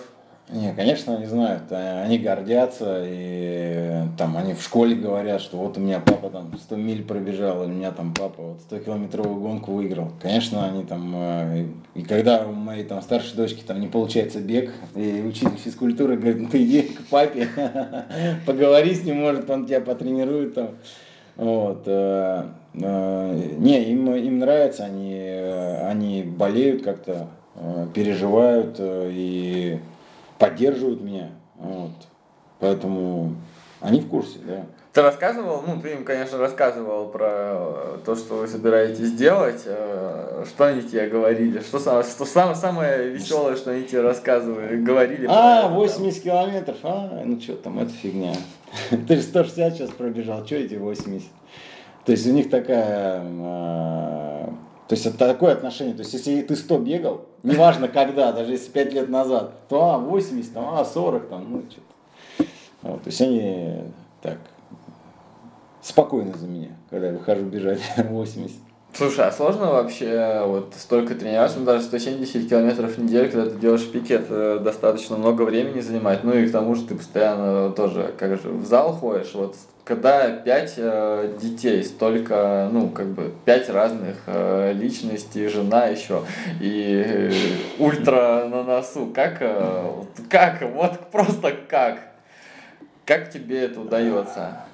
Не, 0.52 0.74
конечно, 0.74 1.16
они 1.16 1.24
знают, 1.24 1.62
э, 1.70 2.02
они 2.02 2.18
гордятся, 2.18 3.02
и 3.06 4.02
там 4.18 4.36
они 4.36 4.52
в 4.52 4.62
школе 4.62 4.94
говорят, 4.94 5.40
что 5.40 5.56
вот 5.56 5.78
у 5.78 5.80
меня 5.80 5.98
папа 5.98 6.28
там 6.28 6.52
100 6.54 6.76
миль 6.76 7.02
пробежал, 7.04 7.64
или 7.64 7.70
у 7.70 7.74
меня 7.74 7.90
там 7.90 8.12
папа 8.12 8.42
вот 8.42 8.60
100 8.60 8.80
километровую 8.80 9.40
гонку 9.40 9.72
выиграл. 9.72 10.12
Конечно, 10.20 10.66
они 10.66 10.84
там, 10.84 11.12
э, 11.16 11.66
и 11.94 12.02
когда 12.02 12.46
у 12.46 12.52
моей 12.52 12.84
там 12.84 13.00
старшей 13.00 13.34
дочки 13.34 13.62
там 13.66 13.80
не 13.80 13.86
получается 13.86 14.40
бег, 14.40 14.72
и 14.94 15.22
учитель 15.26 15.56
физкультуры 15.56 16.16
говорит, 16.16 16.42
ну 16.42 16.48
ты 16.48 16.62
иди 16.62 16.82
к 16.82 17.06
папе, 17.06 17.48
поговори 18.46 18.94
с 18.94 19.04
ним, 19.04 19.20
может 19.20 19.48
он 19.48 19.64
тебя 19.64 19.80
потренирует 19.80 20.54
там. 20.54 20.70
Вот. 21.36 21.84
Э, 21.86 22.44
не, 22.74 23.84
им, 23.84 24.14
им 24.14 24.38
нравится, 24.38 24.84
они, 24.84 25.14
они 25.14 26.22
болеют 26.22 26.82
как-то, 26.82 27.28
переживают 27.94 28.76
и 28.80 29.78
поддерживают 30.42 31.00
меня. 31.00 31.28
Вот. 31.54 31.92
Поэтому 32.58 33.36
они 33.80 34.00
в 34.00 34.08
курсе, 34.08 34.40
да. 34.44 34.66
Ты 34.92 35.00
рассказывал, 35.00 35.62
ну, 35.64 35.80
ты 35.80 35.92
им, 35.92 36.04
конечно, 36.04 36.36
рассказывал 36.36 37.08
про 37.08 37.98
то, 38.04 38.16
что 38.16 38.34
вы 38.34 38.48
собираетесь 38.48 39.12
делать. 39.12 39.62
Э, 39.66 40.44
что 40.46 40.66
они 40.66 40.82
тебе 40.82 41.08
говорили? 41.08 41.60
Что 41.60 41.78
самое, 41.78 42.04
что 42.04 42.24
самое, 42.24 42.56
самое 42.56 43.08
веселое, 43.10 43.54
что 43.54 43.70
они 43.70 43.84
тебе 43.84 44.00
рассказывали, 44.00 44.82
говорили? 44.82 45.26
А, 45.30 45.68
80 45.68 46.22
там? 46.24 46.32
километров, 46.32 46.76
а, 46.82 47.22
ну 47.24 47.40
что 47.40 47.54
там, 47.54 47.78
это 47.78 47.92
фигня. 47.92 48.34
Ты 49.08 49.16
же 49.16 49.22
160 49.22 49.74
сейчас 49.74 49.90
пробежал, 49.90 50.44
что 50.44 50.56
эти 50.56 50.74
80? 50.74 51.28
То 52.04 52.12
есть 52.12 52.26
у 52.26 52.32
них 52.32 52.50
такая 52.50 53.22
а, 53.24 54.52
то 54.92 54.94
есть 54.94 55.06
это 55.06 55.16
такое 55.16 55.54
отношение. 55.54 55.94
То 55.94 56.00
есть 56.00 56.12
если 56.12 56.42
ты 56.42 56.54
100 56.54 56.78
бегал, 56.80 57.24
неважно 57.42 57.88
когда, 57.88 58.30
даже 58.30 58.52
если 58.52 58.70
5 58.70 58.92
лет 58.92 59.08
назад, 59.08 59.66
то 59.70 59.94
а, 59.94 59.96
80, 59.96 60.52
там, 60.52 60.74
а, 60.74 60.84
40, 60.84 61.30
там, 61.30 61.50
ну 61.50 61.62
что-то. 61.70 62.46
Вот, 62.82 63.02
то 63.02 63.08
есть 63.08 63.18
они 63.22 63.84
так 64.20 64.36
спокойно 65.80 66.36
за 66.36 66.46
меня, 66.46 66.76
когда 66.90 67.06
я 67.06 67.14
выхожу 67.14 67.46
бежать 67.46 67.80
80. 67.96 68.54
Слушай, 68.94 69.26
а 69.26 69.32
сложно 69.32 69.72
вообще 69.72 70.42
вот 70.44 70.74
столько 70.76 71.14
тренироваться, 71.14 71.58
ну, 71.58 71.64
даже 71.64 71.84
170 71.84 72.46
километров 72.46 72.92
в 72.92 73.02
неделю, 73.02 73.30
когда 73.30 73.50
ты 73.50 73.56
делаешь 73.56 73.90
пики, 73.90 74.12
это 74.12 74.58
достаточно 74.58 75.16
много 75.16 75.42
времени 75.42 75.80
занимает, 75.80 76.24
ну 76.24 76.34
и 76.34 76.46
к 76.46 76.52
тому 76.52 76.74
же 76.74 76.82
ты 76.84 76.94
постоянно 76.94 77.70
тоже, 77.70 78.12
как 78.18 78.36
же, 78.36 78.50
в 78.50 78.66
зал 78.66 78.92
ходишь, 78.92 79.32
вот 79.32 79.56
когда 79.84 80.28
пять 80.30 80.74
э, 80.76 81.36
детей, 81.40 81.82
столько, 81.82 82.68
ну, 82.70 82.90
как 82.90 83.06
бы, 83.06 83.32
пять 83.46 83.70
разных 83.70 84.16
э, 84.26 84.74
личностей, 84.74 85.48
жена 85.48 85.86
еще, 85.86 86.24
и 86.60 87.02
э, 87.04 87.32
ультра 87.78 88.46
на 88.48 88.62
носу, 88.62 89.06
как, 89.06 89.38
э, 89.40 89.90
как, 90.28 90.62
вот 90.74 91.10
просто 91.10 91.52
как, 91.66 91.98
как 93.06 93.30
тебе 93.30 93.64
это 93.64 93.80
удается? 93.80 94.66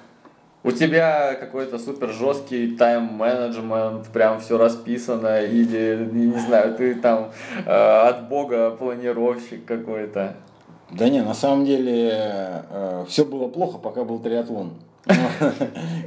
У 0.61 0.71
тебя 0.71 1.35
какой-то 1.35 1.79
супер 1.79 2.09
жесткий 2.09 2.75
тайм-менеджмент, 2.75 4.07
прям 4.07 4.41
все 4.41 4.57
расписано, 4.57 5.41
или, 5.41 6.09
не 6.11 6.37
знаю, 6.37 6.75
ты 6.75 6.95
там 6.95 7.31
э, 7.65 7.71
от 7.71 8.27
бога 8.27 8.71
планировщик 8.71 9.63
какой-то. 9.63 10.35
Да 10.91 11.07
не, 11.07 11.21
на 11.21 11.33
самом 11.33 11.65
деле 11.65 12.11
э, 12.69 13.05
все 13.07 13.23
было 13.23 13.47
плохо, 13.47 13.77
пока 13.77 14.03
был 14.03 14.19
триатлон. 14.19 14.73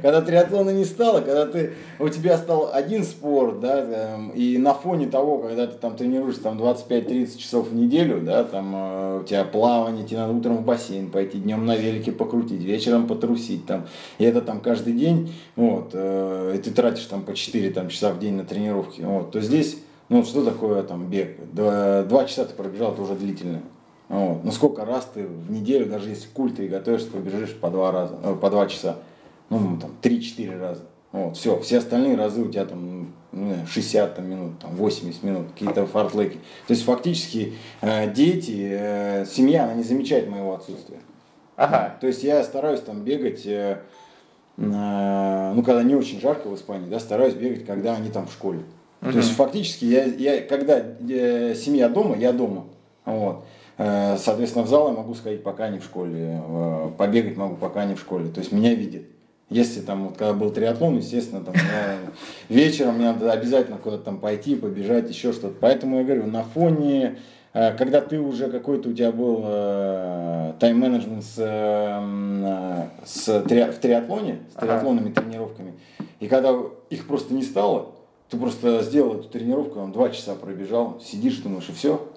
Когда 0.01 0.21
триатлона 0.21 0.69
не 0.71 0.85
стало, 0.85 1.21
когда 1.21 1.45
ты, 1.45 1.73
у 1.99 2.09
тебя 2.09 2.37
стал 2.37 2.69
один 2.73 3.03
спорт, 3.03 3.59
да, 3.59 3.79
эм, 3.79 4.29
и 4.29 4.57
на 4.57 4.73
фоне 4.73 5.07
того, 5.07 5.39
когда 5.39 5.67
ты 5.67 5.77
там 5.77 5.95
тренируешься 5.95 6.43
там 6.43 6.57
25-30 6.57 7.37
часов 7.37 7.69
в 7.69 7.75
неделю, 7.75 8.21
да, 8.21 8.43
там 8.43 8.73
э, 8.75 9.19
у 9.21 9.23
тебя 9.23 9.43
плавание, 9.43 10.05
тебе 10.05 10.19
надо 10.19 10.33
утром 10.33 10.57
в 10.57 10.65
бассейн 10.65 11.09
пойти, 11.09 11.39
днем 11.39 11.65
на 11.65 11.75
велике 11.75 12.11
покрутить, 12.11 12.61
вечером 12.61 13.07
потрусить 13.07 13.65
там, 13.65 13.87
и 14.17 14.23
это 14.23 14.41
там 14.41 14.61
каждый 14.61 14.93
день, 14.93 15.33
вот, 15.55 15.91
э, 15.93 16.53
и 16.55 16.57
ты 16.59 16.71
тратишь 16.71 17.05
там 17.05 17.23
по 17.23 17.33
4 17.33 17.69
там, 17.71 17.89
часа 17.89 18.11
в 18.11 18.19
день 18.19 18.35
на 18.35 18.45
тренировки, 18.45 19.01
вот, 19.01 19.31
то 19.31 19.41
здесь, 19.41 19.77
ну, 20.09 20.23
что 20.23 20.43
такое 20.43 20.83
там 20.83 21.07
бег? 21.07 21.37
Два, 21.51 22.03
два 22.03 22.25
часа 22.25 22.45
ты 22.45 22.53
пробежал, 22.53 22.93
это 22.93 23.01
уже 23.01 23.15
длительно. 23.15 23.61
Вот. 24.13 24.43
Ну 24.43 24.51
сколько 24.51 24.85
раз 24.85 25.09
ты 25.11 25.25
в 25.25 25.49
неделю, 25.49 25.87
даже 25.87 26.09
если 26.09 26.27
культ 26.27 26.57
ты 26.57 26.67
готовишься, 26.67 27.09
побежишь 27.09 27.55
по 27.55 27.71
два 27.71 27.91
раза, 27.91 28.15
э, 28.23 28.35
по 28.39 28.51
два 28.51 28.67
часа. 28.67 28.97
Ну, 29.49 29.77
там, 29.79 29.91
3-4 30.03 30.59
раза. 30.59 30.83
Вот, 31.11 31.35
все, 31.35 31.59
все 31.61 31.79
остальные 31.79 32.15
разы 32.15 32.41
у 32.41 32.47
тебя 32.47 32.65
там 32.65 33.13
ну, 33.31 33.55
60 33.67 34.15
там, 34.15 34.29
минут, 34.29 34.59
там, 34.59 34.75
80 34.75 35.23
минут, 35.23 35.47
какие-то 35.51 35.87
фартлеки. 35.87 36.37
То 36.67 36.73
есть 36.73 36.83
фактически 36.83 37.53
э, 37.81 38.11
дети, 38.11 38.69
э, 38.71 39.25
семья, 39.25 39.63
она 39.63 39.73
не 39.73 39.83
замечает 39.83 40.29
моего 40.29 40.53
отсутствия. 40.53 40.99
Ага. 41.55 41.97
То 41.99 42.05
есть 42.05 42.23
я 42.23 42.43
стараюсь 42.43 42.81
там 42.81 43.03
бегать, 43.03 43.47
э, 43.47 43.79
э, 44.57 45.53
ну 45.55 45.63
когда 45.63 45.81
не 45.81 45.95
очень 45.95 46.21
жарко 46.21 46.49
в 46.49 46.55
Испании, 46.55 46.87
да, 46.87 46.99
стараюсь 46.99 47.33
бегать, 47.33 47.65
когда 47.65 47.95
они 47.95 48.09
там 48.09 48.27
в 48.27 48.31
школе. 48.31 48.59
Угу. 49.01 49.11
То 49.11 49.17
есть 49.17 49.31
фактически 49.31 49.85
я, 49.85 50.05
я 50.05 50.41
когда 50.41 50.79
э, 50.79 51.55
семья 51.55 51.89
дома, 51.89 52.15
я 52.15 52.31
дома. 52.31 52.65
Вот. 53.05 53.45
Э, 53.77 54.17
соответственно, 54.17 54.65
в 54.65 54.69
зал 54.69 54.89
я 54.89 54.93
могу 54.93 55.15
сходить, 55.15 55.43
пока 55.43 55.69
не 55.69 55.79
в 55.79 55.83
школе, 55.83 56.41
э, 56.47 56.89
побегать 56.97 57.37
могу, 57.37 57.55
пока 57.55 57.85
не 57.85 57.95
в 57.95 57.99
школе. 57.99 58.29
То 58.29 58.39
есть 58.39 58.51
меня 58.51 58.73
видят. 58.73 59.03
Если 59.49 59.81
там, 59.81 60.07
вот 60.07 60.17
когда 60.17 60.33
был 60.33 60.51
триатлон, 60.51 60.97
естественно, 60.97 61.43
там 61.43 61.53
я, 61.55 61.97
вечером 62.49 62.95
мне 62.95 63.05
надо 63.05 63.31
обязательно 63.31 63.77
куда-то 63.77 64.03
там 64.03 64.19
пойти, 64.19 64.55
побежать, 64.55 65.09
еще 65.09 65.33
что-то. 65.33 65.55
Поэтому 65.59 65.97
я 65.97 66.03
говорю, 66.03 66.27
на 66.27 66.43
фоне, 66.43 67.17
э, 67.53 67.75
когда 67.75 68.01
ты 68.01 68.19
уже 68.19 68.49
какой-то 68.49 68.89
у 68.89 68.93
тебя 68.93 69.11
был 69.11 69.41
тайм-менеджмент 70.59 71.23
с, 71.23 71.35
с 73.05 73.41
три, 73.41 73.63
в 73.63 73.77
триатлоне, 73.79 74.39
с 74.55 74.59
триатлонными 74.59 75.11
ага. 75.11 75.21
тренировками, 75.21 75.73
и 76.19 76.27
когда 76.27 76.55
их 76.89 77.07
просто 77.07 77.33
не 77.33 77.41
стало, 77.41 77.93
ты 78.29 78.37
просто 78.37 78.81
сделал 78.83 79.15
эту 79.15 79.29
тренировку, 79.29 79.75
там 79.75 79.91
два 79.91 80.09
часа 80.09 80.35
пробежал, 80.35 81.01
сидишь, 81.03 81.37
думаешь, 81.37 81.69
и 81.69 81.73
все, 81.73 82.07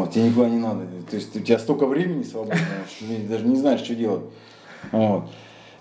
вот, 0.00 0.12
тебе 0.12 0.24
никуда 0.28 0.48
не 0.48 0.58
надо. 0.58 0.86
То 1.10 1.16
есть 1.16 1.34
у 1.36 1.40
тебя 1.40 1.58
столько 1.58 1.86
времени 1.86 2.22
свободного, 2.22 2.60
что 2.96 3.06
ты 3.06 3.18
даже 3.28 3.46
не 3.46 3.56
знаешь, 3.56 3.80
что 3.80 3.94
делать. 3.94 4.24
Вот. 4.92 5.24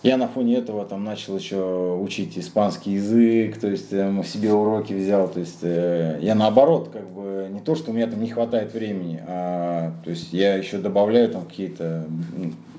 Я 0.04 0.18
на 0.18 0.28
фоне 0.28 0.58
этого 0.58 0.86
там 0.86 1.06
начал 1.06 1.38
еще 1.38 1.98
учить 2.02 2.38
испанский 2.38 2.92
язык, 2.92 3.58
то 3.58 3.70
есть 3.70 3.94
э, 3.94 4.22
себе 4.26 4.52
уроки 4.52 4.92
взял, 4.92 5.30
то 5.30 5.40
есть 5.40 5.60
э, 5.62 6.20
я 6.22 6.36
наоборот, 6.36 6.90
как 6.92 7.10
бы 7.10 7.48
не 7.50 7.62
то, 7.62 7.74
что 7.76 7.92
у 7.92 7.94
меня 7.94 8.08
там 8.08 8.22
не 8.22 8.30
хватает 8.30 8.74
времени, 8.74 9.24
а 9.26 9.94
то 10.04 10.10
есть 10.10 10.34
я 10.34 10.56
еще 10.56 10.80
добавляю 10.80 11.30
там 11.30 11.46
какие-то 11.46 12.06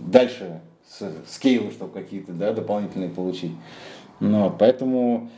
дальше 0.00 0.60
скейлы, 1.26 1.70
чтобы 1.70 1.92
какие-то 1.92 2.32
да, 2.32 2.52
дополнительные 2.52 3.08
получить. 3.08 3.52
Ну, 4.20 4.44
вот, 4.44 4.58
поэтому 4.58 5.30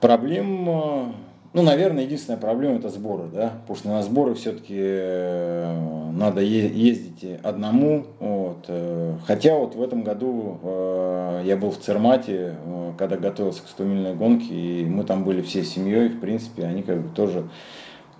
проблем 0.00 1.14
ну, 1.54 1.62
наверное, 1.62 2.04
единственная 2.04 2.38
проблема 2.38 2.76
это 2.76 2.90
сборы, 2.90 3.28
да, 3.32 3.54
потому 3.62 3.76
что 3.76 3.88
на 3.88 4.02
сборы 4.02 4.34
все-таки 4.34 4.76
э, 4.78 6.10
надо 6.12 6.42
ездить 6.42 7.24
одному, 7.42 8.04
вот. 8.20 8.66
Э, 8.68 9.14
хотя 9.26 9.54
вот 9.54 9.74
в 9.74 9.82
этом 9.82 10.02
году 10.02 10.58
э, 10.62 11.42
я 11.46 11.56
был 11.56 11.70
в 11.70 11.78
Цермате, 11.78 12.54
когда 12.98 13.16
готовился 13.16 13.62
к 13.62 13.80
100-мильной 13.80 14.14
гонке, 14.14 14.54
и 14.54 14.84
мы 14.84 15.04
там 15.04 15.24
были 15.24 15.40
всей 15.40 15.64
семьей, 15.64 16.08
в 16.08 16.20
принципе, 16.20 16.64
они 16.64 16.82
как 16.82 17.00
бы 17.00 17.08
тоже 17.14 17.48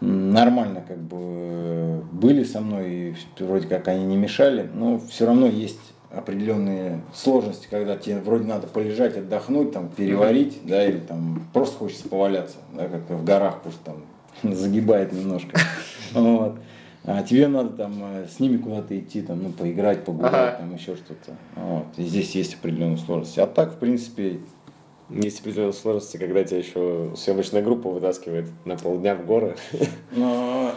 нормально 0.01 0.83
как 0.87 0.99
бы 0.99 2.03
были 2.13 2.45
со 2.45 2.61
мной, 2.61 3.15
и 3.39 3.45
вроде 3.45 3.67
как 3.67 3.89
они 3.89 4.07
не 4.07 4.17
мешали, 4.17 4.69
но 4.73 4.99
все 4.99 5.27
равно 5.27 5.47
есть 5.47 5.81
определенные 6.11 7.03
сложности, 7.15 7.69
когда 7.71 7.97
тебе 7.97 8.19
вроде 8.19 8.45
надо 8.45 8.67
полежать, 8.67 9.17
отдохнуть, 9.17 9.73
там, 9.73 9.89
переварить, 9.89 10.59
да, 10.65 10.87
или 10.87 10.99
там 10.99 11.43
просто 11.53 11.77
хочется 11.77 12.09
поваляться, 12.09 12.57
да, 12.75 12.89
как-то 12.89 13.15
в 13.15 13.25
горах, 13.25 13.59
потому 13.63 13.75
что 13.75 13.85
там 13.85 14.03
загибает 14.55 15.13
немножко. 15.13 15.59
Вот. 16.15 16.59
А 17.05 17.23
тебе 17.23 17.49
надо 17.49 17.71
там 17.71 18.03
э, 18.03 18.27
с 18.27 18.41
ними 18.41 18.57
куда-то 18.57 18.99
идти, 18.99 19.23
там, 19.23 19.43
ну, 19.43 19.51
поиграть, 19.51 20.05
погулять, 20.05 20.33
ага. 20.33 20.57
там, 20.59 20.75
еще 20.75 20.97
что-то. 20.97 21.37
Вот. 21.55 21.87
И 21.97 22.03
здесь 22.03 22.35
есть 22.35 22.55
определенные 22.55 22.99
сложности. 22.99 23.41
А 23.41 23.47
так, 23.47 23.75
в 23.75 23.77
принципе, 23.77 24.41
есть 25.09 25.41
определенные 25.41 25.73
сложности, 25.73 26.19
когда 26.19 26.45
тебя 26.45 26.59
еще 26.59 27.13
съемочная 27.17 27.63
группа 27.63 27.89
вытаскивает 27.89 28.51
на 28.65 28.77
полдня 28.77 29.15
в 29.15 29.25
горы. 29.25 29.57
Ну, 30.13 30.68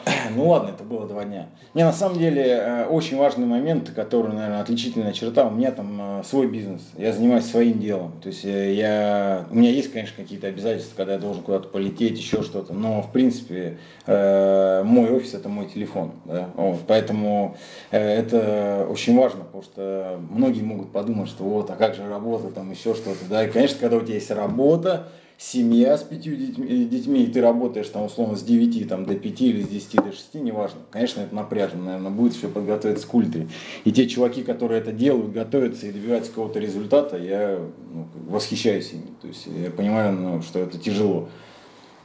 ну 0.41 0.49
ладно, 0.49 0.69
это 0.69 0.83
было 0.83 1.07
два 1.07 1.23
дня. 1.23 1.49
Не, 1.75 1.83
на 1.83 1.93
самом 1.93 2.17
деле, 2.17 2.43
э, 2.43 2.85
очень 2.85 3.15
важный 3.17 3.45
момент, 3.45 3.91
который, 3.91 4.33
наверное, 4.33 4.61
отличительная 4.61 5.13
черта, 5.13 5.45
у 5.45 5.51
меня 5.51 5.71
там 5.71 6.19
э, 6.19 6.23
свой 6.23 6.47
бизнес, 6.47 6.81
я 6.97 7.13
занимаюсь 7.13 7.45
своим 7.45 7.79
делом. 7.79 8.13
То 8.23 8.29
есть 8.29 8.43
э, 8.43 8.73
я, 8.73 9.45
у 9.51 9.55
меня 9.55 9.69
есть, 9.69 9.91
конечно, 9.91 10.15
какие-то 10.17 10.47
обязательства, 10.47 10.97
когда 10.97 11.13
я 11.13 11.19
должен 11.19 11.43
куда-то 11.43 11.67
полететь, 11.67 12.17
еще 12.17 12.41
что-то, 12.41 12.73
но, 12.73 13.03
в 13.03 13.11
принципе, 13.11 13.77
мой 14.07 15.11
офис 15.11 15.35
это 15.35 15.47
мой 15.47 15.67
телефон. 15.67 16.13
Да? 16.25 16.49
Вот, 16.55 16.79
поэтому 16.87 17.55
это 17.91 18.87
очень 18.89 19.15
важно, 19.17 19.43
потому 19.43 19.63
что 19.63 20.19
многие 20.29 20.61
могут 20.61 20.91
подумать, 20.91 21.29
что 21.29 21.43
вот, 21.43 21.69
а 21.69 21.75
как 21.75 21.93
же 21.93 22.07
работа, 22.09 22.49
там 22.49 22.71
еще 22.71 22.95
что-то. 22.95 23.25
Да? 23.29 23.45
И, 23.45 23.51
конечно, 23.51 23.77
когда 23.79 23.97
у 23.97 24.01
тебя 24.01 24.15
есть 24.15 24.31
работа, 24.31 25.07
семья 25.41 25.97
с 25.97 26.03
пятью 26.03 26.35
детьми, 26.35 26.85
детьми, 26.85 27.23
и 27.23 27.27
ты 27.27 27.41
работаешь 27.41 27.87
там 27.87 28.05
условно 28.05 28.35
с 28.35 28.43
9 28.43 28.87
там, 28.87 29.05
до 29.05 29.15
5 29.15 29.41
или 29.41 29.63
с 29.63 29.67
10 29.67 29.95
до 29.95 30.11
6, 30.11 30.35
неважно. 30.35 30.81
Конечно, 30.91 31.21
это 31.21 31.33
напряжно, 31.33 31.83
наверное, 31.83 32.11
будет 32.11 32.33
все 32.33 32.47
подготовиться 32.47 33.07
к 33.07 33.13
ультре. 33.13 33.47
И 33.83 33.91
те 33.91 34.07
чуваки, 34.07 34.43
которые 34.43 34.81
это 34.81 34.91
делают, 34.91 35.31
готовятся 35.31 35.87
и 35.87 35.91
добиваются 35.91 36.29
какого-то 36.29 36.59
результата, 36.59 37.17
я 37.17 37.57
ну, 37.91 38.07
восхищаюсь 38.27 38.93
ими. 38.93 39.07
То 39.19 39.27
есть 39.27 39.47
я 39.47 39.71
понимаю, 39.71 40.13
ну, 40.13 40.41
что 40.43 40.59
это 40.59 40.77
тяжело. 40.77 41.27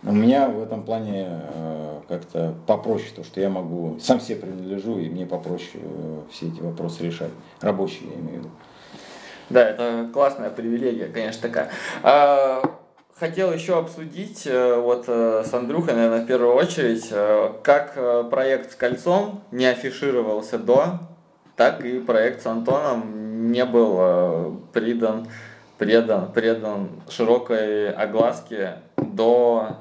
У 0.02 0.12
меня 0.12 0.48
в 0.48 0.62
этом 0.62 0.82
плане 0.84 1.26
э, 1.28 2.00
как-то 2.08 2.54
попроще, 2.66 3.10
то, 3.14 3.22
что 3.22 3.40
я 3.40 3.50
могу, 3.50 3.98
сам 4.00 4.18
себе 4.18 4.36
принадлежу, 4.36 4.98
и 4.98 5.10
мне 5.10 5.26
попроще 5.26 5.82
э, 5.82 6.20
все 6.30 6.46
эти 6.46 6.60
вопросы 6.60 7.04
решать. 7.04 7.30
Рабочие, 7.60 8.08
я 8.08 8.14
имею 8.14 8.36
в 8.36 8.38
виду. 8.38 8.50
Да, 9.50 9.68
это 9.68 10.08
классная 10.12 10.50
привилегия, 10.50 11.06
конечно, 11.06 11.42
такая. 11.42 11.70
Хотел 13.18 13.50
еще 13.50 13.78
обсудить 13.78 14.46
э, 14.46 14.78
вот 14.78 15.04
э, 15.06 15.42
с 15.42 15.54
Андрюхой, 15.54 15.94
наверное, 15.94 16.22
в 16.22 16.26
первую 16.26 16.52
очередь, 16.52 17.08
э, 17.10 17.50
как 17.62 17.94
проект 18.28 18.72
с 18.72 18.74
кольцом 18.74 19.42
не 19.50 19.64
афишировался 19.64 20.58
до, 20.58 20.98
так 21.56 21.82
и 21.82 21.98
проект 21.98 22.42
с 22.42 22.46
Антоном 22.46 23.50
не 23.50 23.64
был 23.64 24.60
придан, 24.74 25.28
предан, 25.78 26.30
предан 26.30 26.90
широкой 27.08 27.90
огласке 27.90 28.80
до 28.98 29.78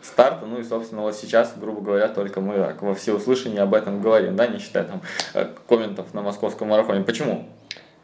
старта, 0.00 0.46
ну 0.46 0.58
и, 0.58 0.64
собственно, 0.64 1.02
вот 1.02 1.14
сейчас, 1.14 1.52
грубо 1.54 1.82
говоря, 1.82 2.08
только 2.08 2.40
мы 2.40 2.54
так, 2.54 2.80
во 2.80 2.94
всеуслышание 2.94 3.60
об 3.60 3.74
этом 3.74 4.00
говорим, 4.00 4.34
да, 4.34 4.46
не 4.46 4.58
считая 4.58 4.84
там 4.84 5.02
комментов 5.68 6.14
на 6.14 6.22
московском 6.22 6.68
марафоне. 6.68 7.04
Почему? 7.04 7.50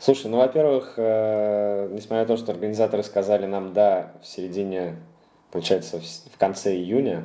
Слушай, 0.01 0.31
ну, 0.31 0.37
во-первых, 0.37 0.95
э, 0.97 1.89
несмотря 1.91 2.21
на 2.21 2.27
то, 2.27 2.37
что 2.37 2.53
организаторы 2.53 3.03
сказали 3.03 3.47
нам 3.47 3.73
«да» 3.73 4.13
в 4.23 4.27
середине, 4.27 4.95
получается, 5.51 5.99
в 6.01 6.39
конце 6.39 6.77
июня, 6.77 7.25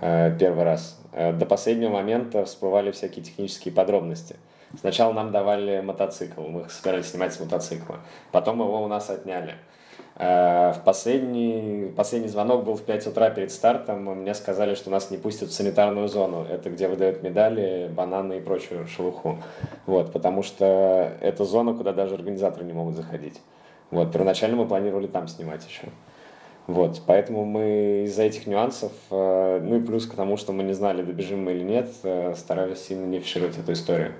э, 0.00 0.36
первый 0.36 0.64
раз, 0.64 1.00
э, 1.12 1.32
до 1.32 1.46
последнего 1.46 1.90
момента 1.90 2.44
всплывали 2.46 2.90
всякие 2.90 3.24
технические 3.24 3.72
подробности. 3.72 4.34
Сначала 4.76 5.12
нам 5.12 5.30
давали 5.30 5.82
мотоцикл, 5.82 6.42
мы 6.42 6.68
собирались 6.68 7.10
снимать 7.10 7.32
с 7.32 7.38
мотоцикла, 7.38 8.00
потом 8.32 8.58
его 8.58 8.82
у 8.82 8.88
нас 8.88 9.08
отняли. 9.08 9.54
Э, 10.16 10.72
в 10.72 10.84
последний, 10.84 11.92
последний 11.96 12.28
звонок 12.28 12.64
был 12.64 12.74
в 12.74 12.82
5 12.82 13.08
утра 13.08 13.30
перед 13.30 13.50
стартом. 13.50 14.04
Мне 14.04 14.34
сказали, 14.34 14.74
что 14.74 14.90
нас 14.90 15.10
не 15.10 15.16
пустят 15.16 15.48
в 15.48 15.52
санитарную 15.52 16.08
зону. 16.08 16.46
Это 16.48 16.70
где 16.70 16.88
выдают 16.88 17.22
медали, 17.22 17.90
бананы 17.92 18.38
и 18.38 18.40
прочую 18.40 18.86
шелуху. 18.86 19.38
Вот, 19.86 20.12
потому 20.12 20.42
что 20.42 21.12
это 21.20 21.44
зона, 21.44 21.74
куда 21.74 21.92
даже 21.92 22.14
организаторы 22.14 22.64
не 22.64 22.72
могут 22.72 22.94
заходить. 22.94 23.40
Вот, 23.90 24.12
первоначально 24.12 24.56
мы 24.56 24.66
планировали 24.66 25.06
там 25.06 25.28
снимать 25.28 25.66
еще. 25.66 25.88
Вот, 26.66 27.02
поэтому 27.06 27.44
мы 27.44 28.04
из-за 28.06 28.22
этих 28.22 28.46
нюансов, 28.46 28.92
э, 29.10 29.60
ну 29.62 29.76
и 29.76 29.80
плюс 29.80 30.06
к 30.06 30.14
тому, 30.14 30.38
что 30.38 30.52
мы 30.52 30.62
не 30.62 30.72
знали, 30.72 31.02
добежим 31.02 31.44
мы 31.44 31.52
или 31.52 31.62
нет, 31.62 31.90
э, 32.04 32.34
старались 32.36 32.86
сильно 32.86 33.04
не 33.04 33.18
фишировать 33.18 33.58
эту 33.58 33.72
историю. 33.72 34.14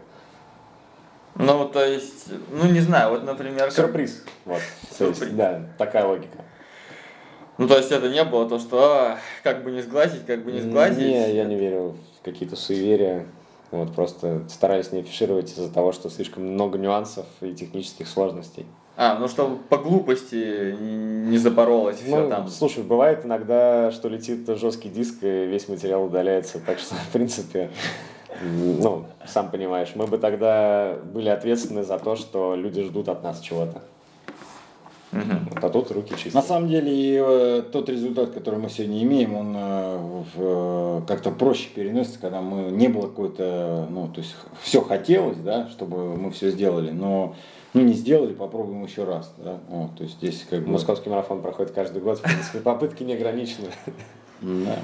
Ну, 1.36 1.68
то 1.68 1.84
есть, 1.84 2.26
ну 2.50 2.66
не 2.70 2.80
знаю, 2.80 3.10
вот, 3.10 3.24
например... 3.24 3.70
Сюрприз. 3.70 4.22
Как... 4.24 4.32
Вот. 4.44 4.62
Сюрприз. 4.96 5.20
есть, 5.20 5.36
да, 5.36 5.62
такая 5.78 6.06
логика. 6.06 6.38
Ну, 7.58 7.68
то 7.68 7.76
есть 7.76 7.90
это 7.92 8.08
не 8.08 8.24
было 8.24 8.48
то, 8.48 8.58
что 8.58 8.78
а, 8.82 9.18
как 9.42 9.62
бы 9.62 9.70
не 9.70 9.80
сглазить, 9.82 10.26
как 10.26 10.44
бы 10.44 10.52
не 10.52 10.60
сглазить. 10.60 10.98
Не, 10.98 11.34
я 11.34 11.44
не 11.44 11.56
верю 11.56 11.96
в 12.20 12.24
какие-то 12.24 12.56
суеверия. 12.56 13.26
Вот, 13.70 13.92
просто 13.94 14.44
старались 14.48 14.92
не 14.92 15.00
афишировать 15.00 15.50
из-за 15.50 15.72
того, 15.72 15.92
что 15.92 16.08
слишком 16.08 16.44
много 16.44 16.78
нюансов 16.78 17.26
и 17.40 17.52
технических 17.54 18.06
сложностей. 18.06 18.66
А, 18.96 19.18
ну 19.18 19.26
чтобы 19.26 19.56
по 19.56 19.76
глупости 19.76 20.76
не 20.78 21.36
запоролось 21.38 21.98
ну, 22.06 22.16
все 22.16 22.28
там. 22.28 22.48
Слушай, 22.48 22.84
бывает 22.84 23.24
иногда, 23.24 23.90
что 23.90 24.08
летит 24.08 24.46
жесткий 24.56 24.88
диск 24.88 25.16
и 25.22 25.46
весь 25.46 25.68
материал 25.68 26.04
удаляется, 26.04 26.60
так 26.60 26.78
что, 26.78 26.94
в 27.08 27.08
принципе, 27.08 27.70
ну, 28.42 29.06
сам 29.26 29.50
понимаешь, 29.50 29.92
мы 29.94 30.06
бы 30.06 30.18
тогда 30.18 30.96
были 31.12 31.28
ответственны 31.28 31.84
за 31.84 31.98
то, 31.98 32.16
что 32.16 32.54
люди 32.54 32.82
ждут 32.82 33.08
от 33.08 33.22
нас 33.22 33.40
чего-то. 33.40 33.82
Угу. 35.14 35.22
Вот, 35.50 35.64
а 35.64 35.70
тут 35.70 35.90
руки 35.92 36.10
чистые. 36.10 36.34
На 36.34 36.42
самом 36.42 36.68
деле, 36.68 36.92
и, 36.92 37.22
э, 37.24 37.62
тот 37.70 37.88
результат, 37.88 38.30
который 38.30 38.58
мы 38.58 38.68
сегодня 38.68 39.02
имеем, 39.02 39.36
он 39.36 39.54
э, 39.56 40.22
э, 40.36 41.00
как-то 41.06 41.30
проще 41.30 41.68
переносится, 41.72 42.18
когда 42.18 42.40
мы 42.40 42.72
не 42.72 42.88
было 42.88 43.02
какой-то, 43.02 43.86
ну, 43.90 44.08
то 44.08 44.20
есть 44.20 44.34
все 44.62 44.80
хотелось, 44.82 45.36
да, 45.36 45.68
чтобы 45.68 46.16
мы 46.16 46.32
все 46.32 46.50
сделали, 46.50 46.90
но 46.90 47.36
ну, 47.74 47.82
не 47.82 47.92
сделали, 47.92 48.32
попробуем 48.32 48.84
еще 48.84 49.04
раз. 49.04 49.32
Да? 49.38 49.58
Вот, 49.68 49.96
то 49.96 50.02
есть 50.02 50.16
здесь 50.16 50.44
как 50.50 50.64
бы... 50.64 50.72
Московский 50.72 51.10
марафон 51.10 51.42
проходит 51.42 51.72
каждый 51.72 52.02
год, 52.02 52.18
в 52.18 52.22
принципе, 52.22 52.58
попытки 52.58 53.04
не 53.04 53.14
ограничены. 53.14 53.68
Да. 54.40 54.78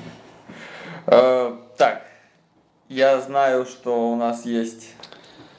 Я 2.90 3.20
знаю, 3.20 3.66
что 3.66 4.10
у 4.10 4.16
нас 4.16 4.44
есть 4.44 4.88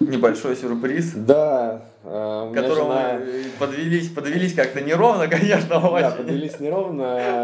небольшой 0.01 0.57
сюрприз. 0.57 1.13
Да. 1.13 1.81
Э, 2.03 2.51
которому 2.53 2.91
жена... 2.91 3.21
подвелись, 3.57 4.09
подвелись 4.09 4.53
как-то 4.53 4.81
неровно, 4.81 5.27
конечно, 5.29 5.77
очень. 5.89 6.09
Да, 6.09 6.11
подвелись 6.11 6.59
неровно. 6.59 7.03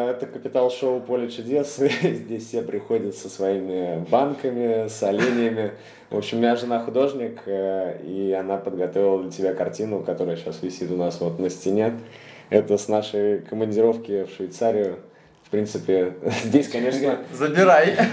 Это 0.09 0.25
капитал-шоу 0.25 0.99
«Поле 0.99 1.31
чудес». 1.31 1.77
Здесь 2.01 2.47
все 2.47 2.63
приходят 2.63 3.15
со 3.15 3.29
своими 3.29 4.05
банками, 4.09 4.89
с 4.89 5.01
оленями. 5.03 5.71
В 6.09 6.17
общем, 6.17 6.39
у 6.39 6.41
меня 6.41 6.57
жена 6.57 6.79
художник, 6.79 7.43
э, 7.45 8.01
и 8.03 8.33
она 8.33 8.57
подготовила 8.57 9.21
для 9.21 9.31
тебя 9.31 9.53
картину, 9.53 10.03
которая 10.03 10.35
сейчас 10.35 10.61
висит 10.61 10.91
у 10.91 10.97
нас 10.97 11.21
вот 11.21 11.39
на 11.39 11.49
стене. 11.49 11.93
Это 12.49 12.77
с 12.77 12.89
нашей 12.89 13.39
командировки 13.39 14.25
в 14.25 14.35
Швейцарию. 14.35 14.97
В 15.47 15.49
принципе, 15.49 16.13
здесь, 16.43 16.67
конечно... 16.67 17.19
Забирай. 17.31 17.95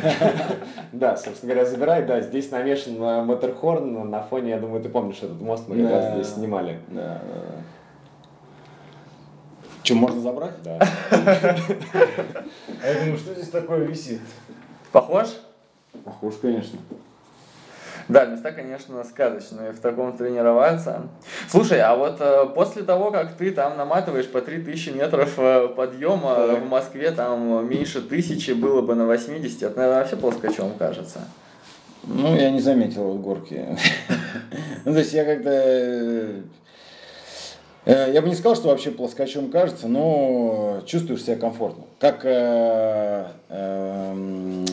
Да, 0.93 1.16
собственно 1.16 1.53
говоря, 1.53 1.68
забирай. 1.68 2.07
Да, 2.07 2.20
здесь 2.20 2.53
намешан 2.53 2.97
Матерхорн 3.26 4.09
на 4.09 4.22
фоне, 4.22 4.51
я 4.51 4.59
думаю, 4.61 4.80
ты 4.80 4.89
помнишь 4.89 5.16
этот 5.16 5.41
мост, 5.41 5.64
мы 5.66 5.82
как 5.82 5.91
раз 5.91 6.14
здесь 6.14 6.35
снимали. 6.35 6.78
Да, 6.87 7.20
да, 7.26 7.35
да. 7.35 7.62
Что, 9.82 9.95
можно 9.97 10.20
забрать? 10.20 10.55
Да. 10.62 10.78
А 12.80 12.87
я 12.87 13.01
думаю, 13.01 13.18
что 13.18 13.35
здесь 13.35 13.49
такое 13.49 13.80
висит? 13.80 14.20
Похож? 14.93 15.26
Похож, 16.05 16.35
конечно. 16.41 16.78
Да, 18.09 18.27
места, 18.27 18.53
конечно, 18.53 19.03
сказочные 19.05 19.73
в 19.73 19.81
таком 19.81 20.17
тренироваться. 20.17 21.03
Слушай, 21.49 21.81
а 21.81 21.95
вот 21.97 22.17
э, 22.21 22.47
после 22.55 22.83
того, 22.83 23.11
как 23.11 23.35
ты 23.35 23.51
там 23.51 23.77
наматываешь 23.77 24.29
по 24.29 24.41
3000 24.41 24.91
метров 24.91 25.35
э, 25.39 25.69
подъема 25.69 26.35
да. 26.37 26.55
в 26.57 26.69
Москве, 26.69 27.11
там 27.11 27.69
меньше 27.69 28.01
тысячи 28.03 28.53
было 28.53 28.83
бы 28.83 28.95
на 28.95 29.07
80, 29.07 29.63
это, 29.63 29.77
наверное, 29.77 30.01
вообще 30.01 30.17
плоскочем 30.17 30.73
кажется. 30.79 31.21
Ну, 32.03 32.37
я 32.37 32.51
не 32.51 32.61
заметил 32.61 33.05
вот 33.05 33.21
горки. 33.21 33.67
Ну, 34.85 34.93
то 34.93 34.99
есть 34.99 35.15
я 35.15 35.25
как-то 35.25 35.49
э, 35.51 36.25
Э, 36.25 36.41
я 37.87 38.22
бы 38.22 38.28
не 38.28 38.35
сказал, 38.35 38.57
что 38.57 38.68
вообще 38.68 38.91
плоскочом 38.91 39.51
кажется, 39.51 39.89
но 39.89 40.80
чувствуешь 40.87 41.22
себя 41.22 41.37
комфортно. 41.37 41.85
Как 41.99 42.24
э, 42.24 43.26
э, 43.49 44.64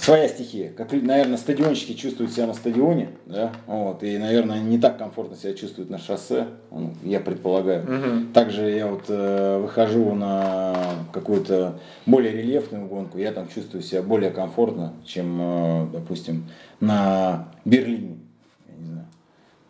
своя 0.00 0.28
стихия. 0.28 0.70
Как, 0.70 0.92
наверное, 0.92 1.36
стадионщики 1.36 1.92
чувствуют 1.94 2.32
себя 2.32 2.46
на 2.46 2.54
стадионе, 2.54 3.10
да, 3.26 3.52
вот, 3.66 4.02
и, 4.02 4.16
наверное, 4.18 4.60
не 4.60 4.78
так 4.78 4.98
комфортно 4.98 5.36
себя 5.36 5.54
чувствуют 5.54 5.90
на 5.90 5.98
шоссе, 5.98 6.46
ну, 6.70 6.94
я 7.02 7.20
предполагаю. 7.20 7.82
Угу. 7.82 8.32
Также 8.32 8.70
я 8.70 8.86
вот 8.86 9.04
э, 9.08 9.58
выхожу 9.60 10.14
на 10.14 10.74
какую-то 11.12 11.78
более 12.06 12.32
рельефную 12.32 12.86
гонку, 12.86 13.18
я 13.18 13.32
там 13.32 13.48
чувствую 13.48 13.82
себя 13.82 14.02
более 14.02 14.30
комфортно, 14.30 14.94
чем, 15.04 15.38
э, 15.40 15.86
допустим, 15.92 16.46
на 16.80 17.48
Берлине. 17.64 18.18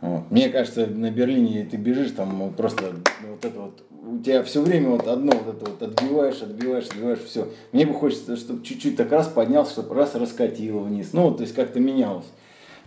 Вот. 0.00 0.30
Мне 0.30 0.48
кажется, 0.48 0.86
на 0.86 1.10
Берлине 1.10 1.66
ты 1.68 1.76
бежишь, 1.76 2.12
там 2.12 2.52
просто 2.52 2.92
вот 3.28 3.44
это 3.44 3.60
вот, 3.60 3.82
у 3.90 4.18
тебя 4.18 4.44
все 4.44 4.62
время 4.62 4.90
вот 4.90 5.08
одно 5.08 5.32
вот 5.32 5.56
это 5.56 5.70
вот 5.70 5.82
отбиваешь, 5.82 6.40
отбиваешь, 6.40 6.86
отбиваешь, 6.86 7.20
все. 7.20 7.48
Мне 7.72 7.84
бы 7.84 7.94
хочется, 7.94 8.36
чтобы 8.36 8.64
чуть-чуть 8.64 8.96
так 8.96 9.10
раз 9.10 9.26
поднялся, 9.26 9.72
чтобы 9.72 9.96
раз 9.96 10.14
раскатило 10.14 10.80
вниз. 10.80 11.12
Ну, 11.12 11.32
то 11.32 11.42
есть 11.42 11.54
как-то 11.54 11.80
менялось. 11.80 12.26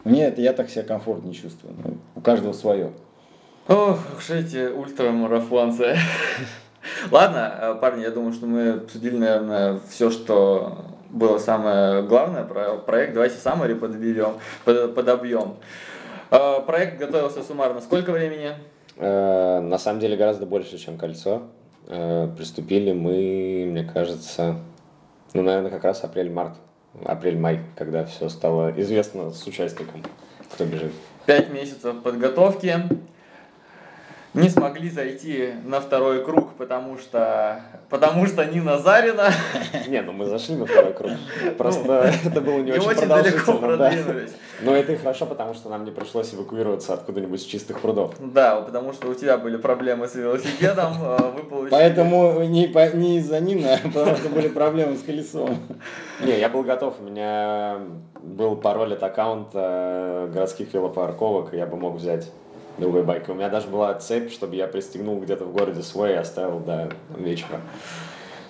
Мне 0.06 0.26
это, 0.26 0.42
я 0.42 0.54
так 0.54 0.70
себя 0.70 0.84
комфортнее 0.84 1.34
чувствую. 1.34 1.76
Ну, 1.84 1.98
у 2.16 2.22
каждого 2.22 2.54
свое. 2.54 2.92
Ох, 3.68 4.00
уж 4.18 4.30
эти 4.30 4.68
ультрамарафонцы. 4.72 5.98
Ладно, 7.12 7.54
э, 7.60 7.76
парни, 7.80 8.04
я 8.04 8.12
думаю, 8.12 8.34
что 8.34 8.48
мы 8.48 8.70
обсудили, 8.70 9.18
наверное, 9.18 9.80
все, 9.90 10.10
что 10.10 10.86
было 11.10 11.38
самое 11.38 12.04
главное 12.04 12.44
про 12.44 12.78
проект. 12.78 13.14
Давайте 13.14 13.36
саммари 13.36 13.74
подберем, 13.74 14.38
подобьем. 14.64 15.56
А, 16.32 16.62
проект 16.62 16.98
готовился 16.98 17.44
суммарно 17.44 17.82
сколько 17.82 18.14
времени? 18.14 18.52
Э, 18.96 19.60
на 19.60 19.78
самом 19.78 20.00
деле 20.00 20.16
гораздо 20.16 20.46
больше, 20.46 20.78
чем 20.78 20.98
кольцо. 20.98 21.44
Э, 21.88 22.30
приступили 22.38 22.94
мы, 22.94 23.66
мне 23.68 23.84
кажется, 23.84 24.56
ну, 25.34 25.42
наверное, 25.42 25.70
как 25.70 25.84
раз 25.84 26.06
апрель-март, 26.06 26.54
апрель-май, 27.04 27.60
когда 27.76 28.06
все 28.06 28.30
стало 28.30 28.72
известно 28.80 29.32
с 29.32 29.46
участником, 29.46 30.04
кто 30.54 30.64
бежит. 30.64 30.94
Пять 31.26 31.52
месяцев 31.52 32.02
подготовки. 32.02 32.78
Не 34.34 34.50
смогли 34.50 34.90
зайти 34.90 35.54
на 35.66 35.82
второй 35.82 36.24
круг, 36.24 36.54
потому 36.54 36.98
что, 36.98 37.62
потому 37.90 38.26
что 38.28 38.46
Нина 38.46 38.78
Зарина. 38.78 39.30
Не, 39.88 40.02
ну 40.02 40.14
мы 40.14 40.26
зашли 40.26 40.56
на 40.56 40.66
второй 40.66 40.94
круг. 40.94 41.12
Просто 41.58 42.14
это 42.26 42.40
было 42.40 42.60
не, 42.60 42.72
очень 42.72 43.08
продолжительно. 43.60 44.28
Но 44.62 44.76
это 44.76 44.94
и 44.94 44.96
хорошо, 44.96 45.26
потому 45.26 45.54
что 45.54 45.70
нам 45.70 45.84
не 45.84 45.92
пришлось 45.92 46.34
эвакуироваться 46.34 46.94
откуда-нибудь 46.94 47.42
с 47.42 47.46
чистых 47.46 47.82
прудов. 47.82 48.14
Да, 48.20 48.62
потому 48.62 48.94
что 48.94 49.10
у 49.10 49.14
тебя 49.16 49.38
были 49.38 49.58
проблемы 49.58 50.08
с 50.08 50.16
велосипедом, 50.16 50.94
э, 51.02 51.18
вы 51.36 51.44
получили... 51.44 51.72
Поэтому 51.72 52.44
не, 52.44 52.68
не 52.96 53.18
из-за 53.18 53.40
Нины, 53.40 53.66
а 53.66 53.80
потому 53.88 54.16
что 54.16 54.30
были 54.30 54.48
проблемы 54.48 54.96
с 54.96 55.02
колесом. 55.02 55.58
Не, 56.24 56.40
я 56.40 56.50
был 56.50 56.64
готов, 56.64 56.96
у 57.00 57.04
меня 57.04 57.80
был 58.22 58.56
пароль 58.56 58.94
от 58.94 59.04
аккаунта 59.04 60.30
городских 60.32 60.74
велопарковок, 60.74 61.54
и 61.54 61.58
я 61.58 61.66
бы 61.66 61.76
мог 61.76 61.96
взять 61.96 62.32
другой 62.78 63.04
байк. 63.04 63.30
У 63.30 63.34
меня 63.34 63.50
даже 63.50 63.68
была 63.68 63.94
цепь, 63.96 64.32
чтобы 64.32 64.56
я 64.56 64.68
пристегнул 64.68 65.20
где-то 65.20 65.46
в 65.46 65.54
городе 65.54 65.82
свой 65.82 66.12
и 66.12 66.16
оставил 66.16 66.60
до 66.60 66.92
вечера. 67.18 67.62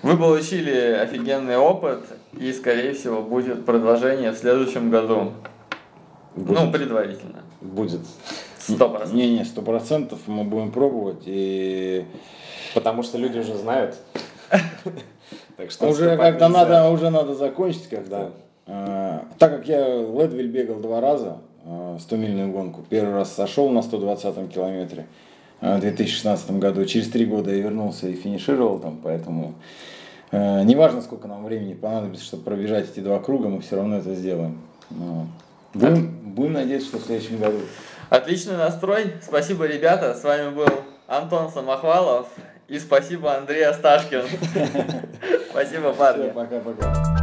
Вы 0.04 0.18
получили 0.18 0.72
офигенный 0.72 1.58
опыт, 1.58 2.04
и, 2.34 2.52
скорее 2.54 2.94
всего, 2.94 3.22
будет 3.22 3.66
продолжение 3.66 4.32
в 4.32 4.38
следующем 4.38 4.90
году. 4.90 5.34
Будет. 6.36 6.60
Ну, 6.60 6.72
предварительно. 6.72 7.44
Будет. 7.62 8.02
Сто 8.58 8.90
процентов. 8.90 9.14
Не-не, 9.14 9.46
сто 9.46 9.62
процентов 9.62 10.20
мы 10.28 10.44
будем 10.44 10.72
пробовать. 10.72 11.24
И 11.26 12.06
Потому 12.74 13.04
что 13.04 13.18
люди 13.18 13.40
уже 13.40 13.56
знают. 13.56 13.96
Так 15.58 15.70
что 15.70 15.90
уже 15.90 16.18
когда 16.18 16.50
надо, 16.50 16.90
уже 16.90 17.12
надо 17.12 17.36
закончить, 17.36 17.88
когда. 17.88 18.32
А, 18.66 19.26
так 19.38 19.58
как 19.58 19.68
я 19.68 19.86
Ледвиль 19.98 20.48
бегал 20.48 20.80
два 20.80 21.02
раза, 21.02 21.38
100-мильную 21.66 22.52
гонку. 22.52 22.84
Первый 22.90 23.14
раз 23.14 23.34
сошел 23.34 23.70
на 23.70 23.82
120 23.82 24.52
километре 24.54 25.06
а, 25.60 25.78
в 25.78 25.82
2016 25.82 26.52
году. 26.52 26.86
Через 26.86 27.10
три 27.10 27.26
года 27.26 27.52
я 27.52 27.62
вернулся 27.62 28.08
и 28.08 28.14
финишировал 28.14 28.80
там, 28.80 29.00
поэтому 29.04 29.56
э, 30.32 30.64
неважно, 30.64 31.02
сколько 31.02 31.28
нам 31.28 31.46
времени 31.46 31.74
понадобится, 31.74 32.26
чтобы 32.26 32.44
пробежать 32.44 32.90
эти 32.92 33.00
два 33.00 33.20
круга, 33.20 33.50
мы 33.50 33.62
все 33.62 33.76
равно 33.76 33.98
это 33.98 34.16
сделаем. 34.16 34.60
Ну, 34.90 35.28
Будем, 35.74 36.12
будем 36.36 36.54
надеяться, 36.54 36.90
что 36.90 36.98
в 36.98 37.04
следующем 37.04 37.40
году. 37.40 37.60
Отличный 38.10 38.58
настрой. 38.58 39.14
Спасибо, 39.22 39.66
ребята. 39.66 40.14
С 40.16 40.24
вами 40.24 40.54
был 40.54 40.68
Антон 41.08 41.50
Самохвалов. 41.50 42.28
И 42.68 42.78
спасибо, 42.80 43.36
Андрей 43.38 43.64
Асташкин. 43.64 44.24
Спасибо, 45.52 45.94
парни. 45.94 46.30
пока-пока. 46.30 47.21